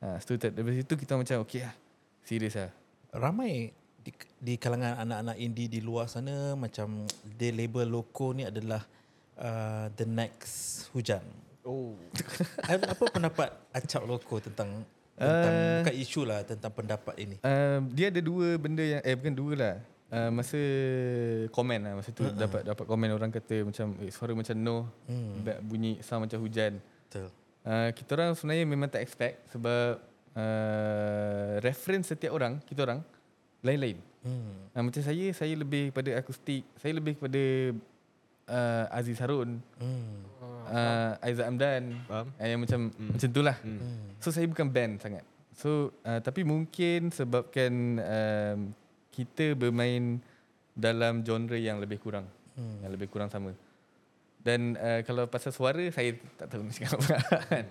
Ha, 0.00 0.16
so 0.16 0.32
dari 0.40 0.80
situ 0.80 0.96
kita 0.96 1.20
macam 1.20 1.44
okay 1.44 1.68
lah. 1.68 1.76
Serius 2.24 2.56
lah. 2.56 2.72
Ramai 3.12 3.83
di, 4.04 4.12
di 4.36 4.54
kalangan 4.60 5.00
anak-anak 5.00 5.36
indie 5.40 5.72
di 5.72 5.80
luar 5.80 6.06
sana 6.12 6.52
macam 6.52 7.08
dia 7.40 7.50
label 7.56 7.88
loko 7.88 8.36
ni 8.36 8.44
adalah 8.44 8.84
uh, 9.40 9.88
the 9.96 10.04
next 10.04 10.86
hujan. 10.92 11.24
Oh 11.64 11.96
Apa 12.68 12.92
apa 12.92 13.04
pendapat 13.08 13.48
acap 13.72 14.04
loko 14.04 14.36
tentang 14.44 14.84
tentang 15.16 15.54
Uh, 15.54 15.78
bukan 15.86 15.94
isu 15.94 16.20
lah 16.26 16.42
tentang 16.42 16.74
pendapat 16.74 17.14
ini. 17.22 17.36
Uh, 17.40 17.86
dia 17.94 18.10
ada 18.10 18.18
dua 18.18 18.58
benda 18.58 18.82
yang 18.82 19.00
eh 19.00 19.14
bukan 19.14 19.34
dua 19.34 19.52
lah. 19.54 19.74
Uh, 20.10 20.30
masa 20.34 20.60
komen 21.54 21.80
lah 21.86 21.92
masa 21.98 22.10
tu 22.10 22.26
uh-uh. 22.26 22.34
dapat 22.34 22.66
dapat 22.66 22.84
komen 22.84 23.08
orang 23.14 23.30
kata 23.30 23.62
macam 23.66 23.94
eh, 24.02 24.10
suara 24.10 24.34
macam 24.34 24.54
no 24.58 24.90
Hmm. 25.06 25.42
hmm. 25.42 25.62
bunyi 25.64 25.92
sound 26.02 26.26
macam 26.26 26.42
hujan. 26.42 26.82
Betul. 27.06 27.30
uh, 27.62 27.94
kita 27.94 28.10
orang 28.18 28.34
sebenarnya 28.34 28.66
memang 28.66 28.90
tak 28.90 29.06
expect 29.06 29.46
sebab 29.54 30.02
uh, 30.34 31.62
reference 31.62 32.10
setiap 32.10 32.34
orang, 32.34 32.58
kita 32.66 32.82
orang 32.82 33.06
lain-lain. 33.64 33.98
Hmm. 34.24 34.68
Uh, 34.72 34.82
macam 34.88 35.02
saya, 35.02 35.26
saya 35.32 35.52
lebih 35.56 35.90
kepada 35.92 36.20
akustik, 36.20 36.64
saya 36.76 36.92
lebih 36.96 37.16
kepada 37.16 37.42
uh, 38.48 38.84
Aziz 38.92 39.16
Harun, 39.20 39.60
Hmm. 39.80 40.20
uh, 40.68 41.16
Aizat 41.24 41.48
Amdan, 41.48 41.96
Faham? 42.04 42.28
uh, 42.36 42.46
yang 42.46 42.60
macam 42.60 42.80
hmm. 42.92 43.10
macam 43.16 43.28
tu 43.32 43.40
lah. 43.40 43.56
Hmm. 43.60 44.12
So 44.20 44.28
saya 44.32 44.44
bukan 44.48 44.68
band 44.68 45.00
sangat. 45.00 45.24
So 45.54 45.92
uh, 46.04 46.20
tapi 46.20 46.44
mungkin 46.44 47.12
sebabkan 47.12 47.72
um, 48.00 48.58
kita 49.12 49.54
bermain 49.54 50.18
dalam 50.74 51.22
genre 51.22 51.56
yang 51.56 51.78
lebih 51.80 52.00
kurang, 52.00 52.26
Hmm. 52.54 52.80
yang 52.86 52.92
lebih 52.94 53.10
kurang 53.10 53.28
sama. 53.28 53.50
Dan 54.44 54.76
uh, 54.76 55.00
kalau 55.02 55.24
pasal 55.24 55.50
suara 55.56 55.80
saya 55.88 56.14
tak 56.36 56.52
tahu 56.52 56.68
nak 56.68 56.74
cakap 56.76 56.98
apa. 57.00 57.16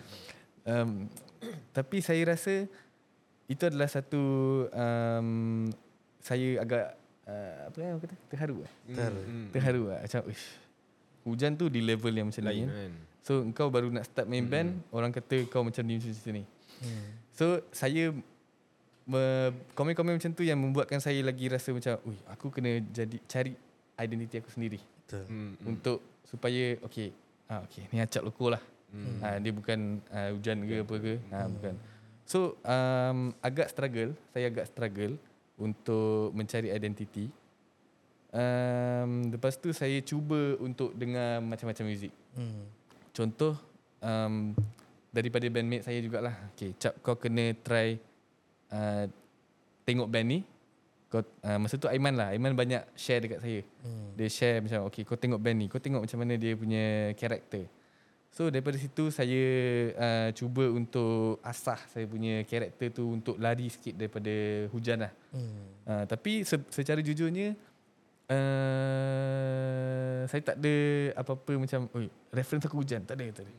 um, 0.74 0.90
tapi 1.70 2.02
saya 2.02 2.34
rasa 2.34 2.66
itu 3.46 3.64
adalah 3.68 3.86
satu 3.92 4.24
um, 4.72 5.68
saya 6.24 6.64
agak 6.64 6.96
uh, 7.28 7.56
apa 7.68 7.78
yang 7.84 8.00
kata 8.00 8.16
terharu. 8.32 8.64
Eh? 8.64 8.72
Terharu. 8.96 9.20
Hmm. 9.28 9.48
Terharu 9.52 9.84
lah. 9.92 10.00
Macam 10.00 10.22
uish, 10.32 10.46
hujan 11.28 11.52
tu 11.60 11.68
di 11.68 11.84
level 11.84 12.16
yang 12.16 12.32
macam 12.32 12.44
Lain 12.48 12.64
ni. 12.64 12.72
kan. 12.72 12.92
So 13.24 13.44
engkau 13.44 13.68
baru 13.68 13.92
nak 13.92 14.08
start 14.08 14.28
main 14.32 14.48
band, 14.48 14.80
orang 14.92 15.12
kata 15.12 15.44
kau 15.52 15.68
macam 15.68 15.84
ni 15.84 16.00
macam 16.00 16.32
ni. 16.32 16.44
Hmm. 16.80 17.08
So 17.36 17.60
saya 17.76 18.16
me- 19.04 19.52
komen-komen 19.76 20.16
macam 20.16 20.32
tu 20.32 20.44
yang 20.48 20.60
membuatkan 20.60 21.04
saya 21.04 21.20
lagi 21.24 21.52
rasa 21.52 21.76
macam, 21.76 22.00
ui, 22.08 22.16
aku 22.28 22.48
kena 22.52 22.80
jadi 22.92 23.20
cari 23.28 23.52
identiti 24.00 24.40
aku 24.40 24.50
sendiri 24.52 24.80
Betul. 24.80 25.24
Hmm. 25.28 25.54
untuk 25.68 26.00
supaya 26.24 26.80
okey, 26.88 27.12
ah 27.52 27.62
okey, 27.68 27.84
ni 27.94 28.00
acap 28.00 28.24
loko 28.26 28.52
lah. 28.52 28.64
Hmm. 28.94 29.20
Ah 29.22 29.38
dia 29.40 29.52
bukan 29.52 30.00
ah, 30.10 30.32
hujan 30.32 30.64
ke 30.64 30.76
apa 30.88 30.96
ke, 31.00 31.14
ah 31.32 31.48
bukan. 31.52 31.76
So 32.24 32.56
um, 32.64 33.36
agak 33.44 33.68
struggle, 33.72 34.16
saya 34.32 34.48
agak 34.48 34.72
struggle 34.72 35.20
untuk 35.58 36.34
mencari 36.34 36.74
identiti. 36.74 37.30
Um, 38.34 39.30
lepas 39.30 39.54
tu 39.62 39.70
saya 39.70 40.02
cuba 40.02 40.58
untuk 40.58 40.98
dengar 40.98 41.38
macam-macam 41.46 41.86
muzik. 41.86 42.14
Hmm. 42.34 42.66
Contoh 43.14 43.54
um, 44.02 44.58
daripada 45.14 45.46
bandmate 45.54 45.86
saya 45.86 46.02
jugalah. 46.02 46.34
Okay, 46.54 46.74
Cap 46.82 46.98
kau 47.06 47.14
kena 47.14 47.54
try 47.62 48.02
uh, 48.74 49.06
tengok 49.86 50.10
band 50.10 50.28
ni. 50.28 50.40
Kau, 51.14 51.22
uh, 51.22 51.58
masa 51.62 51.78
tu 51.78 51.86
Aiman 51.86 52.18
lah. 52.18 52.34
Aiman 52.34 52.58
banyak 52.58 52.82
share 52.98 53.22
dekat 53.22 53.40
saya. 53.46 53.62
Hmm. 53.86 54.18
Dia 54.18 54.30
share 54.34 54.66
macam 54.66 54.90
okay 54.90 55.06
kau 55.06 55.14
tengok 55.14 55.38
band 55.38 55.58
ni. 55.62 55.66
Kau 55.70 55.78
tengok 55.78 56.02
macam 56.02 56.18
mana 56.18 56.34
dia 56.34 56.58
punya 56.58 57.14
karakter. 57.14 57.70
So 58.34 58.50
daripada 58.50 58.82
situ 58.82 59.14
saya 59.14 59.44
uh, 59.94 60.30
cuba 60.34 60.66
untuk 60.74 61.38
asah 61.46 61.78
saya 61.94 62.10
punya 62.10 62.42
karakter 62.50 62.90
tu 62.90 63.14
untuk 63.14 63.38
lari 63.38 63.70
sikit 63.70 63.94
daripada 63.94 64.34
hujan 64.74 65.06
lah. 65.06 65.14
Hmm. 65.30 65.70
Uh, 65.86 66.04
tapi 66.10 66.42
se- 66.42 66.66
secara 66.74 66.98
jujurnya 67.06 67.54
uh, 68.34 70.26
saya 70.26 70.42
tak 70.42 70.58
ada 70.58 70.76
apa-apa 71.14 71.62
macam 71.62 71.86
oi 71.94 72.10
reference 72.34 72.66
aku 72.66 72.82
hujan 72.82 73.06
tak 73.06 73.22
ada 73.22 73.30
tak 73.30 73.46
ada. 73.46 73.54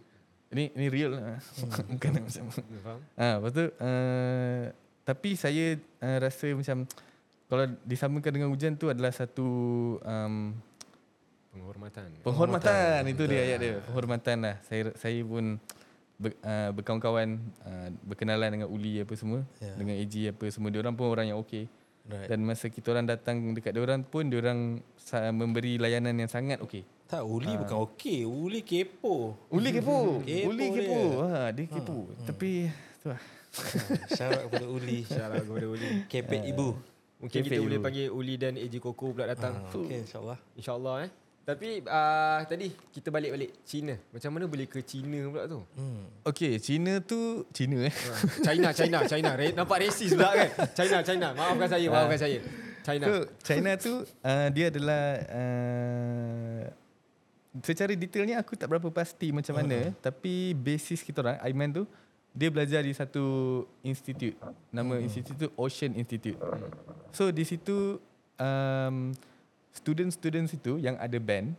Ini 0.59 0.65
ini 0.75 0.87
real 0.91 1.23
lah. 1.23 1.39
Bukan 1.95 2.11
macam 2.19 2.45
Faham? 2.85 3.01
ah 3.15 3.35
lepas 3.39 3.53
tu 3.55 3.65
uh, 3.79 4.63
tapi 5.07 5.31
saya 5.39 5.79
uh, 6.03 6.19
rasa 6.19 6.51
macam 6.51 6.83
kalau 7.47 7.65
disamakan 7.87 8.33
dengan 8.35 8.51
hujan 8.51 8.75
tu 8.75 8.91
adalah 8.91 9.15
satu 9.15 9.47
um, 10.03 10.51
Penghormatan. 11.55 12.09
penghormatan 12.21 13.01
itu 13.07 13.23
dia 13.25 13.41
ayat 13.45 13.59
dia 13.59 13.73
penghormatan 13.81 14.37
lah 14.41 14.57
saya 14.61 14.91
saya 14.95 15.23
pun 15.23 15.57
ber, 16.15 16.35
uh, 16.41 16.71
berkawan-kawan 16.73 17.29
uh, 17.61 17.89
berkenalan 18.03 18.51
dengan 18.53 18.69
Uli 18.69 18.99
apa 18.99 19.15
semua 19.15 19.47
Ya. 19.57 19.73
dengan 19.75 19.95
AG 19.95 20.15
apa 20.29 20.45
semua 20.49 20.69
dia 20.69 20.79
orang 20.79 20.93
pun 20.93 21.07
orang 21.07 21.27
yang 21.29 21.39
okey 21.41 21.71
Right. 22.05 22.29
dan 22.29 22.43
masa 22.43 22.69
kita 22.69 22.93
orang 22.93 23.09
datang 23.09 23.41
dekat 23.51 23.73
dia 23.73 23.81
orang 23.81 24.05
pun 24.05 24.29
dia 24.29 24.37
orang 24.37 24.61
sa- 24.95 25.33
memberi 25.33 25.81
layanan 25.81 26.13
yang 26.15 26.29
sangat 26.29 26.61
okey. 26.61 26.85
Tak, 27.05 27.25
Uli 27.25 27.49
bukan 27.55 27.81
okey. 27.83 28.25
Uli 28.25 28.61
kepo. 28.61 29.33
Uli 29.49 29.73
kepo. 29.73 30.21
Kepo 30.21 30.45
Uli 30.47 30.65
dia. 30.67 30.77
kepo. 30.85 31.01
Ha, 31.23 31.49
dia 31.49 31.65
kepo. 31.65 31.97
Tapi 32.23 32.69
tu 32.99 33.09
lah. 33.09 33.21
Syarat 34.11 34.41
kepada 34.45 34.67
Uli. 34.67 35.01
Syarat 35.03 35.49
kepada 35.49 35.67
Uli. 35.67 35.89
Kepek 36.05 36.43
ibu. 36.47 36.77
Mungkin 37.21 37.41
kita 37.41 37.57
boleh 37.59 37.79
ibu. 37.79 37.85
panggil 37.85 38.07
Uli 38.11 38.35
dan 38.37 38.53
AJ 38.55 38.75
Koko 38.79 39.07
pula 39.11 39.25
datang. 39.27 39.65
Ah, 39.65 39.73
okay, 39.73 40.05
insyaAllah. 40.05 40.39
InsyaAllah 40.53 40.97
eh. 41.01 41.11
Tapi 41.45 41.85
uh, 41.85 42.41
tadi 42.49 42.73
kita 42.89 43.13
balik-balik 43.13 43.53
China. 43.69 44.01
Macam 44.09 44.33
mana 44.33 44.49
boleh 44.49 44.65
ke 44.65 44.81
China 44.81 45.29
pula 45.29 45.45
tu? 45.45 45.61
Hmm. 45.77 46.09
Okey, 46.25 46.57
Cina 46.57 47.05
tu 47.05 47.45
Cina 47.53 47.85
eh. 47.85 47.93
Ha, 47.93 48.17
China, 48.41 48.69
China, 48.73 48.99
China. 49.05 49.31
Re- 49.37 49.53
nampak 49.53 49.85
racist 49.85 50.17
pula 50.17 50.33
kan? 50.33 50.51
China, 50.73 50.99
China. 51.05 51.29
Maafkan 51.37 51.69
saya, 51.69 51.87
maafkan 51.93 52.17
saya. 52.17 52.41
China. 52.85 53.05
So 53.05 53.15
China 53.45 53.71
tu 53.77 53.93
uh, 54.25 54.49
dia 54.53 54.73
adalah 54.73 55.05
uh, 55.33 56.65
secara 57.61 57.93
detailnya 57.93 58.41
aku 58.41 58.57
tak 58.57 58.73
berapa 58.73 58.89
pasti 58.89 59.33
macam 59.33 59.57
mana 59.57 59.89
uh-huh. 59.89 60.01
tapi 60.05 60.53
basis 60.53 61.01
kita 61.01 61.25
orang 61.25 61.41
Aiman 61.45 61.71
tu 61.73 61.85
dia 62.35 62.49
belajar 62.53 62.85
di 62.85 62.93
satu 62.93 63.63
institute 63.85 64.37
nama 64.69 64.97
uh-huh. 64.97 65.07
institute 65.07 65.39
tu 65.45 65.49
Ocean 65.61 65.93
Institute. 65.97 66.41
So 67.13 67.29
di 67.33 67.45
situ 67.45 68.01
um, 68.41 69.13
student-student 69.75 70.47
situ 70.49 70.79
yang 70.79 70.95
ada 70.97 71.19
band 71.19 71.53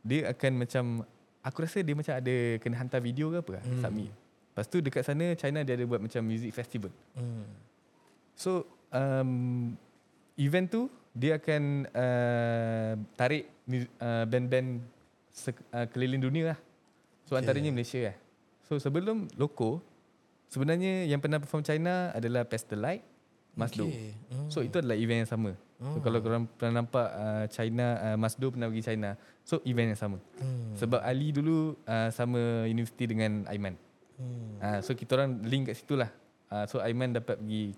dia 0.00 0.32
akan 0.32 0.52
macam 0.64 0.84
aku 1.44 1.58
rasa 1.64 1.84
dia 1.84 1.92
macam 1.92 2.16
ada 2.16 2.36
kena 2.60 2.76
hantar 2.80 3.00
video 3.04 3.28
ke 3.32 3.38
apa 3.44 3.52
hmm. 3.60 3.80
submit. 3.84 4.12
Lepas 4.50 4.66
tu 4.66 4.78
dekat 4.80 5.02
sana 5.04 5.36
China 5.36 5.60
dia 5.62 5.76
ada 5.76 5.84
buat 5.84 6.00
macam 6.00 6.20
music 6.24 6.50
festival. 6.56 6.92
Hmm. 7.12 7.44
So 8.34 8.64
um, 8.90 9.72
event 10.40 10.66
tu 10.72 10.88
dia 11.12 11.36
akan 11.36 11.90
uh, 11.92 12.92
tarik 13.14 13.44
uh, 14.00 14.24
band-band 14.24 14.80
se- 15.28 15.68
uh, 15.70 15.86
keliling 15.92 16.22
dunia 16.24 16.56
lah. 16.56 16.58
So 17.28 17.36
Okay. 17.36 17.46
antaranya 17.46 17.70
Malaysia 17.70 18.00
lah. 18.10 18.16
So 18.66 18.80
sebelum 18.80 19.28
Loco 19.38 19.84
sebenarnya 20.50 21.06
yang 21.06 21.22
pernah 21.22 21.38
perform 21.38 21.62
China 21.62 22.10
adalah 22.10 22.42
Pastel 22.42 22.82
Light, 22.82 23.06
Masdo. 23.58 23.86
Okay. 23.86 24.14
Hmm. 24.30 24.48
So 24.50 24.62
itu 24.62 24.76
adalah 24.78 24.96
event 24.96 25.26
yang 25.26 25.30
sama. 25.30 25.52
So 25.80 25.96
Oh. 25.96 26.04
kalau 26.04 26.20
korang 26.20 26.44
pernah 26.44 26.84
nampak 26.84 27.08
uh, 27.08 27.44
China 27.48 27.96
uh, 28.04 28.16
Masdo 28.20 28.52
pernah 28.52 28.68
pergi 28.68 28.84
China. 28.84 29.16
So 29.48 29.64
event 29.64 29.96
yang 29.96 30.00
sama. 30.00 30.18
Hmm. 30.36 30.76
Sebab 30.76 31.00
Ali 31.00 31.32
dulu 31.32 31.72
uh, 31.88 32.08
sama 32.12 32.68
universiti 32.68 33.08
dengan 33.08 33.48
Aiman. 33.48 33.74
Hmm. 34.20 34.60
Uh, 34.60 34.78
so 34.84 34.92
kita 34.92 35.16
orang 35.16 35.40
link 35.48 35.72
kat 35.72 35.80
situ 35.80 35.96
lah. 35.96 36.12
Uh, 36.52 36.68
so 36.68 36.84
Aiman 36.84 37.16
dapat 37.16 37.40
pergi 37.40 37.72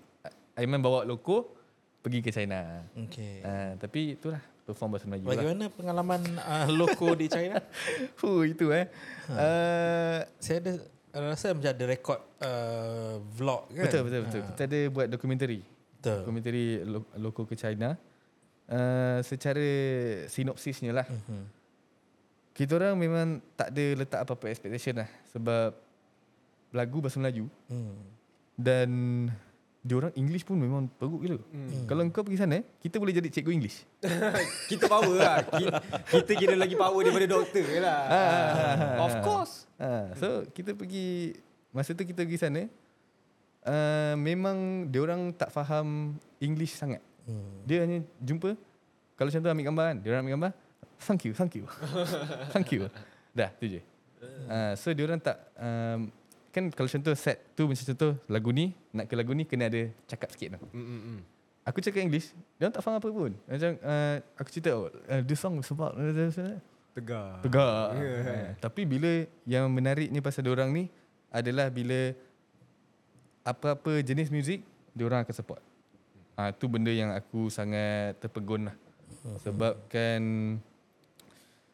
Aiman 0.59 0.83
bawa 0.83 1.07
loko 1.07 1.55
pergi 2.03 2.19
ke 2.19 2.29
China. 2.35 2.83
Okay. 3.07 3.39
Uh, 3.39 3.71
tapi 3.79 4.19
itulah 4.19 4.43
perform 4.67 4.95
bahasa 4.95 5.07
Melayu 5.07 5.23
lah. 5.23 5.39
Bagaimana 5.39 5.65
pengalaman 5.71 6.21
uh, 6.43 6.67
loko 6.75 7.15
di 7.15 7.27
China? 7.31 7.63
Huh, 8.19 8.43
itu 8.43 8.71
eh. 8.75 8.91
Ha. 9.27 9.33
Uh, 9.35 10.19
Saya 10.43 10.57
ada 10.59 10.73
rasa 11.13 11.53
macam 11.53 11.69
ada 11.69 11.85
rekod 11.85 12.19
uh, 12.39 13.21
vlog 13.31 13.69
kan? 13.69 13.85
betul 13.85 14.01
betul 14.03 14.21
betul. 14.25 14.41
Ha, 14.41 14.47
Kita 14.49 14.61
ada 14.65 14.79
buat 14.89 15.07
dokumentari. 15.07 15.59
betul. 15.61 16.17
Dokumentari 16.19 16.65
lo- 16.81 17.11
loko 17.15 17.45
ke 17.45 17.53
China. 17.53 17.93
Uh, 18.63 19.19
secara 19.21 19.67
sinopsisnya 20.25 20.89
lah. 20.91 21.05
Mhm. 21.05 21.45
Kita 22.51 22.71
orang 22.73 22.95
memang 22.95 23.27
tak 23.53 23.69
ada 23.69 23.85
letak 23.95 24.19
apa-apa 24.21 24.45
expectation 24.47 24.93
lah 24.95 25.09
sebab 25.27 25.73
lagu 26.71 26.97
bahasa 26.97 27.17
Melayu 27.17 27.49
Hmm. 27.65 27.97
dan 28.55 28.89
diorang 29.83 30.15
English 30.15 30.47
pun 30.47 30.55
memang 30.55 30.87
teruk 30.95 31.27
gila. 31.27 31.43
Hmm. 31.51 31.83
Kalau 31.83 32.01
kau 32.07 32.23
pergi 32.23 32.39
sana, 32.39 32.63
kita 32.79 32.95
boleh 32.97 33.11
jadi 33.11 33.27
cikgu 33.27 33.51
English. 33.51 33.83
kita 34.71 34.87
power 34.87 35.15
lah. 35.19 35.43
Kita, 35.43 35.77
kita 36.07 36.31
kira 36.39 36.55
lagi 36.55 36.79
power 36.79 37.03
daripada 37.03 37.27
doktor 37.27 37.67
lah. 37.83 38.01
of 39.03 39.13
course. 39.19 39.67
Ha, 39.77 40.15
so 40.15 40.47
kita 40.55 40.71
pergi 40.71 41.35
masa 41.75 41.91
tu 41.91 42.07
kita 42.07 42.23
pergi 42.23 42.39
sana 42.39 42.63
uh, 43.67 44.15
memang 44.15 44.87
diorang 44.87 45.35
tak 45.35 45.51
faham 45.51 46.15
English 46.39 46.79
sangat. 46.79 47.03
Hmm. 47.27 47.67
Dia 47.67 47.83
hanya 47.83 48.07
jumpa 48.23 48.55
kalau 49.13 49.29
contoh 49.29 49.49
ambil 49.51 49.65
gambar 49.69 49.85
kan, 49.93 49.97
diorang 50.01 50.21
ambil 50.25 50.33
gambar, 50.39 50.51
thank 51.05 51.21
you, 51.27 51.33
thank 51.37 51.53
you. 51.53 51.65
thank 52.55 52.69
you. 52.73 52.89
Dah, 53.35 53.51
tu 53.59 53.69
je. 53.69 53.81
Uh, 54.47 54.73
so 54.79 54.95
diorang 54.95 55.19
tak 55.19 55.35
um, 55.59 56.07
kan 56.53 56.69
kalau 56.69 56.85
contoh 56.85 57.17
set 57.17 57.41
tu 57.57 57.65
macam 57.65 57.81
contoh 57.81 58.13
lagu 58.29 58.49
ni, 58.53 58.77
nak 58.93 59.09
ke 59.09 59.13
lagu 59.17 59.33
ni 59.33 59.43
kena 59.43 59.67
ada 59.73 59.89
cakap 60.05 60.29
sikit 60.29 60.55
tau. 60.55 60.63
Mm, 60.71 60.85
mm, 60.85 61.01
mm. 61.01 61.19
Aku 61.65 61.79
cakap 61.81 62.05
English, 62.05 62.35
dia 62.59 62.69
tak 62.69 62.85
faham 62.85 63.01
apa 63.01 63.09
pun. 63.09 63.31
Macam 63.49 63.71
uh, 63.81 64.15
aku 64.37 64.49
cerita, 64.53 64.69
oh, 64.77 64.91
uh, 64.91 65.21
this 65.25 65.41
song 65.41 65.57
sebab 65.65 65.95
Tegar. 66.93 67.41
Tegak. 67.41 67.87
Ya, 67.97 68.01
Yeah. 68.05 68.21
kan? 68.21 68.45
Tapi 68.69 68.81
bila 68.85 69.11
yang 69.49 69.65
menariknya 69.73 70.21
pasal 70.21 70.45
orang 70.45 70.69
ni 70.69 70.93
adalah 71.33 71.73
bila 71.73 72.13
apa-apa 73.41 74.05
jenis 74.05 74.29
muzik 74.29 74.61
orang 75.01 75.25
akan 75.25 75.33
support. 75.33 75.61
Ah 76.37 76.53
tu 76.53 76.69
benda 76.69 76.93
yang 76.93 77.09
aku 77.09 77.49
sangat 77.49 78.21
terpegun 78.21 78.69
lah. 78.69 78.75
Sebabkan 79.41 80.21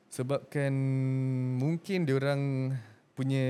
sebabkan 0.07 0.71
mungkin 1.59 2.07
orang 2.09 2.73
punya 3.13 3.45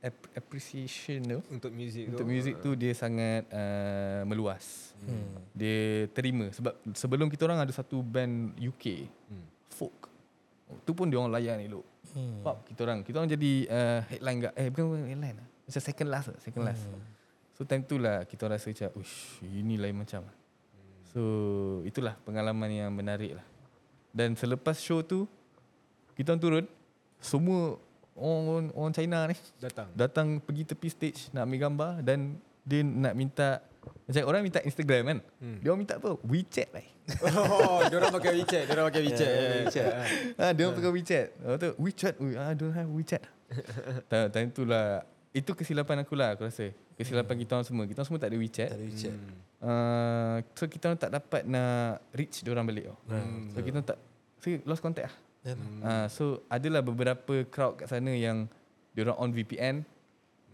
ap- 0.00 0.30
appreciation 0.32 1.18
tu 1.20 1.38
Untuk 1.48 1.70
music 1.70 2.04
untuk 2.08 2.22
tu. 2.22 2.30
music 2.30 2.54
tu 2.58 2.70
dia 2.72 2.92
sangat 2.92 3.46
uh, 3.48 4.22
meluas. 4.22 4.94
Hmm. 5.00 5.42
Dia 5.52 6.06
terima 6.08 6.50
sebab 6.50 6.74
sebelum 6.92 7.26
kita 7.26 7.44
orang 7.44 7.60
ada 7.60 7.70
satu 7.70 7.98
band 7.98 8.54
UK 8.54 9.06
Hmm. 9.28 9.46
folk. 9.68 10.08
Tu 10.84 10.92
pun 10.92 11.06
dia 11.06 11.16
orang 11.16 11.32
layan 11.32 11.58
elok. 11.60 11.86
Hmm. 12.12 12.40
Pop 12.40 12.64
kita 12.64 12.80
orang. 12.82 13.02
Kita 13.02 13.16
orang 13.16 13.30
jadi 13.30 13.52
uh, 13.66 14.00
headline 14.06 14.38
gak 14.40 14.54
eh 14.54 14.68
bukan 14.68 14.84
headline 15.04 15.36
lah. 15.36 15.48
Macam 15.64 15.82
second 15.82 16.08
last 16.08 16.26
lah, 16.28 16.38
second 16.40 16.62
last. 16.62 16.82
Hmm. 16.84 17.02
So 17.52 17.62
time 17.62 17.82
tu 17.82 17.96
lah 17.96 18.22
kita 18.22 18.46
rasa 18.46 18.70
macam 18.70 18.88
ush 18.96 19.42
ini 19.42 19.74
lain 19.74 19.96
macam. 19.96 20.22
So 21.08 21.20
itulah 21.82 22.14
pengalaman 22.20 22.68
yang 22.68 22.90
menarik 22.90 23.34
lah. 23.34 23.46
Dan 24.08 24.32
selepas 24.32 24.76
show 24.76 25.00
tu 25.00 25.26
kita 26.14 26.30
orang 26.30 26.40
turun 26.40 26.64
semua 27.18 27.76
orang 28.18 28.74
orang 28.74 28.92
China 28.94 29.18
ni 29.30 29.36
Datang. 29.62 29.88
datang 29.94 30.26
pergi 30.42 30.62
tepi 30.66 30.88
stage 30.90 31.20
nak 31.30 31.46
ambil 31.46 31.58
gambar 31.70 31.90
dan 32.02 32.36
dia 32.66 32.84
nak 32.84 33.14
minta 33.16 33.62
macam 34.08 34.24
orang 34.28 34.40
minta 34.44 34.60
Instagram 34.64 35.02
kan. 35.04 35.18
Hmm. 35.40 35.58
Dia 35.60 35.68
orang 35.72 35.80
minta 35.84 35.94
apa? 35.96 36.10
WeChat 36.24 36.68
lah. 36.72 36.84
Oh, 37.24 37.80
dia 37.88 37.96
orang 37.96 38.12
pakai 38.12 38.32
WeChat, 38.40 38.62
dia 38.68 38.72
orang 38.76 38.86
pakai 38.92 39.02
WeChat. 39.08 39.28
Yeah, 39.28 39.40
Yeah, 39.40 39.60
WeChat. 39.64 39.88
Ah, 40.36 40.50
dia 40.52 40.62
orang 40.64 40.76
pakai 40.76 40.92
WeChat. 40.92 41.26
Lepas 41.40 41.58
tu 41.60 41.68
WeChat, 41.80 42.14
we, 42.20 42.30
I 42.36 42.52
don't 42.52 42.74
have 42.76 42.88
WeChat. 42.88 43.22
time, 44.12 44.28
time 44.28 44.48
tu 44.52 44.68
lah 44.68 45.04
itu 45.32 45.50
kesilapan 45.52 46.02
aku 46.02 46.16
lah 46.16 46.34
aku 46.36 46.48
rasa. 46.48 46.72
Kesilapan 46.96 47.36
kita 47.38 47.50
orang 47.56 47.66
semua. 47.68 47.84
Kita 47.84 48.00
orang 48.00 48.08
semua 48.08 48.20
tak 48.20 48.30
ada 48.32 48.38
WeChat. 48.40 48.68
Tak 48.72 48.78
ada 48.80 48.86
WeChat. 48.88 49.14
Uh, 49.58 50.36
so 50.56 50.64
kita 50.70 50.84
orang 50.88 51.00
tak 51.00 51.10
dapat 51.12 51.42
nak 51.44 52.00
reach 52.16 52.40
dia 52.40 52.50
orang 52.52 52.66
balik 52.66 52.90
tau. 52.90 52.96
Hmm. 53.12 53.52
So 53.52 53.60
kita 53.60 53.74
orang 53.76 53.88
tak 53.88 53.98
so 54.40 54.46
lost 54.64 54.82
contact 54.82 55.12
lah. 55.12 55.14
Ya. 55.48 55.54
Hmm. 55.56 55.80
Uh, 55.80 56.06
so 56.12 56.24
adalah 56.52 56.84
beberapa 56.84 57.34
crowd 57.48 57.80
kat 57.80 57.88
sana 57.88 58.12
yang 58.12 58.44
dia 58.92 59.08
orang 59.08 59.16
on 59.16 59.30
VPN 59.32 59.76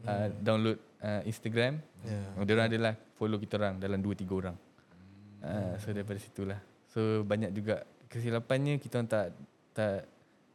uh, 0.06 0.28
download 0.38 0.78
uh, 1.02 1.22
Instagram. 1.26 1.82
Ya. 2.06 2.14
Yeah. 2.14 2.44
Dia 2.46 2.52
orang 2.54 2.68
adalah 2.70 2.92
follow 3.18 3.38
kita 3.42 3.58
orang 3.58 3.82
dalam 3.82 3.98
2 3.98 4.22
3 4.22 4.30
orang. 4.30 4.56
Uh, 5.42 5.74
so 5.82 5.90
daripada 5.90 6.18
situlah. 6.22 6.60
So 6.86 7.26
banyak 7.26 7.50
juga 7.50 7.82
kesilapannya 8.06 8.78
kita 8.78 9.02
orang 9.02 9.10
tak 9.10 9.26
tak 9.74 10.06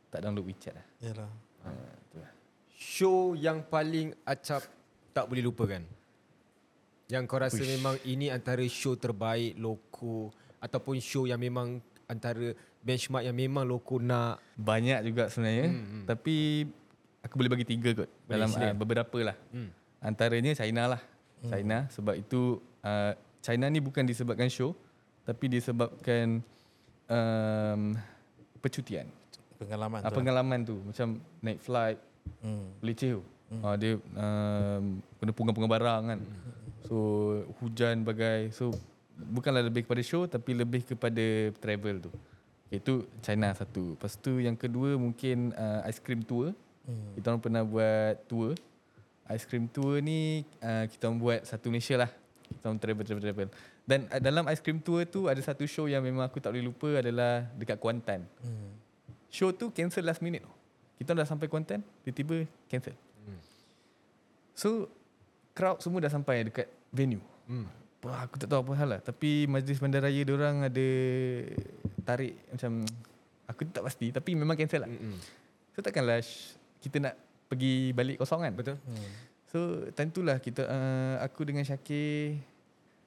tak 0.07 0.19
download 0.23 0.47
WeChat 0.47 0.73
lah. 0.73 0.85
Yalah. 1.03 1.31
Uh, 1.67 1.93
tu 2.07 2.17
lah. 2.23 2.31
Show 2.79 3.35
yang 3.35 3.67
paling 3.67 4.15
acap 4.23 4.63
tak 5.11 5.27
boleh 5.27 5.43
lupakan. 5.43 5.83
Yang 7.09 7.23
kau 7.25 7.41
rasa 7.41 7.59
Uish. 7.59 7.73
memang 7.75 7.95
ini 8.05 8.29
antara 8.29 8.61
show 8.69 8.93
terbaik 8.95 9.57
loko 9.57 10.29
ataupun 10.61 11.01
show 11.01 11.25
yang 11.25 11.41
memang 11.41 11.81
antara 12.05 12.53
benchmark 12.79 13.27
yang 13.27 13.35
memang 13.35 13.67
loko 13.67 13.99
nak. 13.99 14.39
Banyak 14.55 14.99
juga 15.03 15.27
sebenarnya 15.27 15.67
hmm, 15.71 15.85
hmm. 15.85 16.03
tapi 16.07 16.35
aku 17.19 17.33
boleh 17.35 17.51
bagi 17.51 17.67
tiga 17.67 17.91
kot 17.91 18.09
Boleh, 18.09 18.31
dalam 18.31 18.49
uh, 18.55 18.73
beberapa 18.75 19.17
lah. 19.33 19.37
Hmm. 19.51 19.69
Antaranya 19.99 20.55
China 20.55 20.95
lah. 20.95 21.01
Hmm. 21.43 21.51
China 21.51 21.77
sebab 21.91 22.15
itu 22.15 22.59
uh, 22.83 23.11
China 23.39 23.65
ni 23.71 23.79
bukan 23.79 24.03
disebabkan 24.03 24.51
show 24.51 24.75
tapi 25.23 25.47
disebabkan 25.47 26.43
um, 27.07 27.81
percutian. 28.59 29.07
Pengalaman 29.59 29.99
Uh, 29.99 30.07
tu. 30.07 30.15
pengalaman 30.15 30.59
tu 30.63 30.75
macam 30.87 31.07
naik 31.43 31.59
flight 31.59 31.99
Hmm. 32.45 32.69
leceh 32.85 33.17
tu. 33.17 33.23
Hmm. 33.49 33.61
Uh, 33.65 33.75
dia 33.75 33.91
um, 33.97 35.01
kena 35.17 35.31
pegang-pegang 35.33 35.71
barang 35.71 36.01
kan. 36.13 36.19
So 36.85 36.95
hujan 37.59 38.05
bagai. 38.05 38.53
So 38.53 38.69
bukanlah 39.17 39.65
lebih 39.65 39.83
kepada 39.83 39.99
show 40.05 40.29
tapi 40.29 40.53
lebih 40.53 40.85
kepada 40.85 41.49
travel 41.57 42.05
tu. 42.07 42.11
Itu 42.69 43.09
China 43.25 43.49
satu. 43.57 43.97
Lepas 43.97 44.13
tu 44.17 44.37
yang 44.37 44.53
kedua 44.53 44.93
mungkin 44.95 45.53
uh, 45.57 45.81
ice 45.89 45.97
cream 45.97 46.21
tour. 46.21 46.53
Hmm. 46.85 47.13
Kita 47.17 47.33
orang 47.33 47.41
pernah 47.41 47.63
buat 47.65 48.15
tour. 48.29 48.53
Ice 49.29 49.45
cream 49.45 49.65
tour 49.69 50.01
ni 50.01 50.45
uh, 50.61 50.85
kita 50.89 51.09
orang 51.09 51.19
buat 51.21 51.39
satu 51.45 51.73
Malaysia 51.73 51.97
lah. 51.97 52.11
Kita 52.49 52.69
orang 52.69 52.81
travel 52.81 53.03
travel 53.05 53.23
travel. 53.25 53.49
Dan 53.89 54.05
uh, 54.09 54.21
dalam 54.21 54.45
ice 54.53 54.61
cream 54.61 54.77
tour 54.77 55.01
tu 55.09 55.25
ada 55.25 55.41
satu 55.41 55.65
show 55.65 55.89
yang 55.89 56.05
memang 56.05 56.29
aku 56.29 56.37
tak 56.37 56.53
boleh 56.53 56.65
lupa 56.69 57.01
adalah 57.01 57.45
dekat 57.57 57.81
Kuantan. 57.81 58.21
Hmm. 58.45 58.73
Show 59.33 59.49
tu 59.53 59.73
cancel 59.73 60.05
last 60.05 60.21
minute. 60.21 60.45
Kita 61.01 61.17
dah 61.17 61.25
sampai 61.25 61.49
Kuantan, 61.49 61.81
tiba-tiba 62.05 62.45
cancel. 62.69 62.93
Hmm. 63.25 63.41
So 64.53 64.69
crowd 65.57 65.81
semua 65.81 66.05
dah 66.05 66.13
sampai 66.13 66.45
dekat 66.49 66.69
venue. 66.93 67.21
Hmm. 67.49 67.65
Wah, 67.99 68.23
aku 68.23 68.39
tak 68.39 68.47
tahu 68.47 68.63
apa 68.63 68.73
hal 68.79 68.89
lah. 68.95 69.01
Tapi 69.03 69.43
majlis 69.49 69.81
bandaraya 69.81 70.21
dia 70.23 70.31
orang 70.31 70.63
ada 70.71 70.89
tarik 72.09 72.33
macam 72.49 72.71
aku 73.45 73.61
tak 73.67 73.83
pasti 73.83 74.09
tapi 74.09 74.33
memang 74.33 74.53
cancel 74.53 74.81
lah. 74.81 74.89
Mm-mm. 74.89 75.15
So 75.71 75.79
takkanlah 75.79 76.19
sh- 76.19 76.57
kita 76.79 76.97
nak 76.99 77.13
pergi 77.45 77.91
balik 77.91 78.17
kosong 78.17 78.41
kan? 78.41 78.53
Betul? 78.53 78.77
Hmm. 78.79 79.09
So 79.45 79.57
time 79.91 80.09
tu 80.09 80.21
lah 80.21 80.37
kita 80.37 80.61
uh, 80.63 81.15
aku 81.19 81.41
dengan 81.43 81.61
Syakir 81.61 82.37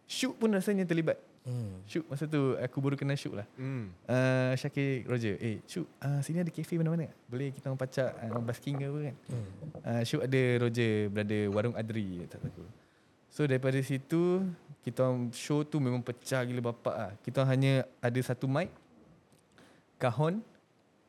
Syuk 0.05 0.37
pun 0.37 0.51
rasanya 0.51 0.83
terlibat. 0.83 1.17
Hmm. 1.43 1.83
Syuk 1.85 2.07
masa 2.07 2.25
tu 2.25 2.55
aku 2.55 2.79
baru 2.79 2.95
kenal 2.95 3.15
Syuk 3.15 3.35
lah. 3.35 3.47
Hmm. 3.55 3.91
Uh, 4.05 4.55
Syakir 4.55 5.03
Roger 5.05 5.35
Eh 5.37 5.59
Syuk 5.65 5.91
uh, 5.99 6.19
Sini 6.21 6.39
ada 6.39 6.51
kafe 6.51 6.79
mana-mana 6.79 7.07
tak? 7.07 7.19
Boleh 7.27 7.51
kita 7.51 7.67
orang 7.67 7.81
pacak 7.81 8.11
uh, 8.15 8.39
Basking 8.41 8.77
ke 8.77 8.87
apa 8.87 9.01
kan 9.03 9.17
Hmm. 9.27 9.47
uh, 9.83 10.03
Syuk 10.03 10.23
ada 10.23 10.41
Roger 10.61 10.93
Berada 11.09 11.39
Warung 11.51 11.75
Adri 11.75 12.23
tak 12.27 12.39
aku. 12.41 12.63
So 13.27 13.43
daripada 13.43 13.75
situ 13.81 14.47
Kita 14.83 15.03
orang 15.03 15.31
show 15.33 15.63
tu 15.63 15.79
memang 15.79 15.99
pecah 15.99 16.43
gila 16.43 16.71
bapak 16.71 16.95
lah 16.95 17.11
Kita 17.21 17.43
orang 17.43 17.51
hanya 17.53 17.73
ada 17.99 18.21
satu 18.21 18.47
mic 18.47 18.71
Kahon 20.03 20.43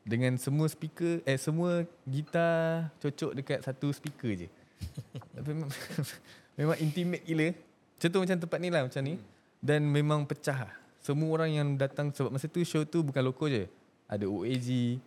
Dengan 0.06 0.38
semua 0.38 0.70
speaker 0.70 1.18
Eh 1.26 1.34
semua 1.34 1.82
gitar 2.06 2.94
Cocok 3.02 3.34
dekat 3.34 3.58
satu 3.66 3.90
speaker 3.90 4.46
je. 4.46 4.48
Tapi 5.34 5.50
memang, 5.50 5.70
memang 6.58 6.76
intimate 6.78 7.26
gila. 7.26 7.50
Contoh 7.98 8.22
macam 8.22 8.38
tempat 8.38 8.58
ni 8.62 8.68
lah 8.70 8.86
Macam 8.86 9.02
ni. 9.02 9.18
Dan 9.58 9.82
memang 9.90 10.22
pecah. 10.22 10.70
Lah 10.70 10.76
Semua 11.02 11.34
orang 11.34 11.50
yang 11.50 11.68
datang 11.74 12.14
Sebab 12.14 12.30
masa 12.30 12.46
tu 12.46 12.62
show 12.62 12.86
tu 12.86 13.02
bukan 13.02 13.26
loko 13.26 13.50
je. 13.50 13.66
Ada 14.06 14.30
OAG 14.30 15.02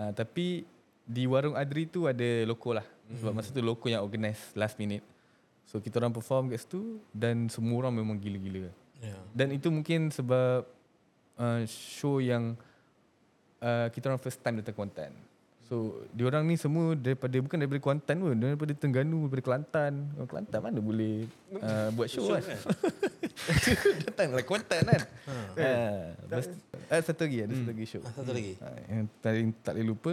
uh, 0.00 0.12
Tapi 0.16 0.64
Di 1.04 1.28
warung 1.28 1.52
Adri 1.52 1.84
tu 1.84 2.08
ada 2.08 2.48
loko 2.48 2.72
lah. 2.72 2.86
Sebab 3.12 3.36
masa 3.36 3.52
tu 3.52 3.60
loko 3.60 3.92
yang 3.92 4.00
organize 4.00 4.56
Last 4.56 4.80
minute. 4.80 5.04
So 5.68 5.84
kita 5.84 6.00
orang 6.00 6.16
perform 6.16 6.48
kat 6.48 6.64
situ 6.64 6.96
Dan 7.12 7.52
semua 7.52 7.84
orang 7.84 8.00
memang 8.00 8.16
gila-gila. 8.16 8.72
Ya. 8.98 9.14
dan 9.30 9.54
itu 9.54 9.70
mungkin 9.70 10.10
sebab 10.10 10.66
uh, 11.38 11.62
show 11.70 12.18
yang 12.18 12.58
uh, 13.60 13.86
kita 13.90 14.10
orang 14.10 14.20
first 14.20 14.38
time 14.40 14.58
datang 14.60 14.74
Kuantan. 14.74 15.12
So, 15.68 16.00
diorang 16.16 16.48
ni 16.48 16.56
semua 16.56 16.96
daripada 16.96 17.36
bukan 17.36 17.60
daripada 17.60 17.80
Kuantan 17.84 18.16
pun, 18.24 18.32
daripada 18.32 18.72
Terengganu, 18.72 19.28
daripada 19.28 19.44
Kelantan. 19.44 19.92
Orang 20.16 20.28
Kelantan 20.32 20.60
mana 20.64 20.80
boleh 20.80 21.28
uh, 21.60 21.88
buat 21.92 22.08
show 22.08 22.24
kan? 22.32 22.40
datang 24.08 24.32
lah 24.32 24.44
Kuantan 24.48 24.80
kan. 24.88 25.02
Ha. 25.28 25.34
Uh, 25.60 26.40
uh, 26.88 27.02
satu 27.04 27.28
lagi 27.28 27.44
ada 27.44 27.52
satu 27.52 27.68
lagi 27.68 27.84
show. 27.84 28.00
Ah, 28.00 28.12
satu 28.16 28.32
lagi. 28.32 28.56
Uh, 28.56 28.78
yang 28.88 29.06
paling 29.20 29.48
tak 29.60 29.72
boleh 29.76 29.86
lupa 29.92 30.12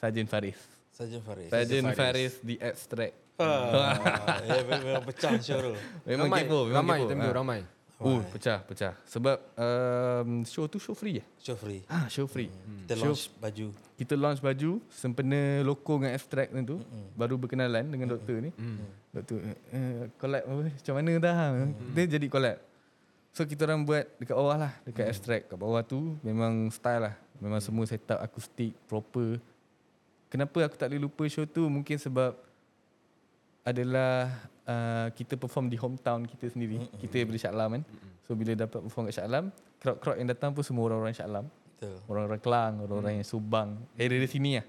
Sarjan 0.00 0.24
Faris. 0.24 0.60
Sarjan 0.96 1.20
Faris. 1.20 1.48
Sarjan 1.52 1.84
Faris. 1.92 2.00
Faris 2.00 2.34
The 2.40 2.56
Abstract. 2.64 3.14
Ah, 3.36 3.92
ya, 4.48 4.64
memang 4.64 5.04
pecah 5.04 5.36
show 5.44 5.60
tu. 5.60 5.72
Memang 6.08 6.32
ramai, 6.32 6.40
kepo, 6.48 6.58
memang 6.64 6.76
ramai 6.80 6.96
kepo. 6.96 7.10
time 7.12 7.20
tu, 7.20 7.28
Ah. 7.28 7.36
ramai. 7.36 7.60
Oh, 7.96 8.20
pecah, 8.28 8.60
pecah. 8.60 8.92
Sebab 9.08 9.40
um, 9.56 10.44
show 10.44 10.68
tu 10.68 10.76
show 10.76 10.92
free 10.92 11.24
eh? 11.24 11.26
Show 11.40 11.56
free. 11.56 11.80
Ah, 11.88 12.04
show 12.12 12.28
free. 12.28 12.52
Kita 12.84 12.92
Show- 12.92 13.16
launch 13.16 13.24
baju. 13.40 13.66
Kita 13.96 14.14
launch 14.20 14.40
baju 14.44 14.70
sempena 14.92 15.64
loko 15.64 15.96
dengan 15.96 16.12
abstract 16.12 16.52
tu 16.52 16.76
mm 16.76 17.16
baru 17.16 17.40
berkenalan 17.40 17.88
dengan 17.88 18.12
doktor 18.12 18.44
ni. 18.44 18.52
Hmm. 18.52 18.84
Doktor 19.16 19.40
uh, 19.40 20.02
collab 20.20 20.44
apa 20.44 20.62
macam 20.68 20.94
mana 21.00 21.10
dah. 21.16 21.36
Dia 21.96 22.04
jadi 22.04 22.26
collab. 22.28 22.60
So 23.32 23.48
kita 23.48 23.64
orang 23.64 23.84
buat 23.88 24.04
dekat 24.20 24.36
bawah 24.36 24.56
lah, 24.60 24.72
dekat 24.84 25.12
abstract 25.12 25.44
kat 25.48 25.56
bawah 25.56 25.80
tu 25.80 26.20
memang 26.20 26.68
style 26.68 27.08
lah. 27.08 27.14
Memang 27.40 27.60
semua 27.64 27.88
set 27.88 28.04
up 28.12 28.20
akustik 28.20 28.76
proper. 28.84 29.40
Kenapa 30.28 30.68
aku 30.68 30.76
tak 30.76 30.92
boleh 30.92 31.00
lupa 31.08 31.24
show 31.32 31.48
tu 31.48 31.64
mungkin 31.64 31.96
sebab 31.96 32.36
adalah 33.66 34.30
uh, 34.62 35.10
kita 35.10 35.34
perform 35.34 35.66
di 35.66 35.74
hometown 35.74 36.22
kita 36.22 36.54
sendiri. 36.54 36.78
Kita 37.02 37.18
daripada 37.18 37.38
Shah 37.42 37.50
Alam 37.50 37.68
kan. 37.76 37.82
So 38.22 38.38
bila 38.38 38.54
dapat 38.54 38.78
perform 38.78 39.10
kat 39.10 39.18
Shah 39.18 39.26
Alam, 39.26 39.50
crowd-crowd 39.82 40.22
yang 40.22 40.30
datang 40.30 40.54
pun 40.54 40.62
semua 40.62 40.86
orang-orang 40.86 41.12
Shah 41.18 41.26
Alam 41.26 41.50
Betul. 41.76 41.96
orang-orang 42.08 42.40
Kelang, 42.40 42.74
orang-orang 42.80 43.12
yang 43.20 43.26
Subang, 43.28 43.70
area 44.00 44.16
di 44.16 44.28
sini 44.30 44.50
lah. 44.56 44.66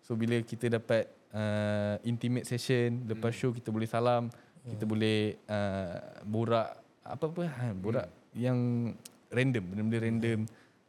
So 0.00 0.16
bila 0.16 0.40
kita 0.40 0.72
dapat 0.72 1.10
uh, 1.36 2.00
intimate 2.00 2.48
session, 2.48 3.04
lepas 3.04 3.34
show 3.36 3.52
kita 3.52 3.68
boleh 3.68 3.84
salam, 3.84 4.32
kita 4.64 4.88
boleh 4.88 5.36
uh, 5.46 6.24
borak 6.24 6.80
apa-apa, 7.04 7.44
ha, 7.44 7.64
borak 7.76 8.08
yang 8.32 8.90
random, 9.28 9.64
benda-benda 9.68 9.98
random. 10.00 10.38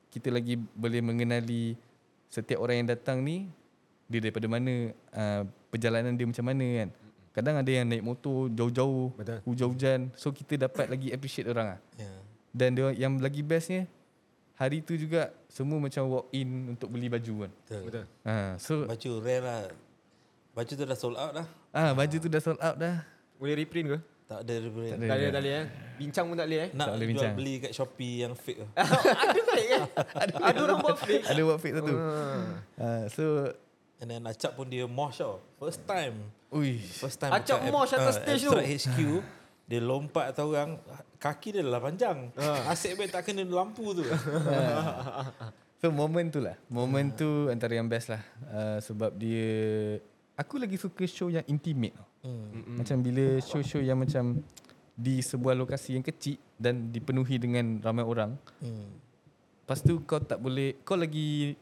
Kita 0.08 0.32
lagi 0.32 0.56
boleh 0.56 1.02
mengenali 1.04 1.76
setiap 2.32 2.64
orang 2.64 2.86
yang 2.86 2.90
datang 2.90 3.22
ni 3.22 3.52
dia 4.08 4.24
daripada 4.24 4.48
mana, 4.48 4.96
uh, 5.12 5.44
perjalanan 5.68 6.16
dia 6.16 6.24
macam 6.24 6.46
mana 6.48 6.68
kan. 6.80 6.90
Kadang 7.38 7.62
ada 7.62 7.70
yang 7.70 7.86
naik 7.86 8.02
motor 8.02 8.50
jauh-jauh, 8.50 9.14
Betul. 9.14 9.40
hujan-hujan. 9.46 10.10
So 10.18 10.34
kita 10.34 10.58
dapat 10.58 10.90
lagi 10.90 11.14
appreciate 11.14 11.46
orang 11.46 11.78
ah. 11.78 11.80
Ya. 11.94 12.10
Dan 12.50 12.74
dia 12.74 12.90
yang 12.98 13.22
lagi 13.22 13.46
bestnya 13.46 13.86
hari 14.58 14.82
tu 14.82 14.98
juga 14.98 15.30
semua 15.46 15.78
macam 15.78 16.02
walk 16.10 16.34
in 16.34 16.74
untuk 16.74 16.90
beli 16.90 17.14
baju 17.14 17.46
kan. 17.46 17.52
Betul. 17.62 17.82
Betul. 17.86 18.06
Ha, 18.26 18.58
so 18.58 18.90
Baju 18.90 19.10
rare 19.22 19.44
lah. 19.46 19.62
Baju 20.58 20.72
tu 20.74 20.82
dah 20.90 20.98
sold 20.98 21.14
out 21.14 21.32
dah. 21.38 21.48
Ah 21.70 21.94
baju 21.94 22.16
tu 22.18 22.26
dah 22.26 22.42
sold 22.42 22.58
out 22.58 22.74
dah. 22.82 23.06
Boleh 23.38 23.54
reprint 23.54 23.86
ke? 23.94 23.98
Tak 24.28 24.42
ada 24.42 24.54
daripada. 24.58 24.88
Tak 24.90 24.98
Tak 24.98 25.08
boleh, 25.08 25.30
tak 25.30 25.42
boleh 25.46 25.54
eh. 25.54 25.66
Bincang 26.02 26.26
pun 26.26 26.36
tak 26.36 26.48
boleh 26.50 26.60
eh. 26.60 26.70
Nak 26.74 26.88
Tak 26.90 26.96
boleh 26.98 27.08
bincang. 27.08 27.34
beli 27.38 27.54
kat 27.62 27.72
Shopee 27.72 28.16
yang 28.26 28.34
fake 28.34 28.60
tu. 28.60 28.68
ada 29.30 29.42
fake 29.46 29.70
kan? 29.70 29.82
Ada 30.50 30.58
orang 30.66 30.78
buat 30.82 30.98
fake. 30.98 31.24
Ada 31.30 31.42
buat 31.46 31.60
fake 31.62 31.76
satu. 31.78 31.94
Ah. 31.94 32.42
Ah 32.82 33.04
so 33.14 33.24
And 33.98 34.08
then 34.08 34.22
Acap 34.24 34.54
pun 34.54 34.70
dia 34.70 34.86
mosh 34.86 35.20
tau. 35.20 35.42
First 35.58 35.82
time. 35.84 36.30
ui 36.50 36.78
First 36.78 37.18
time. 37.18 37.34
Acap 37.34 37.66
mosh 37.68 37.92
atas 37.92 38.18
ah, 38.18 38.22
stage 38.22 38.46
tu. 38.46 38.54
HQ. 38.54 38.98
Dia 39.68 39.80
lompat 39.82 40.32
atas 40.32 40.46
orang. 40.46 40.78
Kaki 41.18 41.58
dia 41.58 41.66
dah 41.66 41.82
panjang. 41.82 42.30
Asyik 42.72 42.94
baik 42.96 43.10
tak 43.10 43.26
kena 43.26 43.42
lampu 43.44 43.98
tu. 43.98 44.06
So 45.78 45.94
moment 45.94 46.26
tu 46.34 46.42
lah 46.42 46.58
Moment 46.74 47.14
tu 47.14 47.54
antara 47.54 47.78
yang 47.78 47.86
best 47.86 48.10
lah 48.10 48.18
uh, 48.50 48.82
Sebab 48.82 49.14
dia 49.14 49.46
Aku 50.34 50.58
lagi 50.58 50.74
suka 50.74 51.06
show 51.06 51.30
yang 51.30 51.46
intimate 51.46 51.94
tau. 51.94 52.08
hmm. 52.26 52.82
Macam 52.82 52.98
bila 52.98 53.38
show-show 53.38 53.86
yang 53.86 54.02
macam 54.02 54.42
Di 54.98 55.22
sebuah 55.22 55.54
lokasi 55.54 55.94
yang 55.94 56.02
kecil 56.02 56.42
Dan 56.58 56.90
dipenuhi 56.90 57.38
dengan 57.38 57.78
ramai 57.78 58.02
orang 58.02 58.34
Hmm. 58.58 58.90
Lepas 59.62 59.86
tu 59.86 60.02
kau 60.02 60.18
tak 60.18 60.42
boleh 60.42 60.82
Kau 60.82 60.98
lagi 60.98 61.54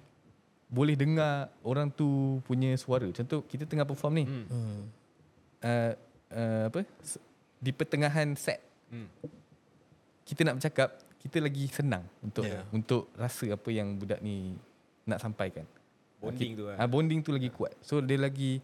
Boleh 0.76 0.94
dengar 0.94 1.48
Orang 1.62 1.88
tu 1.90 2.04
punya 2.44 2.76
suara 2.76 3.08
Contoh 3.10 3.42
kita 3.42 3.64
tengah 3.64 3.84
perform 3.84 4.14
ni 4.14 4.26
Hmm. 4.26 4.46
Hmm. 4.46 4.80
uh, 5.62 5.92
uh, 6.30 6.64
Apa 6.68 6.84
Di 7.58 7.72
pertengahan 7.72 8.36
set 8.36 8.60
Hmm. 8.86 9.08
Kita 10.24 10.44
nak 10.44 10.60
bercakap 10.60 10.90
Kita 11.18 11.40
lagi 11.40 11.66
senang 11.68 12.04
Untuk 12.20 12.44
Yeah. 12.44 12.62
untuk 12.70 13.08
rasa 13.16 13.50
apa 13.50 13.70
yang 13.70 13.96
budak 13.96 14.20
ni 14.20 14.54
Nak 15.04 15.18
sampaikan 15.18 15.64
Bonding 16.16 16.52
tu 16.54 16.64
Ah 16.68 16.76
lah. 16.76 16.88
bonding 16.88 17.20
tu 17.22 17.30
lagi 17.30 17.50
kuat. 17.50 17.78
So 17.80 18.02
dia 18.02 18.18
lagi 18.18 18.58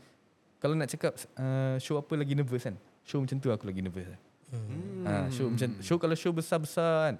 kalau 0.57 0.73
nak 0.73 0.89
cakap 0.89 1.13
uh, 1.35 1.77
show 1.77 1.93
apa 1.95 2.13
lagi 2.13 2.33
nervous 2.33 2.61
kan. 2.63 2.73
Show 3.01 3.17
macam 3.17 3.37
tu 3.37 3.49
aku 3.49 3.65
lagi 3.65 3.81
nervous. 3.81 4.07
Hmm. 4.49 5.05
Ah 5.05 5.25
show 5.29 5.45
macam 5.45 5.69
show 5.77 5.97
kalau 5.97 6.13
show 6.13 6.29
besar-besar 6.29 7.13
kan. 7.13 7.15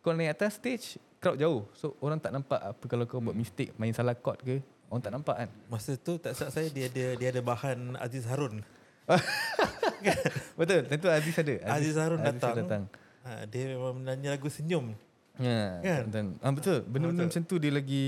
Kau 0.00 0.12
naik 0.12 0.32
atas 0.32 0.56
stage, 0.56 0.96
crowd 1.18 1.36
jauh. 1.36 1.62
So 1.72 1.94
orang 1.98 2.18
tak 2.18 2.30
nampak 2.30 2.58
apa 2.58 2.84
kalau 2.84 3.04
kau 3.04 3.18
buat 3.18 3.34
mistake 3.34 3.74
main 3.74 3.90
salah 3.90 4.14
chord 4.14 4.38
ke, 4.40 4.58
orang 4.86 5.02
tak 5.02 5.12
nampak 5.12 5.36
kan. 5.36 5.50
Masa 5.66 5.94
tu 5.94 6.16
tak 6.16 6.32
salah 6.32 6.50
saya 6.50 6.66
dia 6.68 6.86
ada 6.86 7.04
dia 7.14 7.28
ada 7.30 7.40
bahan 7.40 7.98
Aziz 7.98 8.24
Harun. 8.24 8.62
Betul, 10.58 10.86
tentu 10.86 11.08
Aziz 11.08 11.34
ada. 11.34 11.54
Aziz 11.74 11.96
Harun 11.96 12.20
datang. 12.20 12.54
datang. 12.54 12.82
Ha, 13.24 13.44
dia 13.44 13.74
memang 13.74 13.98
menyanyi 13.98 14.28
lagu 14.30 14.48
senyum. 14.48 14.94
Ya, 15.38 15.78
Kan? 15.78 16.02
dan, 16.10 16.24
ah, 16.42 16.50
betul. 16.50 16.82
Benda-benda 16.82 17.22
betul. 17.22 17.30
macam 17.30 17.42
tu 17.46 17.56
dia 17.62 17.70
lagi 17.70 18.04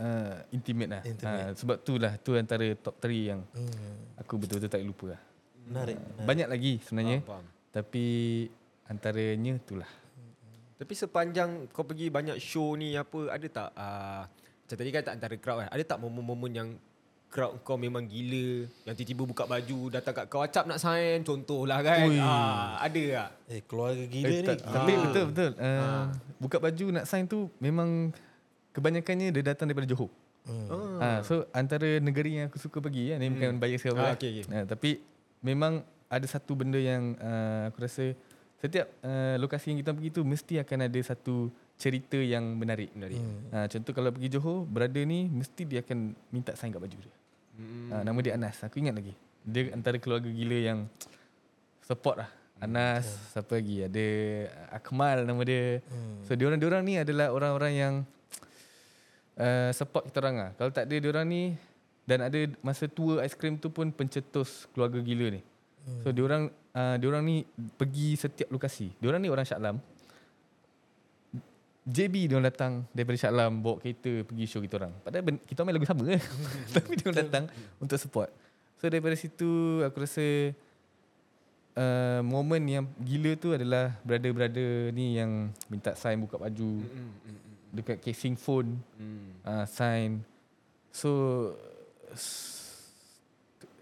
uh, 0.00 0.36
intimate 0.48 0.90
lah. 0.90 1.02
Intimate. 1.04 1.44
Ah, 1.44 1.50
sebab 1.52 1.76
tu 1.80 2.00
lah, 2.00 2.12
tu 2.16 2.32
antara 2.34 2.64
top 2.74 2.96
3 2.98 3.30
yang 3.30 3.40
Hmm. 3.52 4.16
aku 4.16 4.40
betul-betul 4.40 4.72
tak 4.72 4.80
lupa 4.80 5.12
lah. 5.12 5.20
Menarik. 5.68 5.96
Banyak 6.24 6.48
lagi 6.48 6.72
sebenarnya. 6.82 7.20
Faham, 7.20 7.44
faham. 7.44 7.46
Tapi 7.72 8.04
antaranya 8.88 9.52
itulah. 9.56 9.90
Tapi 10.82 10.92
sepanjang 10.92 11.70
kau 11.70 11.86
pergi 11.86 12.10
banyak 12.10 12.42
show 12.42 12.74
ni 12.74 12.98
apa 12.98 13.30
ada 13.30 13.46
tak 13.46 13.68
uh, 13.72 14.26
macam 14.26 14.76
tadi 14.76 14.90
kan 14.90 15.02
tak 15.04 15.14
antara 15.14 15.36
crowd 15.38 15.58
kan 15.62 15.68
ada 15.70 15.84
tak 15.86 15.98
momen-momen 16.00 16.50
yang 16.50 16.68
crowd 17.30 17.62
kau 17.62 17.78
memang 17.78 18.02
gila 18.02 18.66
yang 18.82 18.92
tiba-tiba 18.92 19.22
buka 19.24 19.44
baju 19.46 19.78
datang 19.88 20.10
kat 20.12 20.26
kau 20.26 20.42
acap 20.42 20.66
nak 20.66 20.76
sign 20.76 21.22
contohlah 21.22 21.80
kan 21.80 22.04
Ui. 22.04 22.18
ah 22.18 22.82
ada 22.82 22.98
tak 22.98 23.30
Eh 23.46 23.60
keluarga 23.62 24.02
gila 24.02 24.26
eh, 24.26 24.40
ni. 24.42 24.48
tak, 24.48 24.58
Tapi 24.60 24.92
Ah. 24.92 25.00
betul 25.06 25.24
betul. 25.30 25.50
Uh, 25.54 25.66
Ah. 25.78 26.06
Buka 26.36 26.56
baju 26.58 26.86
nak 26.90 27.04
sign 27.06 27.24
tu 27.24 27.46
memang 27.56 28.10
kebanyakannya 28.72 29.30
dia 29.30 29.42
datang 29.46 29.70
daripada 29.70 29.86
Johor. 29.86 30.10
Hmm. 30.42 30.66
ah. 30.66 30.98
Ah. 30.98 31.18
so 31.22 31.46
antara 31.54 32.02
negeri 32.02 32.42
yang 32.42 32.50
aku 32.50 32.58
suka 32.58 32.82
pergi 32.82 33.14
ya, 33.14 33.22
ni 33.22 33.30
bukan 33.30 33.54
Hmm. 33.54 33.62
bias 33.62 33.80
ke 33.80 33.94
apa. 33.94 34.02
Ah, 34.02 34.10
eh. 34.10 34.14
okey, 34.18 34.30
okey. 34.34 34.44
Ah, 34.50 34.64
tapi 34.66 34.90
memang 35.38 35.86
ada 36.10 36.26
satu 36.26 36.52
benda 36.52 36.76
yang 36.76 37.14
uh, 37.16 37.70
aku 37.70 37.78
rasa 37.80 38.12
setiap 38.62 38.86
uh, 39.02 39.34
lokasi 39.42 39.74
yang 39.74 39.82
kita 39.82 39.90
pergi 39.90 40.10
tu 40.14 40.22
mesti 40.22 40.54
akan 40.62 40.86
ada 40.86 41.00
satu 41.02 41.50
cerita 41.74 42.14
yang 42.14 42.46
menarik. 42.54 42.94
menarik 42.94 43.18
Hmm. 43.18 43.50
Ah, 43.50 43.66
contoh 43.66 43.90
kalau 43.90 44.14
pergi 44.14 44.38
Johor, 44.38 44.62
brother 44.62 45.02
ni 45.02 45.26
mesti 45.26 45.66
dia 45.66 45.82
akan 45.82 46.14
minta 46.30 46.54
sign 46.54 46.70
kat 46.70 46.78
baju 46.78 46.94
dia. 46.94 47.14
hmm. 47.58 47.88
Ha, 47.90 47.94
nama 48.06 48.18
dia 48.22 48.38
Anas. 48.38 48.62
Aku 48.62 48.78
ingat 48.78 48.94
lagi. 48.94 49.18
Dia 49.42 49.74
antara 49.74 49.98
keluarga 49.98 50.30
gila 50.30 50.58
yang 50.62 50.78
support 51.82 52.22
lah. 52.22 52.30
Anas, 52.62 53.10
siapa 53.34 53.58
lagi? 53.58 53.82
Ada 53.82 54.06
Akmal 54.70 55.26
nama 55.26 55.42
dia. 55.42 55.82
Hmm. 55.90 56.22
So 56.22 56.38
diorang 56.38 56.62
diorang 56.62 56.86
ni 56.86 57.02
adalah 57.02 57.34
orang-orang 57.34 57.72
yang 57.74 57.94
uh, 59.42 59.74
support 59.74 60.06
kita 60.06 60.22
orang 60.22 60.36
lah. 60.38 60.50
Kalau 60.54 60.70
tak 60.70 60.86
ada 60.86 60.96
diorang 61.02 61.26
ni 61.26 61.58
dan 62.06 62.22
ada 62.30 62.38
masa 62.62 62.86
tua 62.86 63.26
aiskrim 63.26 63.58
tu 63.58 63.74
pun 63.74 63.90
pencetus 63.90 64.70
keluarga 64.70 65.02
gila 65.02 65.34
ni. 65.34 65.42
So 66.02 66.14
diorang 66.14 66.50
uh, 66.74 66.96
diorang 66.98 67.22
ni 67.26 67.42
pergi 67.78 68.14
setiap 68.14 68.48
lokasi. 68.50 68.94
Diorang 69.02 69.20
ni 69.22 69.28
orang 69.30 69.46
Shah 69.46 69.58
Alam. 69.58 69.78
JB 71.82 72.30
dia 72.30 72.38
datang 72.38 72.86
daripada 72.94 73.18
Shah 73.18 73.34
Alam 73.34 73.58
bawa 73.58 73.82
kereta 73.82 74.22
pergi 74.22 74.44
show 74.46 74.62
kita 74.62 74.78
orang. 74.78 74.94
Padahal 75.02 75.24
ben- 75.26 75.42
kita 75.42 75.66
main 75.66 75.74
lagu 75.74 75.86
sama 75.86 76.02
ke. 76.06 76.18
Tapi 76.78 76.90
dia 76.94 77.10
datang 77.10 77.44
untuk 77.82 77.98
support. 77.98 78.30
So 78.78 78.86
daripada 78.86 79.18
situ 79.18 79.82
aku 79.82 80.06
rasa 80.06 80.54
uh, 81.74 82.20
momen 82.22 82.62
yang 82.70 82.84
gila 83.02 83.34
tu 83.34 83.50
adalah 83.50 83.98
brother-brother 84.06 84.94
ni 84.94 85.18
yang 85.18 85.50
minta 85.66 85.98
sign 85.98 86.22
buka 86.22 86.38
baju 86.38 86.82
Hmm, 86.82 86.86
hmm, 86.86 87.10
hmm, 87.26 87.38
dekat 87.74 87.98
casing 87.98 88.38
phone 88.38 88.78
hmm. 88.98 89.42
uh, 89.42 89.66
sign. 89.66 90.22
So 90.94 91.10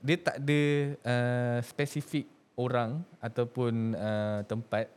dia 0.00 0.16
tak 0.20 0.36
ada 0.40 0.60
uh, 1.04 1.58
spesifik 1.64 2.26
orang 2.56 3.00
ataupun 3.20 3.96
uh, 3.96 4.40
tempat 4.44 4.88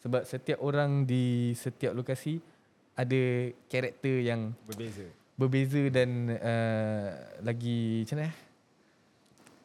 sebab 0.00 0.22
setiap 0.24 0.58
orang 0.64 1.04
di 1.04 1.52
setiap 1.52 1.92
lokasi 1.92 2.40
ada 2.96 3.52
karakter 3.68 4.24
yang 4.24 4.56
berbeza 4.64 5.04
berbeza 5.40 5.82
dan 5.88 6.36
uh, 6.36 7.08
lagi 7.40 8.04
macam 8.04 8.16
mana 8.20 8.28
eh? 8.28 8.34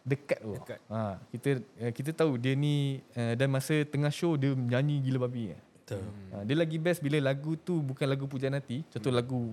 dekat 0.06 0.40
tu. 0.40 0.54
Dekat. 0.54 0.80
Ha, 0.88 1.18
kita 1.34 1.50
uh, 1.82 1.92
kita 1.92 2.12
tahu 2.14 2.38
dia 2.38 2.54
ni 2.54 3.02
uh, 3.18 3.34
dan 3.34 3.50
masa 3.50 3.82
tengah 3.84 4.14
show 4.14 4.38
dia 4.38 4.54
nyanyi 4.54 5.02
gila 5.02 5.26
babi. 5.26 5.52
Eh. 5.52 5.62
Betul. 5.82 6.06
Ha, 6.32 6.46
dia 6.46 6.56
lagi 6.56 6.78
best 6.78 7.02
bila 7.02 7.18
lagu 7.18 7.58
tu 7.58 7.82
bukan 7.82 8.06
lagu 8.06 8.30
pujaan 8.30 8.54
hati, 8.56 8.86
contoh 8.94 9.12
lagu 9.12 9.52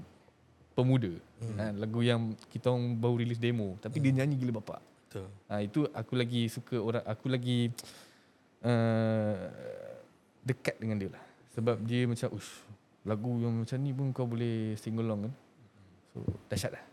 pemuda. 0.76 1.11
Ha, 1.59 1.72
lagu 1.72 2.05
yang 2.05 2.36
kita 2.53 2.70
orang 2.70 2.95
baru 3.01 3.24
release 3.24 3.40
demo 3.40 3.80
tapi 3.80 3.99
dia 3.99 4.12
nyanyi 4.22 4.36
gila 4.36 4.61
bapak. 4.61 4.91
Betul. 5.13 5.29
Ha, 5.47 5.61
itu 5.61 5.81
aku 5.87 6.13
lagi 6.15 6.49
suka 6.49 6.77
orang 6.79 7.05
aku 7.05 7.29
lagi 7.29 7.69
uh, 8.63 9.37
dekat 10.41 10.77
dengan 10.79 10.97
dia 10.97 11.11
lah. 11.11 11.23
Sebab 11.53 11.77
dia 11.83 12.09
macam 12.09 12.33
ush 12.33 12.51
lagu 13.03 13.31
yang 13.37 13.53
macam 13.53 13.77
ni 13.77 13.91
pun 13.91 14.09
kau 14.11 14.25
boleh 14.25 14.73
sing 14.75 14.97
along 14.97 15.29
kan. 15.29 15.33
So 16.09 16.19
dahsyat 16.49 16.73
lah. 16.73 16.85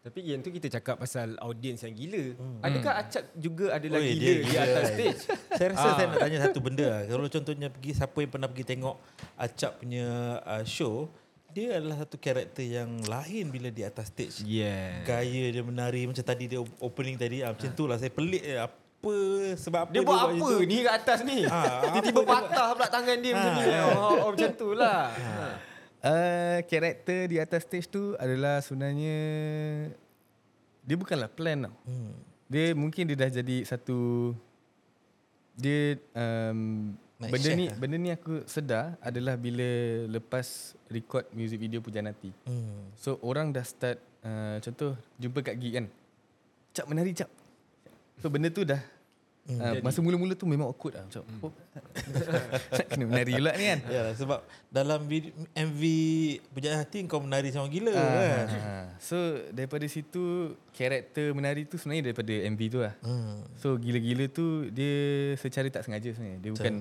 tapi 0.00 0.22
yang 0.22 0.38
tu 0.38 0.54
kita 0.54 0.70
cakap 0.70 1.02
pasal 1.02 1.34
audiens 1.42 1.82
yang 1.82 1.90
gila 1.90 2.38
Hmm. 2.38 2.62
adakah 2.62 2.94
acap 2.96 3.26
juga 3.34 3.74
adalah 3.74 3.98
Oi, 3.98 4.06
gila 4.08 4.22
dia 4.22 4.34
di 4.38 4.46
gila. 4.46 4.62
atas 4.62 4.84
stage 4.88 5.20
Saya 5.58 5.68
rasa 5.74 5.82
Ah. 5.82 5.94
saya 5.98 6.06
nak 6.06 6.18
tanya 6.20 6.38
satu 6.46 6.58
benda 6.62 6.86
lah. 6.86 7.02
Kalau 7.04 7.26
contohnya 7.26 7.68
pergi 7.68 7.90
siapa 7.90 8.14
yang 8.16 8.30
pernah 8.30 8.46
pergi 8.46 8.64
tengok 8.68 8.96
Acap 9.34 9.72
punya 9.76 10.06
uh, 10.40 10.62
show, 10.62 11.10
dia 11.56 11.68
adalah 11.72 11.96
satu 11.98 12.16
karakter 12.16 12.60
yang 12.60 13.00
lain 13.02 13.48
bila 13.48 13.68
di 13.68 13.80
atas 13.80 14.12
stage. 14.12 14.44
yeah 14.44 15.00
Gaya 15.02 15.48
dia 15.48 15.62
menari 15.62 16.04
macam 16.04 16.20
tadi 16.20 16.44
dia 16.46 16.60
opening 16.60 17.16
tadi 17.16 17.40
ah, 17.40 17.56
macam 17.56 17.72
tu 17.72 17.88
lah 17.88 17.96
saya 17.96 18.12
pelik 18.12 18.44
eh, 18.44 18.60
apa 18.60 19.16
sebab 19.56 19.80
apa 19.82 19.90
dia 19.90 20.02
buat 20.02 20.18
apa 20.18 20.36
macam 20.36 20.52
tu. 20.52 20.56
ni 20.62 20.78
kat 20.78 20.94
atas 20.94 21.18
ni 21.22 21.38
Ah, 21.46 21.80
tiba-tiba 21.86 22.20
apa 22.20 22.28
dia 22.28 22.36
patah 22.44 22.68
pula 22.70 22.88
tangan 22.90 23.16
dia 23.16 23.32
macam 23.32 23.48
Ah, 23.48 23.56
ni 23.56 23.64
ya. 23.66 23.80
oh, 23.88 24.14
oh 24.20 24.30
macam 24.30 24.50
tu 24.52 24.68
lah 24.72 25.00
Uh, 25.98 26.60
karakter 26.70 27.20
di 27.24 27.36
atas 27.36 27.64
stage 27.64 27.88
tu 27.88 28.12
adalah 28.14 28.60
sebenarnya 28.60 29.16
dia 30.82 30.94
bukanlah 30.94 31.26
plan 31.26 31.66
tau. 31.66 31.74
Hmm. 31.82 32.14
Dia 32.46 32.70
mungkin 32.72 33.08
dia 33.08 33.16
dah 33.16 33.30
jadi 33.32 33.64
satu 33.64 34.30
dia 35.52 35.96
um, 36.12 36.92
Night 37.16 37.32
benda 37.32 37.48
chef 37.48 37.56
ni 37.56 37.66
lah. 37.66 37.76
benda 37.80 37.96
ni 37.96 38.10
aku 38.10 38.44
sedar 38.44 39.00
adalah 39.00 39.34
bila 39.34 39.64
lepas 40.06 40.46
record 40.86 41.24
music 41.32 41.56
video 41.58 41.80
Pujan 41.80 42.04
Hati. 42.04 42.28
Hmm. 42.44 42.92
So 42.94 43.16
orang 43.20 43.50
dah 43.50 43.64
start 43.64 43.96
uh, 44.20 44.60
contoh 44.60 44.92
jumpa 45.16 45.40
kat 45.42 45.56
gig 45.56 45.72
kan. 45.74 45.86
Cap 46.70 46.84
menari 46.84 47.12
cap. 47.12 47.32
So 48.18 48.28
benda 48.28 48.48
tu 48.48 48.62
dah 48.62 48.80
Hmm. 49.46 49.62
uh, 49.62 49.78
masa 49.78 50.02
mula-mula 50.02 50.34
tu 50.34 50.42
memang 50.42 50.66
awkward 50.66 50.98
lah 50.98 51.06
macam 51.06 51.22
oh, 51.38 51.54
nak 52.74 52.82
kena 52.90 53.06
menari 53.06 53.30
pula 53.30 53.54
ni 53.54 53.64
kan. 53.70 53.80
Ya 53.86 54.02
sebab 54.10 54.42
dalam 54.66 55.06
video, 55.06 55.30
MV 55.54 55.82
Berjalan 56.50 56.82
Hati 56.82 57.06
kau 57.06 57.22
menari 57.22 57.54
sama 57.54 57.70
gila 57.70 57.94
Ah, 57.94 58.02
kan. 58.02 58.46
ah. 58.50 58.86
So 58.98 59.14
daripada 59.54 59.86
situ 59.86 60.50
karakter 60.74 61.30
menari 61.30 61.62
tu 61.62 61.78
sebenarnya 61.78 62.10
daripada 62.10 62.34
MV 62.42 62.60
tu 62.66 62.78
lah. 62.82 62.94
Hmm. 63.06 63.46
So 63.54 63.78
gila-gila 63.78 64.26
tu 64.26 64.66
dia 64.66 64.94
secara 65.38 65.70
tak 65.70 65.86
sengaja 65.86 66.10
sebenarnya. 66.10 66.38
Dia 66.42 66.50
bukan 66.50 66.74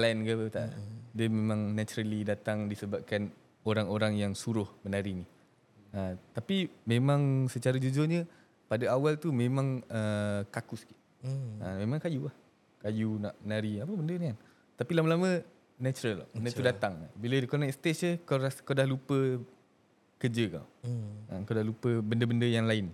plan 0.00 0.16
ke 0.24 0.32
apa 0.32 0.46
tak. 0.48 0.68
Dia 1.12 1.26
memang 1.28 1.76
naturally 1.76 2.24
datang 2.24 2.64
disebabkan 2.72 3.28
orang-orang 3.68 4.16
yang 4.16 4.32
suruh 4.32 4.66
menari 4.80 5.20
ni. 5.20 5.26
Ha, 5.92 6.16
tapi 6.32 6.72
memang 6.88 7.50
secara 7.52 7.76
jujurnya 7.76 8.24
pada 8.70 8.88
awal 8.94 9.20
tu 9.20 9.28
memang 9.28 9.84
uh, 9.90 10.40
kaku 10.48 10.80
sikit. 10.80 10.96
Hmm. 11.20 11.60
Ha, 11.60 11.66
memang 11.84 12.00
kayu 12.00 12.30
lah. 12.30 12.36
Kayu 12.80 13.20
nak 13.20 13.36
nari 13.44 13.76
apa 13.82 13.92
benda 13.92 14.14
ni 14.16 14.26
kan. 14.32 14.38
Tapi 14.80 14.92
lama-lama 14.96 15.44
natural 15.76 16.24
lah. 16.24 16.28
Benda 16.32 16.48
tu 16.56 16.64
datang. 16.64 16.92
Bila 17.12 17.36
kau 17.44 17.60
naik 17.60 17.76
stage 17.76 17.98
je 18.00 18.10
kau 18.24 18.40
rasa 18.40 18.64
kau 18.64 18.72
dah 18.72 18.88
lupa 18.88 19.36
kerja 20.16 20.56
kau. 20.56 20.66
Hmm. 20.86 21.12
Ha, 21.28 21.32
kau 21.44 21.52
dah 21.52 21.66
lupa 21.66 21.90
benda-benda 22.00 22.48
yang 22.48 22.64
lain. 22.64 22.88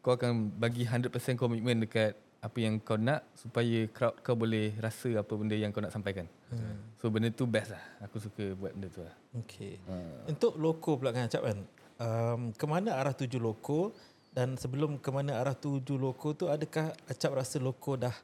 Kau 0.00 0.16
akan 0.16 0.48
bagi 0.56 0.88
100% 0.88 1.12
komitmen 1.36 1.84
dekat 1.84 2.16
apa 2.42 2.58
yang 2.58 2.82
kau 2.82 2.98
nak 2.98 3.22
supaya 3.38 3.86
crowd 3.86 4.18
kau 4.18 4.34
boleh 4.34 4.74
rasa 4.82 5.22
apa 5.22 5.30
benda 5.38 5.54
yang 5.54 5.70
kau 5.70 5.78
nak 5.78 5.94
sampaikan. 5.94 6.26
Hmm. 6.50 6.90
So 6.98 7.06
benda 7.06 7.30
tu 7.30 7.46
best 7.46 7.70
lah. 7.70 7.82
Aku 8.02 8.18
suka 8.18 8.58
buat 8.58 8.74
benda 8.74 8.90
tu 8.90 9.06
lah. 9.06 9.14
Okay. 9.46 9.78
Untuk 10.26 10.58
loko 10.58 10.98
pula 10.98 11.14
kan 11.14 11.30
Acap 11.30 11.46
kan. 11.46 11.58
Um, 12.02 12.50
kemana 12.58 12.98
arah 12.98 13.14
tuju 13.14 13.38
loko 13.38 13.94
dan 14.34 14.58
sebelum 14.58 14.98
kemana 14.98 15.38
arah 15.38 15.54
tuju 15.54 15.94
loko 15.94 16.34
tu 16.34 16.50
adakah 16.50 16.90
Acap 17.06 17.30
rasa 17.38 17.62
loko 17.62 17.94
dah 17.94 18.14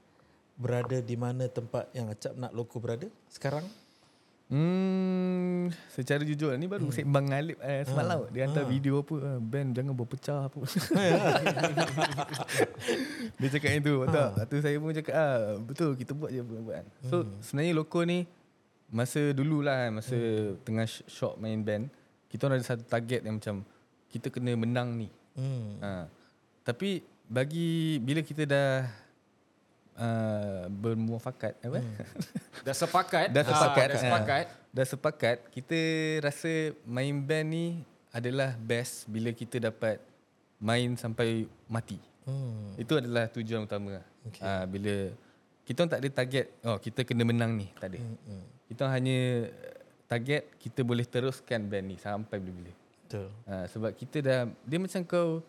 berada 0.59 0.99
di 0.99 1.15
mana 1.15 1.47
tempat 1.47 1.87
yang 1.95 2.11
Acap 2.11 2.35
nak 2.35 2.51
loko 2.51 2.83
berada 2.83 3.07
sekarang? 3.31 3.63
Hmm, 4.49 5.69
secara 5.93 6.25
jujur 6.25 6.57
ni 6.57 6.65
baru 6.65 6.89
hmm. 6.89 6.97
sembang 6.97 7.29
Alip 7.37 7.61
eh, 7.61 7.85
semalam 7.85 8.25
dia 8.33 8.49
hantar 8.49 8.65
video 8.65 9.05
apa 9.05 9.15
eh, 9.21 9.41
band 9.45 9.77
jangan 9.77 9.93
berpecah 9.93 10.49
apa. 10.49 10.65
dia 13.37 13.49
cakap 13.53 13.71
itu. 13.77 13.95
Ha. 14.09 14.49
Tu 14.49 14.57
saya 14.65 14.81
pun 14.81 14.97
cakap 14.97 15.15
ah 15.21 15.61
betul 15.61 15.93
kita 16.01 16.17
buat 16.17 16.33
je 16.33 16.41
buat. 16.41 16.65
buat. 16.65 16.85
So 17.13 17.29
hmm. 17.29 17.45
sebenarnya 17.45 17.73
loko 17.77 18.01
ni 18.09 18.25
masa 18.89 19.37
dululah 19.37 19.93
masa 19.93 20.17
hmm. 20.17 20.65
tengah 20.65 20.89
shop 20.89 21.37
main 21.37 21.61
band 21.61 21.93
kita 22.33 22.49
orang 22.49 22.65
ada 22.65 22.73
satu 22.73 22.89
target 22.89 23.29
yang 23.29 23.37
macam 23.37 23.69
kita 24.09 24.33
kena 24.33 24.57
menang 24.57 24.97
ni. 24.97 25.13
Hmm. 25.37 25.77
Ha. 25.85 26.09
Tapi 26.65 27.05
bagi 27.29 28.01
bila 28.01 28.25
kita 28.25 28.49
dah 28.49 28.89
uh, 29.99 30.71
bermuafakat 30.71 31.59
apa? 31.61 31.83
Hmm. 31.83 31.95
Dah 32.67 32.75
sepakat. 32.75 33.27
dah 33.31 33.45
sepakat. 33.45 33.87
Ah, 33.87 33.93
dah 33.93 34.01
sepakat. 34.01 34.45
Ha. 34.45 34.55
Dah 34.75 34.87
sepakat. 34.87 35.37
Kita 35.53 35.79
rasa 36.23 36.53
main 36.87 37.15
band 37.23 37.47
ni 37.49 37.67
adalah 38.15 38.57
best 38.59 39.07
bila 39.07 39.31
kita 39.31 39.61
dapat 39.61 40.01
main 40.59 40.95
sampai 40.99 41.47
mati. 41.71 41.99
Hmm. 42.27 42.75
Itu 42.77 42.99
adalah 42.99 43.31
tujuan 43.31 43.65
utama. 43.65 44.03
Okay. 44.29 44.43
Ha, 44.45 44.67
bila 44.69 45.15
kita 45.65 45.85
tak 45.85 46.01
ada 46.01 46.09
target, 46.13 46.47
oh 46.65 46.77
kita 46.81 47.05
kena 47.05 47.25
menang 47.25 47.57
ni, 47.57 47.69
tak 47.77 47.95
ada. 47.95 48.01
Hmm. 48.01 48.45
Kita 48.69 48.85
hanya 48.91 49.49
target 50.09 50.49
kita 50.61 50.81
boleh 50.85 51.05
teruskan 51.05 51.69
band 51.69 51.87
ni 51.89 51.97
sampai 52.01 52.37
bila-bila. 52.41 52.73
Betul. 53.09 53.29
Ha, 53.49 53.65
sebab 53.69 53.91
kita 53.97 54.19
dah 54.21 54.41
dia 54.65 54.79
macam 54.81 55.01
kau 55.05 55.41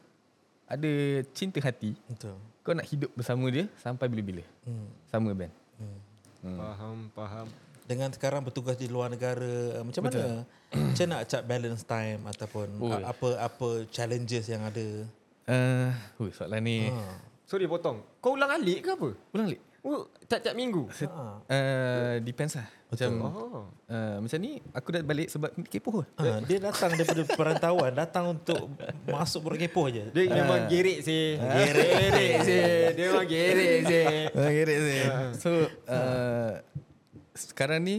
ada 0.69 0.91
cinta 1.33 1.57
hati, 1.59 1.97
Betul. 2.05 2.37
Kau 2.69 2.77
nak 2.77 2.85
hidup 2.85 3.09
bersama 3.17 3.49
dia 3.49 3.65
sampai 3.81 4.05
bila-bila. 4.05 4.45
Hmm. 4.61 4.85
Sama 5.09 5.33
band. 5.33 5.49
Hmm. 5.81 5.97
Hmm. 6.45 6.57
Faham, 6.61 6.97
faham. 7.17 7.47
Dengan 7.89 8.13
sekarang 8.13 8.45
bertugas 8.45 8.77
di 8.77 8.85
luar 8.85 9.09
negara, 9.09 9.81
uh, 9.81 9.85
macam 9.89 10.05
mana? 10.05 10.45
macam 10.69 11.05
nak 11.09 11.19
Acap 11.25 11.41
balance 11.49 11.81
time 11.81 12.21
ataupun 12.29 12.67
Oi. 12.77 12.93
uh, 12.93 13.09
apa-apa 13.09 13.89
challenges 13.89 14.45
yang 14.45 14.61
ada? 14.61 14.85
Uh, 15.49 15.89
ui, 16.21 16.29
soalan 16.29 16.61
ni 16.61 16.93
Ha. 16.93 17.25
Sorry 17.49 17.65
potong. 17.65 18.05
Kau 18.21 18.37
ulang 18.37 18.53
alik 18.53 18.85
ke 18.85 18.93
apa? 18.93 19.09
ulang 19.33 19.49
lik. 19.49 19.57
Oh, 19.79 20.11
tiap-tiap 20.27 20.55
minggu. 20.59 20.91
Ha. 20.91 21.07
Uh, 21.47 22.15
depends 22.19 22.59
lah. 22.59 22.67
Macam 22.89 23.09
Oh. 23.21 23.63
uh, 23.87 24.17
macam 24.19 24.39
ni 24.41 24.59
aku 24.73 24.87
dah 24.91 25.03
balik 25.05 25.29
sebab 25.31 25.53
kepoh. 25.69 26.03
Ha, 26.19 26.41
dia 26.43 26.57
datang 26.59 26.91
daripada 26.97 27.21
perantauan, 27.31 27.91
datang 27.93 28.33
untuk 28.33 28.67
masuk 29.07 29.45
berkepoh 29.47 29.87
je. 29.87 30.09
Dia 30.15 30.25
memang 30.27 30.67
gerik 30.67 30.99
sih. 31.05 31.37
Gerik 31.37 32.33
sih. 32.43 32.65
Dia 32.97 33.05
memang 33.13 33.27
gerik 33.29 33.79
sih. 33.87 34.05
Gerik 34.33 34.79
sih. 34.83 35.01
So 35.37 35.49
uh, 35.85 36.59
sekarang 37.37 37.79
ni 37.85 37.97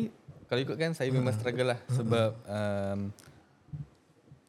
kalau 0.50 0.60
ikutkan 0.60 0.92
saya 0.92 1.08
memang 1.14 1.32
struggle 1.32 1.72
lah 1.72 1.80
sebab 1.88 2.30
um, 2.44 3.00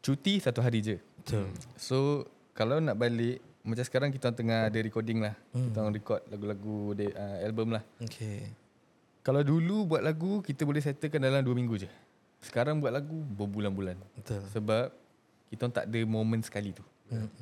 cuti 0.01 0.41
satu 0.41 0.59
hari 0.59 0.81
je. 0.81 0.97
Betul. 1.21 1.47
So 1.77 2.25
kalau 2.51 2.81
nak 2.81 2.97
balik 2.97 3.39
macam 3.61 3.85
sekarang 3.85 4.09
kita 4.09 4.33
tengah 4.33 4.67
ada 4.69 4.79
recording 4.81 5.21
lah. 5.21 5.37
Kita 5.53 5.77
orang 5.81 5.93
record 5.93 6.21
lagu-lagu 6.29 6.97
de- 6.97 7.13
uh, 7.13 7.37
album 7.45 7.77
lah. 7.77 7.83
Okay. 8.01 8.49
Kalau 9.21 9.45
dulu 9.45 9.85
buat 9.85 10.01
lagu 10.01 10.41
kita 10.41 10.65
boleh 10.65 10.81
settlekan 10.81 11.21
dalam 11.21 11.45
2 11.45 11.53
minggu 11.53 11.77
je. 11.77 11.89
Sekarang 12.41 12.81
buat 12.81 12.89
lagu 12.89 13.21
berbulan-bulan. 13.37 14.01
Betul. 14.17 14.41
Sebab 14.49 14.89
kita 15.53 15.69
tak 15.69 15.85
ada 15.85 15.99
momen 16.09 16.41
sekali 16.41 16.73
tu. 16.73 16.81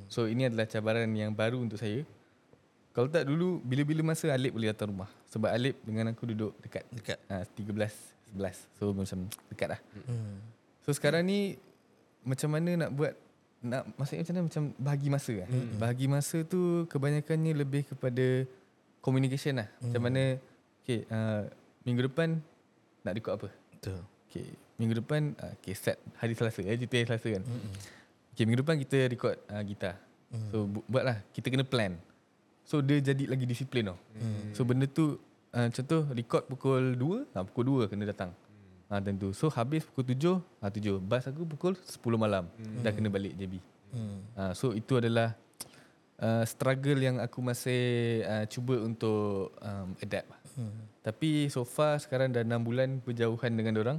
So 0.10 0.26
ini 0.26 0.50
adalah 0.50 0.66
cabaran 0.66 1.06
yang 1.14 1.30
baru 1.30 1.62
untuk 1.62 1.78
saya. 1.78 2.02
Kalau 2.90 3.06
tak 3.06 3.30
dulu 3.30 3.62
bila-bila 3.62 4.12
masa 4.12 4.34
Alip 4.34 4.58
boleh 4.58 4.74
datang 4.74 4.90
rumah. 4.90 5.08
Sebab 5.30 5.46
Alip 5.54 5.78
dengan 5.86 6.10
aku 6.10 6.26
duduk 6.26 6.58
dekat. 6.60 6.84
Dekat. 6.90 7.22
Ha, 7.30 7.46
13, 7.46 8.34
11. 8.34 8.66
So 8.82 8.92
macam 8.92 9.30
dekat 9.54 9.78
lah. 9.78 9.80
Hmm. 10.10 10.42
So 10.84 10.90
sekarang 10.92 11.22
ni 11.30 11.62
macam 12.26 12.50
mana 12.50 12.76
nak 12.76 12.90
buat 12.98 13.14
nak 13.60 13.84
maksudnya 14.00 14.24
macam 14.24 14.34
mana 14.36 14.48
macam 14.48 14.64
bahagi 14.80 15.08
masa 15.12 15.34
lah. 15.36 15.48
Hmm. 15.52 15.72
Bahagi 15.76 16.06
masa 16.08 16.38
tu 16.48 16.88
kebanyakannya 16.88 17.52
lebih 17.52 17.84
kepada 17.92 18.48
communication 19.04 19.60
lah. 19.60 19.68
Macam 19.84 20.02
mana 20.08 20.40
okay, 20.84 21.04
uh, 21.12 21.44
minggu 21.84 22.08
depan 22.08 22.40
nak 23.04 23.14
record 23.16 23.36
apa? 23.36 23.50
Betul. 23.76 24.00
Okay, 24.30 24.48
minggu 24.80 25.02
depan 25.04 25.36
uh, 25.42 25.54
okay, 25.60 25.76
set 25.76 26.00
hari 26.22 26.38
Selasa 26.38 26.62
eh 26.64 26.78
JT 26.80 26.94
hari 27.04 27.08
Selasa 27.10 27.28
kan. 27.36 27.44
Mm-hmm. 27.44 27.74
Okay, 28.36 28.44
minggu 28.48 28.60
depan 28.64 28.76
kita 28.80 28.98
record 29.12 29.36
uh, 29.52 29.64
gitar. 29.68 30.00
Mm. 30.32 30.50
So 30.54 30.58
bu- 30.64 30.86
buatlah 30.88 31.18
kita 31.36 31.48
kena 31.52 31.66
plan. 31.68 32.00
So 32.64 32.80
dia 32.80 33.02
jadi 33.02 33.28
lagi 33.28 33.44
disiplin 33.44 33.92
tau. 33.92 33.98
Mm. 34.16 34.56
So 34.56 34.64
benda 34.64 34.86
tu 34.88 35.20
uh, 35.52 35.70
contoh 35.74 36.02
record 36.14 36.44
pukul 36.48 36.96
2, 36.96 37.34
ha, 37.36 37.44
pukul 37.44 37.84
2 37.86 37.92
kena 37.92 38.08
datang. 38.08 38.32
Ha 38.90 38.98
tentu. 38.98 39.30
So 39.38 39.54
habis 39.54 39.86
pukul 39.86 40.06
7, 40.18 40.42
ha 40.60 40.68
7. 40.74 40.98
Bas 40.98 41.24
aku 41.30 41.46
pukul 41.46 41.78
10 41.78 42.02
malam. 42.18 42.50
Mm. 42.58 42.82
Dah 42.82 42.92
kena 42.92 43.10
balik 43.14 43.38
JB. 43.38 43.62
Hmm. 43.94 44.22
Ha, 44.38 44.54
so 44.54 44.74
itu 44.74 44.98
adalah 44.98 45.34
uh, 46.22 46.44
struggle 46.46 46.98
yang 46.98 47.18
aku 47.18 47.42
masih 47.42 48.22
uh, 48.26 48.46
cuba 48.46 48.82
untuk 48.82 49.54
um, 49.62 49.94
adapt. 50.02 50.30
Hmm. 50.58 50.74
Tapi 51.02 51.50
so 51.50 51.66
far 51.66 51.98
sekarang 52.02 52.34
dah 52.34 52.46
6 52.46 52.50
bulan 52.62 52.90
berjauhan 53.02 53.52
dengan 53.54 53.76
orang. 53.82 53.98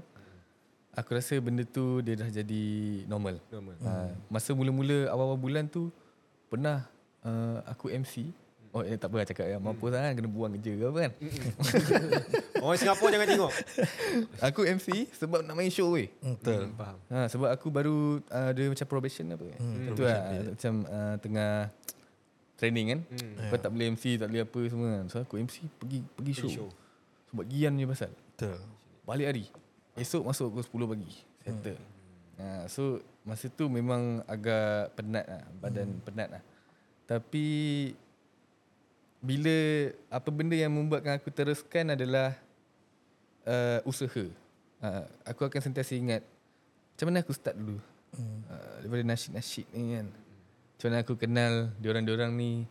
Aku 0.90 1.14
rasa 1.14 1.38
benda 1.38 1.62
tu 1.62 2.02
dia 2.02 2.18
dah 2.18 2.26
jadi 2.26 2.62
normal. 3.06 3.38
Normal. 3.50 3.74
Ha, 3.86 4.10
masa 4.26 4.50
mula-mula 4.58 5.06
awal-awal 5.10 5.38
bulan 5.38 5.70
tu 5.70 5.94
pernah 6.50 6.82
uh, 7.22 7.62
aku 7.66 7.94
MC. 7.94 8.34
Oh 8.70 8.86
eh, 8.86 8.94
tak 8.94 9.10
apa 9.10 9.16
lah 9.18 9.26
cakap 9.26 9.46
ya. 9.50 9.58
Mampu 9.58 9.90
sangat 9.90 10.14
kena 10.14 10.30
buang 10.30 10.54
kerja 10.54 10.72
ke 10.78 10.84
apa 10.86 10.98
kan. 11.02 11.12
Orang 12.62 12.78
Singapura 12.78 13.10
jangan 13.10 13.28
tengok. 13.34 13.52
aku 14.46 14.60
MC 14.62 14.88
sebab 15.10 15.42
nak 15.42 15.58
main 15.58 15.74
show 15.74 15.90
weh. 15.98 16.06
Betul. 16.22 16.70
Hmm, 16.70 16.78
faham. 16.78 16.96
Ha, 17.10 17.26
sebab 17.26 17.48
aku 17.50 17.66
baru 17.66 18.22
uh, 18.30 18.48
ada 18.54 18.62
macam 18.70 18.86
probation 18.86 19.26
apa 19.34 19.42
kan. 19.42 19.58
Hmm, 19.58 19.90
Itu 19.90 20.02
lah 20.06 20.18
macam 20.54 20.72
uh, 20.86 21.14
tengah 21.18 21.52
training 22.54 22.86
kan. 22.94 23.00
Hmm. 23.10 23.50
Kau 23.50 23.58
tak 23.58 23.70
boleh 23.74 23.86
MC, 23.90 24.04
tak 24.22 24.28
boleh 24.30 24.42
apa 24.46 24.60
semua 24.70 24.88
kan. 24.94 25.04
So 25.10 25.16
aku 25.18 25.34
MC 25.42 25.56
pergi 25.74 25.98
pergi 26.14 26.32
show. 26.38 26.50
show. 26.50 26.68
Sebab 27.34 27.44
gian 27.50 27.74
je 27.74 27.86
pasal. 27.90 28.10
Betul. 28.14 28.58
Balik 29.02 29.26
hari. 29.34 29.44
Esok 29.98 30.30
masuk 30.30 30.54
pukul 30.54 30.86
10 30.86 30.92
pagi. 30.94 31.10
Settle. 31.42 31.80
Ha, 32.38 32.70
so 32.70 33.02
masa 33.26 33.50
tu 33.50 33.66
memang 33.66 34.22
agak 34.30 34.94
penat 34.94 35.26
lah. 35.26 35.42
Badan 35.58 35.90
hmm. 35.90 36.02
penat 36.06 36.28
lah. 36.38 36.42
Tapi 37.10 37.46
bila 39.20 39.56
apa 40.08 40.28
benda 40.32 40.56
yang 40.56 40.72
membuatkan 40.72 41.20
aku 41.20 41.28
teruskan 41.28 41.92
adalah 41.92 42.36
uh, 43.44 43.80
usaha. 43.84 44.24
Uh, 44.80 45.04
aku 45.28 45.44
akan 45.44 45.60
sentiasa 45.60 45.92
ingat 45.92 46.24
macam 47.00 47.16
mana 47.16 47.24
aku 47.24 47.32
start 47.32 47.56
dulu. 47.56 47.80
Hmm. 48.12 48.44
Uh, 48.44 48.74
daripada 48.84 49.02
nasyid-nasyid 49.08 49.66
ni 49.72 49.96
kan. 49.96 50.06
Macam 50.12 50.86
mana 50.92 50.98
aku 51.00 51.14
kenal 51.16 51.52
diorang-diorang 51.80 52.28
ni. 52.36 52.68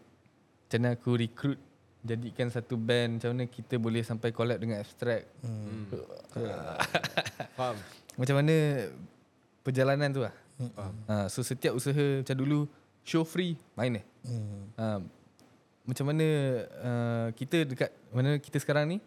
Macam 0.69 0.77
mana 0.85 0.89
aku 0.93 1.17
recruit 1.17 1.57
jadikan 2.05 2.53
satu 2.53 2.77
band. 2.77 3.17
Macam 3.17 3.33
mana 3.33 3.49
kita 3.49 3.81
boleh 3.81 4.05
sampai 4.05 4.29
collab 4.29 4.61
dengan 4.61 4.77
abstract. 4.85 5.25
Hmm. 5.41 5.89
Faham. 7.57 7.77
Macam 8.21 8.35
mana 8.37 8.85
perjalanan 9.65 10.13
tu 10.13 10.21
lah. 10.21 10.33
Faham. 10.77 10.93
Ha, 11.09 11.25
so 11.25 11.41
setiap 11.41 11.73
usaha 11.73 12.21
macam 12.21 12.37
dulu 12.37 12.69
show 13.01 13.25
free 13.25 13.57
main 13.73 13.97
eh. 13.97 14.05
Hmm. 14.29 14.61
Ha, 14.77 14.85
macam 15.89 16.05
mana 16.13 16.27
uh, 16.85 17.27
kita 17.33 17.65
dekat 17.65 17.89
mana 18.13 18.37
kita 18.37 18.61
sekarang 18.61 18.85
ni 18.85 18.97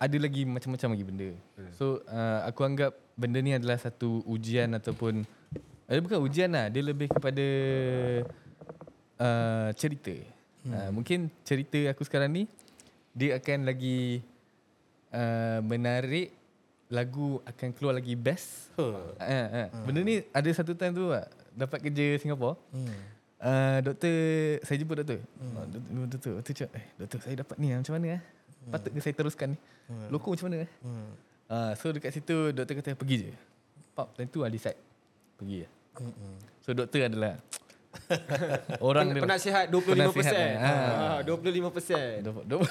ada 0.00 0.16
lagi 0.16 0.48
macam-macam 0.48 0.96
lagi 0.96 1.04
benda. 1.04 1.30
So 1.76 2.00
uh, 2.08 2.40
aku 2.48 2.64
anggap 2.64 2.96
benda 3.20 3.36
ni 3.44 3.52
adalah 3.52 3.76
satu 3.76 4.24
ujian 4.24 4.72
ataupun 4.72 5.28
eh, 5.84 6.00
bukan 6.00 6.24
ujian 6.24 6.48
lah, 6.48 6.72
dia 6.72 6.80
lebih 6.80 7.12
kepada 7.12 7.46
uh, 9.20 9.68
cerita. 9.76 10.16
Hmm. 10.64 10.72
Uh, 10.72 10.90
mungkin 10.96 11.28
cerita 11.44 11.92
aku 11.92 12.08
sekarang 12.08 12.32
ni 12.32 12.42
dia 13.12 13.36
akan 13.36 13.68
lagi 13.68 14.24
uh, 15.12 15.60
menarik 15.60 16.32
lagu 16.88 17.44
akan 17.44 17.68
keluar 17.76 18.00
lagi 18.00 18.16
best. 18.16 18.72
Huh. 18.80 18.96
Uh, 19.20 19.48
uh. 19.52 19.68
Benda 19.84 20.00
ni 20.00 20.24
ada 20.32 20.48
satu 20.56 20.72
time 20.72 20.96
tu 20.96 21.12
lah, 21.12 21.28
dapat 21.52 21.84
kerja 21.84 22.16
Singapura. 22.16 22.56
Hmm. 22.72 23.19
Uh, 23.40 23.78
doktor 23.80 24.14
saya 24.62 24.76
jumpa 24.76 24.94
doktor. 24.96 25.18
Hmm. 25.36 25.54
Oh, 25.54 25.64
doktor, 25.66 25.90
doktor, 26.08 26.30
doktor 26.36 26.52
cakap, 26.54 26.70
eh 26.74 26.84
doktor 26.96 27.18
saya 27.20 27.34
dapat 27.36 27.56
ni 27.56 27.66
macam 27.70 27.94
mana 27.94 28.06
eh? 28.10 28.22
Patut 28.66 28.90
ke 28.90 29.00
saya 29.00 29.14
teruskan 29.14 29.46
ni? 29.50 29.58
Hmm. 29.86 30.08
Loko 30.08 30.28
macam 30.30 30.46
mana 30.46 30.56
eh? 30.62 30.70
Hmm. 30.80 31.10
Uh, 31.46 31.72
so 31.74 31.90
dekat 31.90 32.12
situ 32.12 32.36
doktor 32.50 32.74
kata 32.76 32.94
pergi 32.94 33.16
je. 33.20 33.32
Pap, 33.90 34.14
time 34.14 34.28
tu 34.28 34.40
I 34.40 34.48
decide. 34.48 34.78
Pergi 35.34 35.64
je. 35.64 35.68
Hmm. 35.96 36.36
So 36.60 36.70
doktor 36.70 37.02
adalah 37.02 37.34
orang 38.80 39.10
dia 39.10 39.18
Penasihat 39.20 39.66
25%. 39.66 40.14
Penasihat, 40.14 40.54
Ah, 40.56 41.18
ah. 41.18 41.18
25%. 41.26 42.22
Dua- 42.22 42.44
dua- 42.46 42.70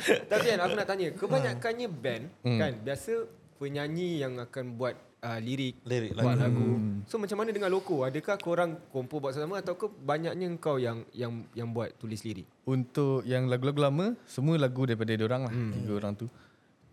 Tapi 0.00 0.44
kan 0.46 0.60
aku 0.60 0.74
nak 0.74 0.86
tanya, 0.86 1.06
kebanyakannya 1.12 1.88
band 1.90 2.24
Hmm. 2.40 2.58
kan 2.58 2.72
biasa 2.78 3.12
penyanyi 3.56 4.22
yang 4.22 4.38
akan 4.38 4.74
buat 4.74 4.96
uh, 5.20 5.38
lirik, 5.40 5.76
Lirik 5.84 6.16
buat 6.16 6.36
lagu. 6.36 6.58
lagu. 6.60 6.68
So 7.06 7.20
macam 7.20 7.36
mana 7.40 7.50
dengan 7.52 7.70
loko? 7.72 8.02
Adakah 8.04 8.36
korang 8.40 8.70
kompos 8.88 9.20
buat 9.20 9.32
sama 9.36 9.60
atau 9.60 9.76
ke 9.76 9.86
banyaknya 9.88 10.48
kau 10.56 10.80
yang 10.80 11.04
yang 11.12 11.44
yang 11.52 11.68
buat 11.70 11.92
tulis 11.96 12.24
lirik? 12.24 12.48
Untuk 12.64 13.24
yang 13.24 13.50
lagu-lagu 13.50 13.82
lama 13.82 14.06
Semua 14.24 14.54
lagu 14.56 14.86
daripada 14.86 15.10
orang 15.18 15.42
lah 15.48 15.52
hmm. 15.52 15.72
Tiga 15.74 15.92
orang 15.98 16.12
tu 16.14 16.26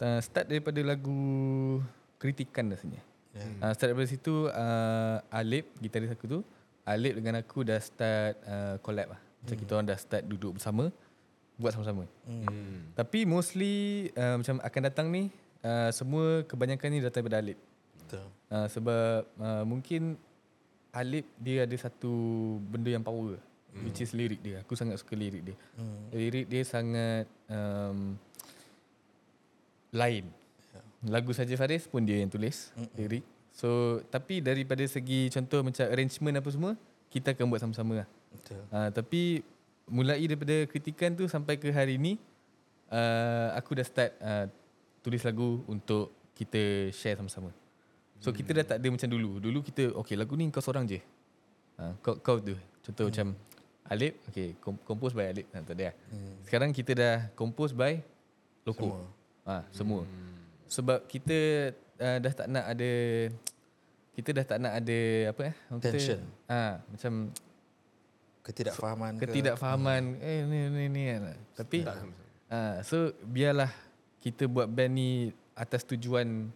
uh, 0.02 0.20
Start 0.20 0.50
daripada 0.50 0.80
lagu 0.82 1.20
Kritikan 2.18 2.72
rasanya 2.72 3.02
Yeah. 3.38 3.70
uh, 3.70 3.74
Start 3.78 3.94
daripada 3.94 4.10
situ 4.10 4.50
uh, 4.50 5.22
Alip 5.30 5.70
Gitaris 5.78 6.10
aku 6.10 6.26
tu 6.26 6.40
Alip 6.90 7.22
dengan 7.22 7.38
aku 7.38 7.62
dah 7.62 7.78
start 7.78 8.34
uh, 8.50 8.82
collab 8.82 9.14
lah 9.14 9.22
Macam 9.46 9.56
kita 9.62 9.72
orang 9.78 9.86
dah 9.86 10.00
start 10.00 10.26
duduk 10.26 10.58
bersama 10.58 10.90
Buat 11.54 11.78
sama-sama 11.78 12.10
Hmm. 12.26 12.90
Tapi 12.98 13.30
mostly 13.30 14.10
uh, 14.18 14.42
Macam 14.42 14.58
akan 14.58 14.82
datang 14.90 15.14
ni 15.14 15.30
uh, 15.62 15.94
Semua 15.94 16.42
kebanyakan 16.50 16.88
ni 16.90 16.98
datang 16.98 17.22
daripada 17.22 17.46
Alip 17.46 17.62
Betul. 18.08 18.26
uh, 18.56 18.68
Sebab 18.72 19.20
uh, 19.36 19.64
mungkin 19.68 20.16
Alip 20.96 21.28
dia 21.36 21.68
ada 21.68 21.76
satu 21.76 22.10
benda 22.64 22.88
yang 22.88 23.04
power 23.04 23.36
hmm. 23.36 23.84
Which 23.84 24.00
is 24.00 24.16
lirik 24.16 24.40
dia 24.40 24.64
Aku 24.64 24.80
sangat 24.80 25.04
suka 25.04 25.20
lirik 25.20 25.44
dia 25.52 25.58
Hmm. 25.76 26.08
Lirik 26.16 26.48
dia 26.48 26.64
sangat 26.64 27.28
um, 27.52 28.16
lain. 29.92 30.26
Lagu 31.06 31.32
saja 31.36 31.54
Faris 31.54 31.86
pun 31.86 32.02
dia 32.02 32.20
yang 32.20 32.32
tulis 32.32 32.74
lirik. 32.98 33.24
So 33.54 34.02
tapi 34.10 34.42
daripada 34.42 34.82
segi 34.88 35.30
contoh 35.30 35.62
macam 35.62 35.86
arrangement 35.86 36.40
apa 36.42 36.50
semua 36.50 36.74
kita 37.14 37.36
akan 37.36 37.46
buat 37.52 37.62
sama-sama 37.62 38.04
lah. 38.04 38.08
Betul. 38.34 38.62
Uh, 38.74 38.90
tapi 38.90 39.22
mulai 39.88 40.20
daripada 40.28 40.66
kritikan 40.68 41.16
tu 41.16 41.30
sampai 41.32 41.56
ke 41.56 41.72
hari 41.72 41.96
ni 41.96 42.20
uh, 42.92 43.56
aku 43.56 43.78
dah 43.78 43.86
start 43.88 44.12
uh, 44.20 44.46
tulis 45.06 45.24
lagu 45.24 45.64
untuk 45.70 46.12
kita 46.36 46.92
share 46.94 47.18
sama-sama. 47.18 47.50
So 48.18 48.34
kita 48.34 48.50
dah 48.62 48.66
tak 48.66 48.78
ada 48.82 48.88
macam 48.90 49.10
dulu. 49.10 49.38
Dulu 49.38 49.60
kita 49.62 49.94
okay 49.94 50.18
lagu 50.18 50.34
ni 50.34 50.50
kau 50.50 50.62
seorang 50.62 50.90
je. 50.90 51.00
Uh, 51.78 51.94
kau 52.02 52.18
kau 52.18 52.38
tu. 52.42 52.58
Contoh 52.82 53.08
hmm. 53.08 53.12
macam 53.14 53.28
Alip, 53.88 54.20
okay, 54.28 54.52
kom- 54.60 54.82
compose 54.84 55.16
by 55.16 55.32
Alip. 55.32 55.48
Ha, 55.56 55.64
tak 55.64 55.76
ada. 55.80 55.96
Hmm. 56.12 56.36
Sekarang 56.44 56.70
kita 56.76 56.92
dah 56.92 57.16
compose 57.40 57.72
by 57.72 58.04
Loko. 58.68 58.92
Semua. 58.92 59.00
Ha, 59.48 59.56
semua. 59.72 60.02
Hmm. 60.04 60.36
Sebab 60.68 61.00
kita 61.08 61.38
uh, 62.04 62.18
dah 62.20 62.34
tak 62.36 62.48
nak 62.52 62.66
ada 62.68 62.92
kita 64.18 64.30
dah 64.34 64.46
tak 64.50 64.58
nak 64.60 64.74
ada 64.76 65.00
apa 65.30 65.42
eh? 65.46 65.56
orang 65.70 65.82
kata, 65.82 65.94
Tension. 65.96 66.22
Ha, 66.50 66.82
macam 66.84 67.14
Ketidakfahaman 68.48 69.12
ke? 69.20 69.28
ketidakfahaman 69.28 70.02
hmm. 70.16 70.24
eh 70.24 70.40
ni 70.48 70.60
ni 70.72 70.84
ni 70.88 71.04
kan. 71.12 71.22
Tapi 71.52 71.80
ha, 72.48 72.80
so 72.80 73.12
biarlah 73.28 73.72
kita 74.24 74.48
buat 74.48 74.72
band 74.72 74.92
ni 74.96 75.36
atas 75.52 75.84
tujuan 75.84 76.48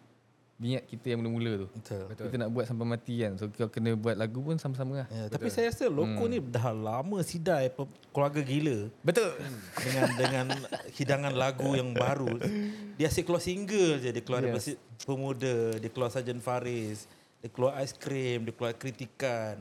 niat 0.61 0.85
kita 0.85 1.17
yang 1.17 1.25
mula-mula 1.25 1.65
tu. 1.65 1.67
Betul. 1.73 2.03
Betul. 2.13 2.25
Kita 2.29 2.35
nak 2.45 2.49
buat 2.53 2.65
sampai 2.69 2.85
mati 2.85 3.13
kan. 3.17 3.33
So 3.41 3.49
kau 3.49 3.65
kena 3.73 3.97
buat 3.97 4.13
lagu 4.13 4.45
pun 4.45 4.61
sama-sama 4.61 5.03
lah. 5.03 5.07
Ya, 5.09 5.25
tapi 5.33 5.49
saya 5.49 5.73
rasa 5.73 5.89
Loko 5.89 6.29
hmm. 6.29 6.31
ni 6.31 6.37
dah 6.37 6.69
lama 6.69 7.17
sidai 7.25 7.73
keluarga 8.13 8.45
gila 8.45 8.93
Betul. 9.01 9.33
dengan 9.81 10.07
dengan 10.13 10.45
hidangan 10.93 11.33
lagu 11.33 11.73
yang 11.73 11.97
baru. 11.97 12.37
Dia 13.01 13.09
asyik 13.09 13.25
keluar 13.25 13.41
single 13.41 13.97
je. 13.97 14.13
Dia 14.13 14.21
keluar 14.21 14.45
Yes. 14.51 14.77
Pemuda, 15.01 15.81
dia 15.81 15.89
keluar 15.89 16.13
Sarjan 16.13 16.37
Faris, 16.43 17.09
dia 17.41 17.49
keluar 17.49 17.79
Ice 17.81 17.97
Cream, 17.97 18.45
dia 18.45 18.53
keluar 18.53 18.77
Kritikan. 18.77 19.57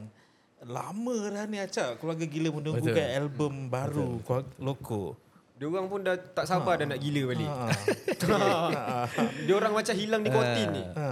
Lama 0.60 1.16
dah 1.32 1.48
ni 1.48 1.56
Acak 1.56 1.96
keluarga 1.96 2.28
gila 2.28 2.52
menunggukan 2.52 2.92
Betul. 2.92 3.16
album 3.16 3.52
baru 3.72 4.20
keluarga 4.20 4.52
Loko. 4.60 5.16
Dia 5.60 5.68
orang 5.68 5.86
pun 5.86 6.00
dah 6.00 6.16
tak 6.16 6.48
sabar 6.48 6.74
dah 6.74 6.88
nak 6.88 6.96
gila 6.98 7.22
balik. 7.28 7.44
Ha. 7.44 7.68
Dia 9.44 9.52
orang 9.54 9.72
macam 9.74 9.92
hilang 9.92 10.24
nikotin 10.24 10.68
ni. 10.72 10.84
ha. 10.90 11.08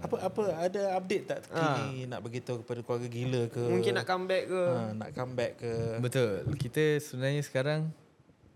Apa 0.00 0.16
apa 0.22 0.42
ada 0.58 0.80
update 0.96 1.24
tak 1.24 1.38
kini 1.44 2.04
nak 2.04 2.20
beritahu 2.20 2.60
kepada 2.60 2.80
keluarga 2.80 3.04
gila 3.06 3.42
ke? 3.48 3.60
Mungkin 3.62 3.92
nak 3.94 4.04
comeback 4.04 4.44
ke. 4.46 4.62
ha, 4.62 4.92
nak 4.92 5.10
comeback 5.12 5.52
ke? 5.56 5.72
Betul. 5.98 6.32
Kita 6.56 6.82
sebenarnya 7.00 7.40
sekarang 7.40 7.80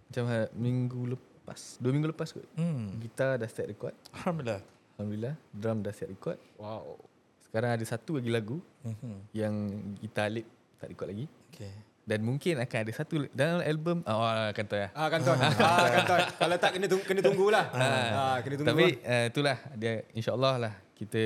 macam 0.06 0.24
ha- 0.26 0.52
minggu 0.52 1.00
lepas, 1.10 1.76
dua 1.76 1.90
minggu 1.90 2.08
lepas 2.08 2.32
kot. 2.32 2.44
Hmm. 2.54 2.96
Gitar 2.98 3.36
dah 3.36 3.44
start 3.44 3.68
record. 3.68 3.92
Alhamdulillah. 4.14 4.60
Alhamdulillah. 4.96 5.34
Drum 5.50 5.80
dah 5.80 5.92
start 5.92 6.10
record. 6.10 6.38
Wow. 6.56 6.96
Sekarang 7.42 7.70
ada 7.72 7.84
satu 7.84 8.16
lagi 8.16 8.28
lagu 8.28 8.60
Mhm. 8.84 9.16
yang 9.32 9.54
gitar 9.96 10.28
Alip 10.28 10.44
tak 10.76 10.92
record 10.92 11.08
lagi. 11.08 11.24
Okay. 11.50 11.72
Dan 12.08 12.24
mungkin 12.24 12.56
akan 12.56 12.78
ada 12.88 12.92
satu 12.96 13.28
dalam 13.36 13.60
album 13.60 14.00
ah 14.08 14.16
oh, 14.16 14.24
akan 14.48 14.64
tahu 14.64 14.80
ya. 14.80 14.88
Ah 14.96 15.12
kanton. 15.12 15.36
ah 15.36 15.88
kanton. 15.92 16.18
Kalau 16.40 16.56
tak 16.56 16.70
kena 16.72 16.86
tunggu, 16.88 17.04
kena 17.04 17.20
tunggulah. 17.20 17.64
Ah 17.68 18.36
kena 18.40 18.54
tunggu. 18.56 18.70
Tapi 18.72 18.86
uh, 19.04 19.24
itulah 19.28 19.56
dia 19.76 20.08
insyaallah 20.16 20.54
lah 20.56 20.72
kita 20.96 21.20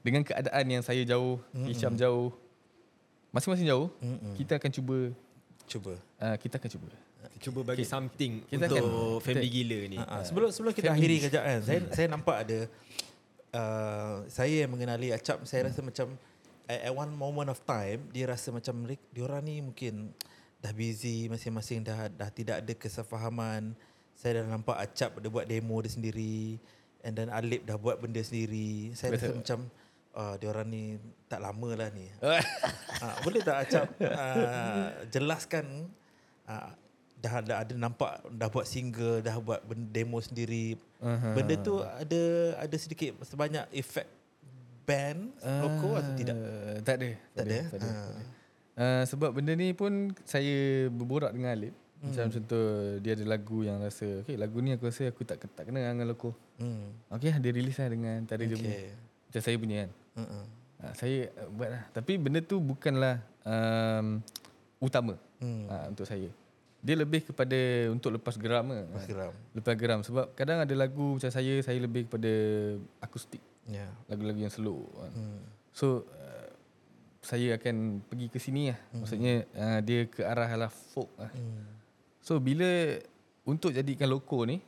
dengan 0.00 0.24
keadaan 0.24 0.64
yang 0.64 0.80
saya 0.80 1.04
jauh, 1.04 1.36
mm-hmm. 1.52 1.68
Hisham 1.68 1.92
jauh, 2.00 2.32
masing-masing 3.28 3.68
jauh, 3.68 3.92
mm-hmm. 4.00 4.32
kita 4.40 4.56
akan 4.56 4.70
cuba 4.72 4.98
Cuba. 5.68 5.92
uh, 6.18 6.36
kita 6.40 6.56
akan 6.56 6.70
cuba. 6.72 6.88
cuba 7.40 7.60
bagi 7.62 7.84
something 7.84 8.40
Kita 8.48 8.68
untuk 8.68 8.76
akan- 8.80 9.20
family 9.20 9.48
kita- 9.48 9.56
gila 9.60 9.78
ni. 9.92 9.96
Ha, 10.00 10.24
sebelum 10.24 10.48
sebelum 10.48 10.72
kita 10.72 10.96
akhiri 10.96 11.16
kejap 11.28 11.42
kan. 11.44 11.60
Saya 11.60 11.80
saya 11.92 12.06
nampak 12.08 12.36
ada 12.48 12.58
uh, 13.52 14.16
saya 14.28 14.64
yang 14.64 14.72
mengenali 14.72 15.12
Acap 15.12 15.44
saya 15.44 15.68
rasa 15.68 15.84
macam 15.84 16.16
at, 16.70 16.86
at 16.86 16.92
one 16.94 17.10
moment 17.10 17.50
of 17.50 17.58
time 17.66 18.06
dia 18.14 18.30
rasa 18.30 18.54
macam 18.54 18.86
mereka 18.86 19.02
diorang 19.10 19.42
ni 19.42 19.58
mungkin 19.58 20.14
dah 20.62 20.70
busy 20.70 21.26
masing-masing 21.26 21.82
dah 21.82 22.06
dah 22.06 22.30
tidak 22.30 22.62
ada 22.62 22.72
kesefahaman. 22.78 23.74
Saya 24.14 24.44
dah 24.44 24.52
nampak 24.52 24.76
Acap 24.76 25.16
dia 25.18 25.32
buat 25.32 25.48
demo 25.48 25.80
dia 25.80 25.90
sendiri 25.90 26.60
and 27.00 27.16
then 27.16 27.32
Alip 27.32 27.64
dah 27.64 27.80
buat 27.80 27.98
benda 27.98 28.20
sendiri. 28.20 28.92
Saya 28.94 29.16
rasa 29.16 29.32
Betul. 29.32 29.38
macam 29.40 29.58
uh, 30.14 30.34
diorang 30.36 30.68
ni 30.68 31.00
tak 31.26 31.40
lama 31.40 31.70
lah 31.74 31.88
ni. 31.90 32.06
ha, 32.20 33.16
boleh 33.24 33.40
tak 33.40 33.56
Acap 33.66 33.88
uh, 34.04 34.86
jelaskan 35.08 35.88
uh, 36.44 36.70
dah 37.20 37.32
ada 37.44 37.52
ada 37.64 37.74
nampak 37.76 38.20
dah 38.32 38.48
buat 38.48 38.64
single, 38.68 39.20
dah 39.24 39.36
buat 39.40 39.64
demo 39.92 40.20
sendiri. 40.20 40.76
Aha. 41.00 41.32
Benda 41.32 41.56
tu 41.56 41.80
ada 41.80 42.22
ada 42.60 42.76
sedikit 42.76 43.16
sebanyak 43.24 43.64
efek 43.72 44.19
band 44.90 45.18
loko 45.62 45.90
atau 45.94 46.12
tidak? 46.18 46.34
Uh, 46.34 46.76
tak 46.82 46.94
ada. 46.98 47.10
Tak 47.38 47.44
ada. 47.46 47.58
Tak 47.70 47.78
ada. 47.78 47.86
Ah. 47.86 47.94
tak 48.02 48.14
ada. 48.18 48.24
Uh, 48.80 49.02
sebab 49.06 49.30
benda 49.36 49.52
ni 49.54 49.70
pun 49.76 50.10
saya 50.26 50.88
berborak 50.90 51.30
dengan 51.30 51.54
Alip. 51.54 51.74
Hmm. 52.00 52.16
Macam 52.16 52.26
contoh 52.32 52.96
dia 53.04 53.12
ada 53.12 53.24
lagu 53.28 53.60
yang 53.60 53.76
rasa, 53.84 54.24
okay 54.24 54.32
lagu 54.40 54.56
ni 54.64 54.72
aku 54.72 54.88
rasa 54.88 55.12
aku 55.12 55.20
tak 55.20 55.36
tak 55.52 55.68
kena 55.68 55.84
dengan 55.84 56.08
loko. 56.08 56.32
Hmm. 56.56 56.96
Okay 57.12 57.28
dia 57.36 57.52
release 57.52 57.76
lah 57.76 57.92
dengan 57.92 58.24
tadi 58.24 58.48
dia 58.48 58.56
punya. 58.56 58.72
Okay. 58.72 58.90
Macam 59.28 59.40
saya 59.44 59.56
punya 59.60 59.76
kan. 59.84 59.90
Uh-uh. 60.16 60.44
Uh, 60.80 60.92
saya 60.96 61.18
uh, 61.36 61.48
buat 61.52 61.68
lah. 61.68 61.82
Tapi 61.92 62.12
benda 62.16 62.40
tu 62.40 62.56
bukanlah 62.58 63.20
um, 63.44 64.24
utama 64.80 65.14
Hmm. 65.40 65.64
uh, 65.72 65.88
untuk 65.88 66.04
saya. 66.04 66.28
Dia 66.80 66.96
lebih 66.96 67.24
kepada 67.24 67.56
untuk 67.92 68.16
lepas 68.16 68.36
geram 68.40 68.72
ke. 68.72 68.80
Lepas 68.80 69.04
geram. 69.08 69.32
Lepas 69.56 69.74
geram. 69.76 70.00
Sebab 70.04 70.24
kadang 70.32 70.64
ada 70.64 70.74
lagu 70.76 71.16
macam 71.20 71.28
saya, 71.32 71.60
saya 71.60 71.76
lebih 71.80 72.08
kepada 72.08 72.32
akustik. 73.04 73.40
Ya. 73.70 73.86
Lagu-lagu 74.10 74.42
yang 74.42 74.50
slow. 74.50 74.90
kan. 74.98 75.12
Hmm. 75.14 75.40
So 75.70 76.04
uh, 76.10 76.50
saya 77.22 77.54
akan 77.54 78.02
pergi 78.04 78.26
ke 78.26 78.38
sini 78.42 78.74
lah. 78.74 78.80
Maksudnya 78.90 79.46
uh, 79.54 79.78
dia 79.80 80.10
ke 80.10 80.26
arah 80.26 80.50
lah 80.58 80.70
folk 80.72 81.08
lah. 81.14 81.30
Hmm. 81.30 81.64
So 82.18 82.42
bila 82.42 82.98
untuk 83.46 83.72
jadikan 83.72 84.10
loko 84.10 84.42
ni 84.44 84.60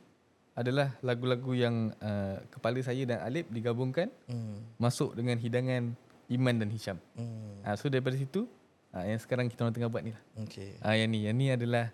adalah 0.53 0.93
lagu-lagu 1.01 1.51
yang 1.57 1.91
uh, 1.97 2.37
kepala 2.47 2.77
saya 2.85 3.03
dan 3.09 3.19
Alip 3.25 3.49
digabungkan 3.49 4.09
Hmm. 4.29 4.61
masuk 4.77 5.17
dengan 5.17 5.35
hidangan 5.37 5.97
Iman 6.29 6.55
dan 6.61 6.69
Hisham. 6.71 6.97
Hmm. 7.17 7.59
Uh, 7.65 7.75
so 7.75 7.89
daripada 7.91 8.15
situ 8.15 8.47
uh, 8.93 9.03
yang 9.03 9.19
sekarang 9.19 9.49
kita 9.49 9.65
orang 9.65 9.75
tengah 9.75 9.89
buat 9.89 10.05
ni 10.05 10.13
lah. 10.13 10.23
Okay. 10.45 10.77
Uh, 10.79 10.95
yang 10.95 11.09
ni, 11.09 11.19
yang 11.25 11.35
ni 11.35 11.49
adalah 11.49 11.89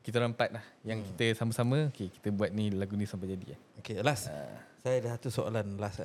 kita 0.00 0.24
orang 0.24 0.32
empat 0.32 0.50
lah. 0.56 0.64
Yang 0.82 0.98
hmm. 1.04 1.08
kita 1.12 1.26
sama-sama, 1.36 1.78
okay, 1.92 2.08
kita 2.08 2.32
buat 2.32 2.48
ni 2.48 2.72
lagu 2.72 2.96
ni 2.96 3.04
sampai 3.04 3.36
jadi 3.36 3.54
lah. 3.54 3.60
Okay, 3.84 4.00
last. 4.00 4.32
Saya 4.78 4.94
ada 4.98 5.08
satu 5.16 5.28
soalan 5.28 5.76
last. 5.76 6.00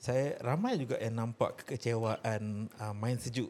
Saya 0.00 0.36
ramai 0.40 0.76
juga 0.76 0.96
yang 0.98 1.16
nampak 1.16 1.64
kekecewaan 1.64 2.68
uh, 2.76 2.92
main 2.92 3.16
sejuk 3.16 3.48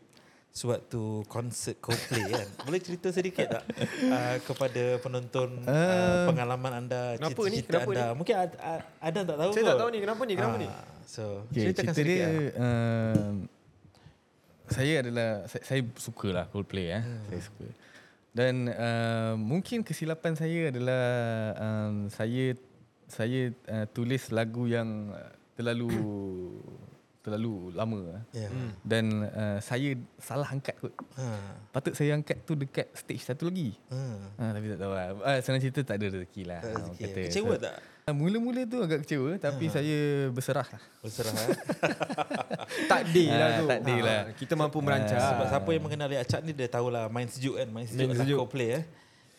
sewaktu 0.55 1.27
konsert 1.27 1.83
Coldplay 1.83 2.31
kan. 2.31 2.47
Boleh 2.67 2.79
cerita 2.79 3.11
sedikit 3.11 3.47
tak 3.51 3.65
uh, 4.07 4.37
kepada 4.39 5.03
penonton 5.03 5.67
uh, 5.67 6.31
pengalaman 6.31 6.73
anda, 6.87 7.19
Kenapa 7.19 7.41
ni? 7.43 7.59
cita-cita 7.59 7.71
Kenapa 7.75 7.91
anda. 7.91 8.07
Mungkin 8.15 8.35
ada, 8.39 8.57
ada 9.03 9.19
tak 9.27 9.37
tahu 9.37 9.51
Saya 9.51 9.63
kot. 9.63 9.71
tak 9.71 9.81
tahu 9.83 9.91
ni 9.91 9.99
kenapa 9.99 10.23
ni, 10.23 10.35
kenapa 10.39 10.57
ni? 10.59 10.69
Ah, 10.71 10.85
So, 11.05 11.47
Okay, 11.47 11.71
ceritakan 11.71 11.93
cerita 11.95 11.95
sedikit 11.95 12.19
dia 12.19 12.27
lah. 12.27 12.65
uh, 12.65 13.33
saya 14.65 14.95
adalah 15.05 15.31
saya, 15.47 15.63
saya 15.63 15.81
suka 15.95 16.29
lah 16.33 16.45
Coldplay 16.49 16.87
eh. 16.91 17.03
Hmm. 17.03 17.23
Saya 17.29 17.41
suka. 17.45 17.67
Dan 18.35 18.55
uh, 18.67 19.35
mungkin 19.39 19.83
kesilapan 19.83 20.35
saya 20.35 20.71
adalah 20.71 21.05
um, 21.55 21.95
saya 22.11 22.59
saya 23.07 23.41
uh, 23.67 23.87
tulis 23.87 24.29
lagu 24.29 24.65
yang 24.65 24.89
uh, 25.11 25.29
terlalu 25.55 25.89
terlalu 27.21 27.73
lama 27.73 28.21
Ya. 28.31 28.53
hmm. 28.53 28.71
dan 28.85 29.05
uh, 29.25 29.57
saya 29.59 29.97
salah 30.19 30.45
angkat 30.47 30.77
kot. 30.77 30.93
Ha. 31.17 31.25
Patut 31.71 31.93
saya 31.93 32.13
angkat 32.13 32.45
tu 32.45 32.53
dekat 32.53 32.93
stage 32.93 33.25
satu 33.25 33.49
lagi. 33.49 33.73
Ha. 33.89 34.01
Ha, 34.37 34.45
tapi 34.53 34.67
tak 34.69 34.79
tahu 34.79 34.93
lah. 34.93 35.07
Ah, 35.25 35.41
senang 35.41 35.57
cerita 35.59 35.81
tak 35.83 35.97
ada 35.97 36.07
rezeki 36.11 36.43
lah. 36.45 36.61
Tak 36.61 36.73
rezeki. 36.75 37.01
kata. 37.03 37.21
Kecewa 37.25 37.49
So, 37.51 37.63
tak? 37.63 37.75
ah, 38.05 38.13
Mula-mula 38.13 38.61
tu 38.67 38.77
agak 38.79 39.01
kecewa 39.03 39.31
tapi 39.39 39.65
saya 39.69 39.97
berserah 40.29 40.69
lah. 40.69 40.83
Berserah 41.01 41.33
eh? 41.33 41.49
Takdir 42.93 43.29
lah 43.31 43.47
Ah, 43.47 43.57
tu. 43.57 43.67
takdir 43.67 44.01
lah. 44.01 44.21
Ah, 44.21 44.25
Kita 44.35 44.53
mampu 44.55 44.79
merancang. 44.81 45.21
Sebab 45.23 45.47
siapa 45.49 45.69
yang 45.71 45.83
mengenali 45.83 46.17
Acap 46.17 46.41
ni 46.41 46.53
dia 46.53 46.69
tahulah 46.69 47.09
main 47.09 47.25
sejuk 47.27 47.57
kan. 47.57 47.69
Main 47.69 47.87
sejuk 47.87 48.05
Main 48.05 48.09
lah 48.11 48.21
sejuk. 48.21 48.39
Coldplay 48.39 48.69
eh. 48.75 48.85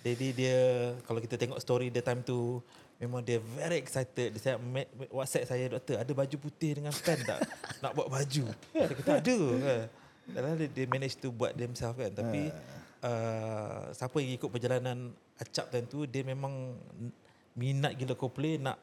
Jadi 0.02 0.28
dia 0.34 0.58
kalau 1.02 1.18
kita 1.18 1.34
tengok 1.36 1.58
story 1.58 1.90
dia 1.90 2.02
time 2.02 2.22
tu 2.22 2.62
memang 2.96 3.22
dia 3.22 3.38
very 3.40 3.80
excited. 3.80 4.36
Dia 4.36 4.42
saya 4.42 4.56
WhatsApp 5.12 5.46
saya 5.48 5.66
doktor 5.68 6.00
ada 6.00 6.12
baju 6.12 6.36
putih 6.40 6.80
dengan 6.80 6.94
pen 6.96 7.20
tak 7.22 7.40
nak 7.84 7.92
buat 7.94 8.08
baju. 8.08 8.44
Dia 8.72 8.94
kata 8.96 9.12
ada 9.20 9.38
kan. 9.60 9.82
Dan 10.26 10.42
dia, 10.58 10.68
dia 10.74 10.86
manage 10.90 11.16
to 11.20 11.30
buat 11.30 11.54
themselves 11.54 12.00
kan. 12.00 12.10
Tapi 12.10 12.50
uh, 13.04 13.94
siapa 13.94 14.18
yang 14.20 14.34
ikut 14.36 14.50
perjalanan 14.50 15.14
Acap 15.36 15.68
time 15.68 15.84
tu 15.84 16.08
dia 16.08 16.24
memang 16.24 16.80
minat 17.52 17.92
gila 18.00 18.16
Coldplay 18.16 18.56
nak 18.56 18.80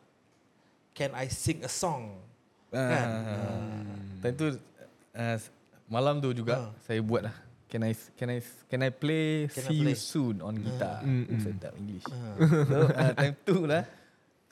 can 0.93 1.17
I 1.17 1.33
sing 1.33 1.65
a 1.65 1.71
song. 1.73 2.21
Kan? 2.69 3.09
Ah, 3.09 3.97
Time 4.21 4.37
tu 4.37 4.47
uh, 5.17 5.37
malam 5.89 6.21
tu 6.21 6.37
juga 6.37 6.73
saya 6.85 7.01
buat 7.01 7.25
lah. 7.25 7.37
Can 7.73 7.89
I 7.89 7.97
can 8.21 8.29
I 8.29 8.39
can 8.69 8.81
I 8.85 8.93
play 8.93 9.49
Can 9.49 9.65
I 9.65 9.69
See 9.73 9.77
You 9.81 9.85
play? 9.89 9.97
Soon 9.97 10.45
on 10.45 10.61
guitar? 10.61 11.01
Mm, 11.01 11.25
Mm, 11.25 11.41
Sedap 11.41 11.73
English. 11.73 12.05
so 12.69 12.79
uh, 12.93 13.13
time 13.17 13.37
tu 13.49 13.65
lah. 13.65 13.83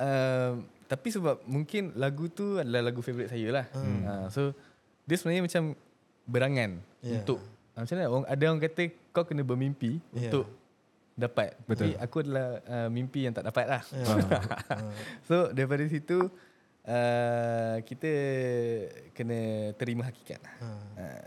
Uh, 0.00 0.52
tapi 0.88 1.12
sebab 1.12 1.44
mungkin 1.44 1.92
lagu 1.94 2.26
tu 2.26 2.56
adalah 2.56 2.88
lagu 2.88 2.98
favourite 2.98 3.28
saya 3.28 3.48
lah. 3.52 3.66
Uh, 3.76 4.26
so 4.32 4.42
dia 5.04 5.14
sebenarnya 5.14 5.44
macam 5.44 5.62
berangan 6.24 6.70
Yeah. 7.00 7.24
untuk 7.24 7.40
uh, 7.72 7.80
macam 7.80 7.94
mana 7.96 8.06
orang 8.12 8.24
ada 8.28 8.42
orang 8.44 8.60
kata 8.60 8.82
kau 9.08 9.24
kena 9.24 9.40
bermimpi 9.40 10.00
Yeah. 10.12 10.28
untuk 10.28 10.46
dapat. 11.14 11.52
Betul. 11.64 11.92
Tapi 11.92 12.00
aku 12.00 12.16
adalah 12.24 12.46
uh, 12.64 12.88
mimpi 12.88 13.28
yang 13.28 13.34
tak 13.36 13.44
dapat 13.44 13.64
lah. 13.68 13.82
Yeah. 13.92 14.80
So 15.28 15.52
daripada 15.52 15.84
situ 15.86 16.32
uh, 16.86 17.76
kita 17.84 18.10
kena 19.12 19.40
terima 19.76 20.08
hakikat 20.08 20.40
lah. 20.40 20.54
Ha. 20.60 20.68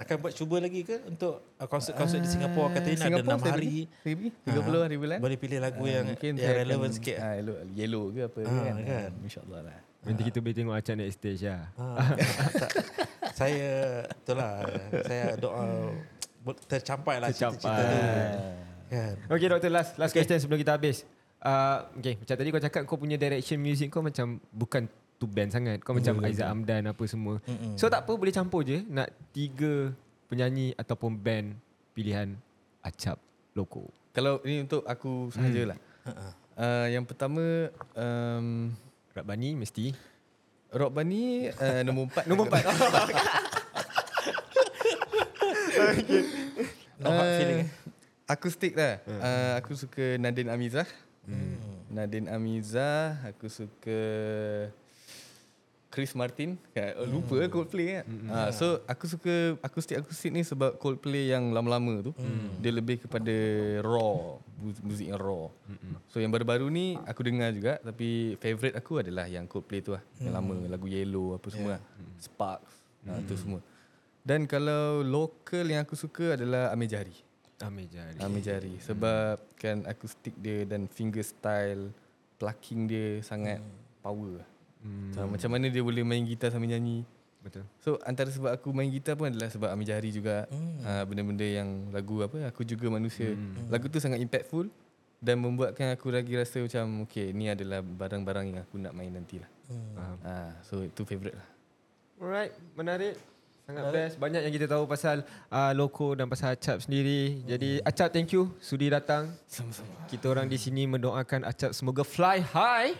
Akan 0.01 0.21
buat 0.21 0.33
cuba 0.33 0.57
lagi 0.57 0.81
ke 0.81 1.01
untuk 1.05 1.43
uh, 1.59 1.67
konsert-konsert 1.69 2.21
di 2.21 2.29
Singapura 2.29 2.73
kata 2.73 2.87
ni 2.89 2.97
ada 2.97 3.21
6 3.21 3.27
saya 3.27 3.53
hari. 3.53 3.67
Pergi, 4.01 4.27
pergi 4.41 4.59
30 4.61 4.85
hari 4.85 4.97
bulan. 4.97 5.17
Boleh 5.21 5.37
pilih 5.37 5.59
lagu 5.61 5.83
Ah, 5.83 5.91
yang 5.99 6.05
mungkin 6.09 6.31
yang 6.37 6.55
relevan 6.63 6.89
akan, 6.89 6.95
sikit. 6.95 7.15
ah, 7.19 7.33
yellow, 7.37 7.55
yellow 7.73 8.03
ke 8.09 8.21
apa 8.25 8.39
Ah, 8.43 8.63
kan. 8.63 8.75
kan. 8.81 9.11
InsyaAllah 9.21 9.61
lah. 9.61 9.79
Nanti 10.03 10.21
kita 10.27 10.37
boleh 10.43 10.55
tengok 10.55 10.75
Acap 10.75 10.95
naik 10.99 11.11
stage 11.15 11.43
lah. 11.47 11.63
Ha. 11.79 11.85
tak- 12.61 12.75
saya 13.33 13.69
itulah 14.05 14.53
saya 15.07 15.25
doa 15.39 15.89
tercapai 16.67 17.15
lah 17.17 17.29
cita-cita 17.31 17.71
tu. 17.71 17.81
Tercapai. 17.81 18.61
Kan. 18.93 19.15
Okay 19.25 19.47
doktor 19.49 19.71
last 19.73 19.97
last 19.97 20.13
okay. 20.13 20.21
question 20.21 20.37
sebelum 20.37 20.59
kita 20.61 20.75
habis. 20.77 21.01
Uh, 21.43 21.83
okay 21.97 22.15
macam 22.15 22.35
tadi 22.39 22.47
kau 22.53 22.61
cakap 22.61 22.81
kau 22.85 22.95
punya 22.95 23.17
direction 23.19 23.59
music 23.59 23.91
kau 23.91 23.99
macam 23.99 24.39
bukan 24.53 24.85
tu 25.17 25.25
band 25.29 25.49
sangat. 25.51 25.79
Kau 25.81 25.95
macam 25.95 26.19
Aizat 26.23 26.47
Amdan 26.49 26.89
apa 26.89 27.03
semua. 27.07 27.39
Mm-mm. 27.45 27.75
So 27.79 27.87
tak 27.87 28.05
apa 28.05 28.13
boleh 28.15 28.33
campur 28.33 28.65
je 28.65 28.83
nak 28.87 29.09
tiga 29.31 29.93
penyanyi 30.27 30.73
ataupun 30.75 31.15
band 31.17 31.55
pilihan 31.93 32.35
Acap 32.83 33.21
Loko. 33.53 33.87
Kalau 34.13 34.41
ini 34.45 34.65
untuk 34.65 34.85
aku 34.85 35.33
sahajalah. 35.33 35.77
Ha-ha. 36.05 36.29
Uh, 36.53 36.87
yang 36.93 37.01
pertama 37.07 37.41
um, 37.97 38.69
Rabani 39.13 39.57
mesti. 39.57 39.93
Rock 40.73 40.89
Bunny 40.89 41.53
uh, 41.53 41.81
nombor 41.85 42.09
4. 42.09 42.29
Nombor 42.29 42.45
empat. 42.49 42.63
No 47.03 47.09
hard 47.11 47.31
feeling 47.35 47.59
eh. 47.67 47.69
Akustik 48.23 48.73
lah. 48.79 49.03
Uh, 49.03 49.53
aku 49.59 49.75
suka 49.75 50.15
Nadine 50.15 50.47
Amizah. 50.47 50.87
Hmm. 51.27 51.59
Nadine 51.91 52.31
Amizah, 52.31 53.19
aku 53.27 53.51
suka 53.51 53.99
Chris 55.93 56.17
Martin. 56.17 56.57
Ya, 56.73 56.97
oh, 56.97 57.05
lupa 57.05 57.37
hmm. 57.37 57.53
Coldplay 57.53 58.01
kan. 58.01 58.05
Uh, 58.25 58.49
so 58.49 58.81
aku 58.89 59.05
suka 59.05 59.53
akustik-akustik 59.61 60.33
ni 60.33 60.41
sebab 60.41 60.81
Coldplay 60.81 61.29
yang 61.29 61.53
lama-lama 61.53 62.01
tu 62.01 62.17
dia 62.57 62.73
lebih 62.73 63.05
kepada 63.05 63.35
raw, 63.85 64.41
mu- 64.57 64.81
muzik 64.81 65.13
yang 65.13 65.21
raw. 65.21 65.53
So 66.09 66.17
yang 66.17 66.33
baru-baru 66.33 66.65
ni 66.73 66.97
aku 67.05 67.21
dengar 67.21 67.53
juga 67.53 67.77
tapi 67.85 68.33
favorite 68.41 68.73
aku 68.73 69.05
adalah 69.05 69.29
yang 69.29 69.45
Coldplay 69.45 69.85
tu 69.85 69.93
lah. 69.93 70.01
Yang 70.17 70.33
lama 70.33 70.55
lagu 70.65 70.89
Yellow 70.89 71.37
apa 71.37 71.47
semua. 71.53 71.77
lah. 71.77 71.81
Sparks. 72.17 72.73
Nah, 73.05 73.21
tu 73.29 73.37
semua. 73.37 73.61
Dan 74.25 74.49
kalau 74.49 75.05
lokal 75.05 75.67
yang 75.67 75.85
aku 75.85 75.93
suka 75.93 76.39
adalah 76.39 76.73
Amir 76.73 76.89
Jari. 76.89 77.13
Amir 77.61 77.85
Jari. 77.91 78.17
Amir 78.17 78.41
Jari 78.41 78.75
sebab 78.81 79.37
kan 79.61 79.85
akustik 79.85 80.33
dia 80.41 80.65
dan 80.65 80.89
finger 80.89 81.21
style 81.21 81.93
plucking 82.41 82.89
dia 82.89 83.21
sangat 83.21 83.61
power. 84.01 84.41
Hmm. 84.83 85.11
So, 85.15 85.25
macam 85.25 85.49
mana 85.55 85.71
dia 85.71 85.79
boleh 85.79 86.03
main 86.03 86.21
gitar 86.27 86.51
sambil 86.51 86.75
nyanyi. 86.75 87.07
Betul. 87.43 87.67
So 87.83 87.99
antara 88.07 88.31
sebab 88.31 88.55
aku 88.55 88.71
main 88.71 88.87
gitar 88.87 89.19
pun 89.19 89.27
adalah 89.27 89.51
sebab 89.51 89.67
Amir 89.67 89.91
Jari 89.91 90.15
juga. 90.15 90.47
Uh, 90.47 91.03
benda-benda 91.03 91.43
yang 91.43 91.91
lagu 91.91 92.23
apa 92.23 92.47
aku 92.47 92.63
juga 92.63 92.87
manusia. 92.87 93.35
Lagu 93.67 93.91
tu 93.91 93.99
sangat 93.99 94.23
impactful 94.23 94.71
dan 95.19 95.43
membuatkan 95.43 95.91
aku 95.91 96.07
lagi 96.07 96.39
rasa 96.39 96.63
macam 96.63 97.03
okay 97.03 97.35
ni 97.35 97.51
adalah 97.51 97.83
barang-barang 97.83 98.45
yang 98.47 98.59
aku 98.63 98.79
nak 98.79 98.95
main 98.95 99.11
nantilah. 99.11 99.51
Faham. 99.67 100.17
Ah 100.23 100.55
so 100.63 100.87
itu 100.87 101.03
favorite 101.03 101.35
lah. 101.35 101.47
Alright, 102.23 102.55
menarik. 102.79 103.19
Sangat 103.63 103.83
best. 103.95 104.19
Banyak 104.19 104.43
yang 104.43 104.53
kita 104.53 104.67
tahu 104.67 104.83
pasal 104.83 105.23
uh, 105.47 105.71
Loko 105.71 106.19
dan 106.19 106.27
pasal 106.27 106.51
Acap 106.51 106.83
sendiri. 106.83 107.39
Jadi 107.47 107.79
Acap 107.79 108.11
thank 108.11 108.35
you 108.35 108.51
sudi 108.59 108.91
datang. 108.91 109.31
Sama-sama. 109.47 109.87
Kita 110.11 110.27
orang 110.27 110.51
di 110.51 110.59
sini 110.59 110.83
mendoakan 110.83 111.47
Acap 111.47 111.71
semoga 111.71 112.03
fly 112.03 112.43
high. 112.43 112.91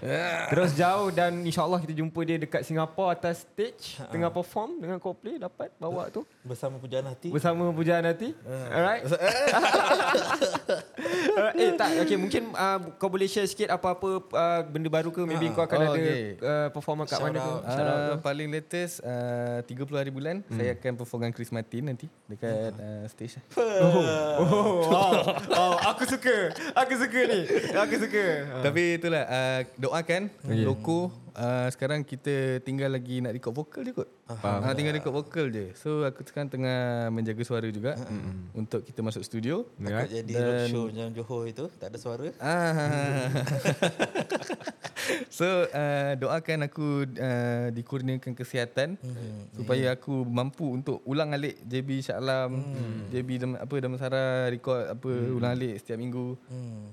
Terus 0.48 0.72
jauh 0.80 1.12
dan 1.12 1.44
insyaAllah 1.44 1.84
kita 1.84 1.92
jumpa 1.92 2.20
dia 2.24 2.40
dekat 2.40 2.64
Singapura 2.64 3.12
atas 3.12 3.44
stage. 3.44 4.00
Tengah 4.08 4.32
perform 4.32 4.80
dengan 4.80 5.04
Coldplay 5.04 5.36
dapat 5.36 5.68
bawa 5.76 6.08
tu. 6.08 6.24
Bersama 6.48 6.80
pujaan 6.80 7.12
hati. 7.12 7.28
Bersama 7.28 7.68
pujaan 7.76 8.08
hati. 8.08 8.32
Alright. 8.48 9.04
Alright. 9.04 9.04
eh 11.60 11.72
tak, 11.76 11.90
okay 12.08 12.18
mungkin 12.18 12.43
uh, 12.54 12.80
kau 12.98 13.10
boleh 13.10 13.28
share 13.28 13.50
sikit 13.50 13.70
apa-apa 13.74 14.10
uh, 14.34 14.62
benda 14.66 14.90
baru 14.90 15.10
ke? 15.10 15.22
Maybe 15.26 15.52
kau 15.52 15.66
akan 15.66 15.78
Oh, 15.84 15.86
ada 15.92 16.00
okay. 16.00 16.22
uh, 16.40 16.70
performance 16.72 17.10
kat 17.12 17.20
mana 17.20 17.40
ke? 17.42 17.54
Uh, 17.68 18.16
paling 18.22 18.48
latest 18.50 19.04
uh, 19.04 19.60
30 19.66 20.00
hari 20.00 20.12
bulan 20.14 20.46
hmm. 20.46 20.56
saya 20.56 20.70
akan 20.78 20.94
perform 20.96 21.20
dengan 21.26 21.34
Chris 21.36 21.52
Martin 21.52 21.84
nanti 21.90 22.08
dekat 22.30 22.74
uh, 22.78 23.06
stage. 23.10 23.42
Oh, 23.84 24.46
oh, 24.46 25.14
oh, 25.54 25.74
aku 25.92 26.04
suka. 26.08 26.54
Aku 26.78 26.94
suka 26.96 27.20
ni. 27.26 27.42
Aku 27.74 27.96
suka. 28.00 28.26
Tapi 28.64 29.02
itulah 29.02 29.24
uh, 29.28 29.60
doakan 29.76 30.30
okay. 30.30 30.64
loko 30.64 31.23
uh, 31.36 31.68
sekarang 31.68 32.02
kita 32.02 32.34
tinggal 32.60 32.90
lagi 32.90 33.20
nak 33.20 33.32
record 33.32 33.54
vokal 33.54 33.82
je 33.82 33.92
kot. 33.92 34.10
Faham. 34.34 34.64
Uh, 34.64 34.74
tinggal 34.74 34.94
record 34.94 35.14
vokal 35.14 35.46
je. 35.48 35.74
So 35.76 36.02
aku 36.02 36.24
sekarang 36.24 36.48
tengah 36.48 36.80
menjaga 37.10 37.42
suara 37.42 37.68
juga 37.68 37.94
mm-hmm. 37.94 38.56
untuk 38.56 38.82
kita 38.82 39.00
masuk 39.00 39.22
studio. 39.22 39.68
Takut 39.76 39.90
Alright. 39.90 40.10
jadi 40.12 40.32
Dan- 40.32 40.46
roadshow 40.46 40.84
macam 40.88 41.08
Johor 41.12 41.42
itu 41.46 41.66
tak 41.78 41.88
ada 41.90 41.98
suara. 41.98 42.28
Ah. 42.44 43.28
so 45.28 45.44
uh, 45.68 46.16
doakan 46.16 46.60
aku 46.64 46.88
uh, 47.12 47.68
dikurniakan 47.70 48.34
kesihatan 48.34 48.96
Hmm. 49.04 49.50
supaya 49.52 49.92
aku 49.92 50.24
mampu 50.24 50.64
untuk 50.70 51.04
ulang 51.04 51.34
alik 51.34 51.60
JB 51.62 52.00
Shah 52.02 52.18
Alam, 52.18 52.64
Hmm. 52.64 53.10
JB 53.10 53.30
Dam, 53.36 53.52
apa 53.56 53.74
Damansara 53.76 54.24
record 54.48 54.88
apa 54.88 55.10
ulang 55.30 55.52
alik 55.52 55.76
setiap 55.78 55.98
minggu. 55.98 56.40
Hmm. 56.48 56.88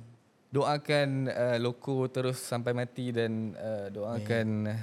Doakan 0.50 1.30
uh, 1.30 1.56
loko 1.62 2.10
terus 2.10 2.42
sampai 2.42 2.74
mati 2.74 3.14
dan 3.14 3.54
uh, 3.54 3.86
doakan 3.86 4.74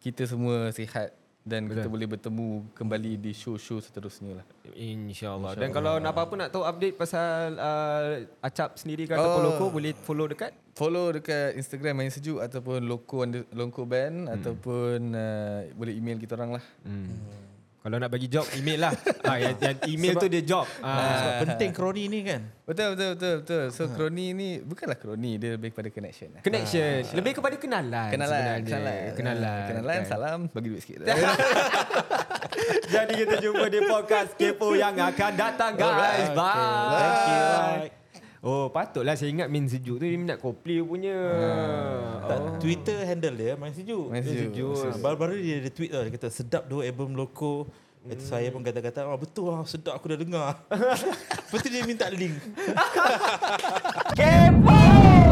kita 0.00 0.24
semua 0.24 0.72
sihat 0.72 1.12
dan 1.44 1.68
kita 1.68 1.92
boleh 1.92 2.08
bertemu 2.08 2.72
kembali 2.72 3.20
di 3.20 3.36
show-show 3.36 3.76
seterusnya 3.76 4.40
lah. 4.40 4.46
InsyaAllah. 4.72 5.60
Dan 5.60 5.76
kalau 5.76 6.00
nak 6.00 6.16
apa-apa 6.16 6.34
nak 6.40 6.48
tahu 6.48 6.64
update 6.64 6.96
pasal 6.96 7.60
uh, 7.60 8.24
Acap 8.40 8.80
sendiri 8.80 9.04
ke 9.04 9.12
ataupun 9.12 9.44
Oh. 9.44 9.46
Loko 9.52 9.64
boleh 9.68 9.92
follow 9.92 10.24
dekat 10.24 10.56
Follow 10.72 11.12
dekat 11.12 11.52
Instagram 11.60 12.00
Main 12.00 12.08
Sejuk 12.08 12.40
ataupun 12.40 12.88
Loko 12.88 13.28
Loko 13.52 13.84
Band 13.84 14.24
hmm. 14.24 14.34
ataupun 14.40 14.98
uh, 15.12 15.68
boleh 15.76 15.92
email 15.92 16.16
kita 16.16 16.32
orang 16.32 16.56
lah. 16.56 16.64
hmm. 16.88 17.43
Kalau 17.84 18.00
nak 18.00 18.08
bagi 18.08 18.32
job 18.32 18.48
email 18.56 18.88
lah. 18.88 18.92
ah, 19.28 19.36
yang, 19.36 19.60
yang 19.60 19.76
email 19.92 20.16
tu 20.16 20.24
dia 20.24 20.40
job. 20.40 20.64
Ah. 20.80 21.20
Sebab 21.20 21.32
penting 21.44 21.68
kroni 21.76 22.08
ni 22.08 22.24
kan. 22.24 22.40
Betul 22.64 22.96
betul 22.96 23.10
betul 23.12 23.34
betul. 23.44 23.64
So 23.76 23.92
kroni 23.92 24.32
ni 24.32 24.48
bukanlah 24.64 24.96
kroni 24.96 25.36
dia 25.36 25.60
lebih 25.60 25.76
kepada 25.76 25.92
connection 25.92 26.32
lah. 26.32 26.40
Connection. 26.40 27.12
Lebih 27.12 27.32
kepada 27.36 27.60
kenalan. 27.60 28.08
Kenalan, 28.08 28.40
sebenarnya. 28.40 28.64
kenalan. 28.64 29.12
Kenalan. 29.12 29.44
Ah, 29.44 29.68
Kenalan, 29.68 29.98
kan. 30.00 30.08
salam, 30.08 30.38
bagi 30.48 30.68
duit 30.72 30.80
sikit. 30.80 31.04
Jadi 32.96 33.12
kita 33.20 33.36
jumpa 33.36 33.66
di 33.68 33.80
podcast 33.84 34.30
Kepo 34.32 34.72
yang 34.72 34.96
akan 34.96 35.32
datang 35.36 35.76
guys. 35.76 35.84
Alright, 35.84 36.32
Bye. 36.32 36.40
okay. 36.40 36.96
Thank 36.96 37.20
you. 37.28 37.44
Bye. 37.92 38.03
Oh 38.44 38.68
patutlah 38.68 39.16
saya 39.16 39.32
ingat 39.32 39.48
min 39.48 39.64
sejuk 39.64 39.96
tu 39.96 40.04
dia 40.04 40.20
minat 40.20 40.36
Coldplay 40.36 40.84
punya. 40.84 41.16
Tak, 42.28 42.38
Oh. 42.44 42.60
Twitter 42.60 43.00
handle 43.00 43.32
dia 43.32 43.56
main 43.56 43.72
sejuk. 43.72 44.12
Main 44.12 44.20
sejuk. 44.20 44.84
Ha, 44.84 45.00
baru-baru 45.00 45.40
dia 45.40 45.64
ada 45.64 45.70
tweet 45.72 45.88
tau. 45.88 46.04
Dia 46.04 46.12
kata 46.12 46.28
sedap 46.28 46.68
dua 46.68 46.84
album 46.84 47.16
loko. 47.16 47.64
Kata 48.04 48.20
saya 48.20 48.52
pun 48.52 48.60
kata-kata, 48.60 49.08
oh, 49.08 49.16
betul 49.16 49.48
lah 49.48 49.64
sedap 49.64 49.96
aku 49.96 50.12
dah 50.12 50.20
dengar. 50.20 50.60
Lepas 51.48 51.58
tu 51.64 51.72
dia 51.72 51.88
minta 51.88 52.04
link. 52.12 52.36
Okay. 54.14 55.23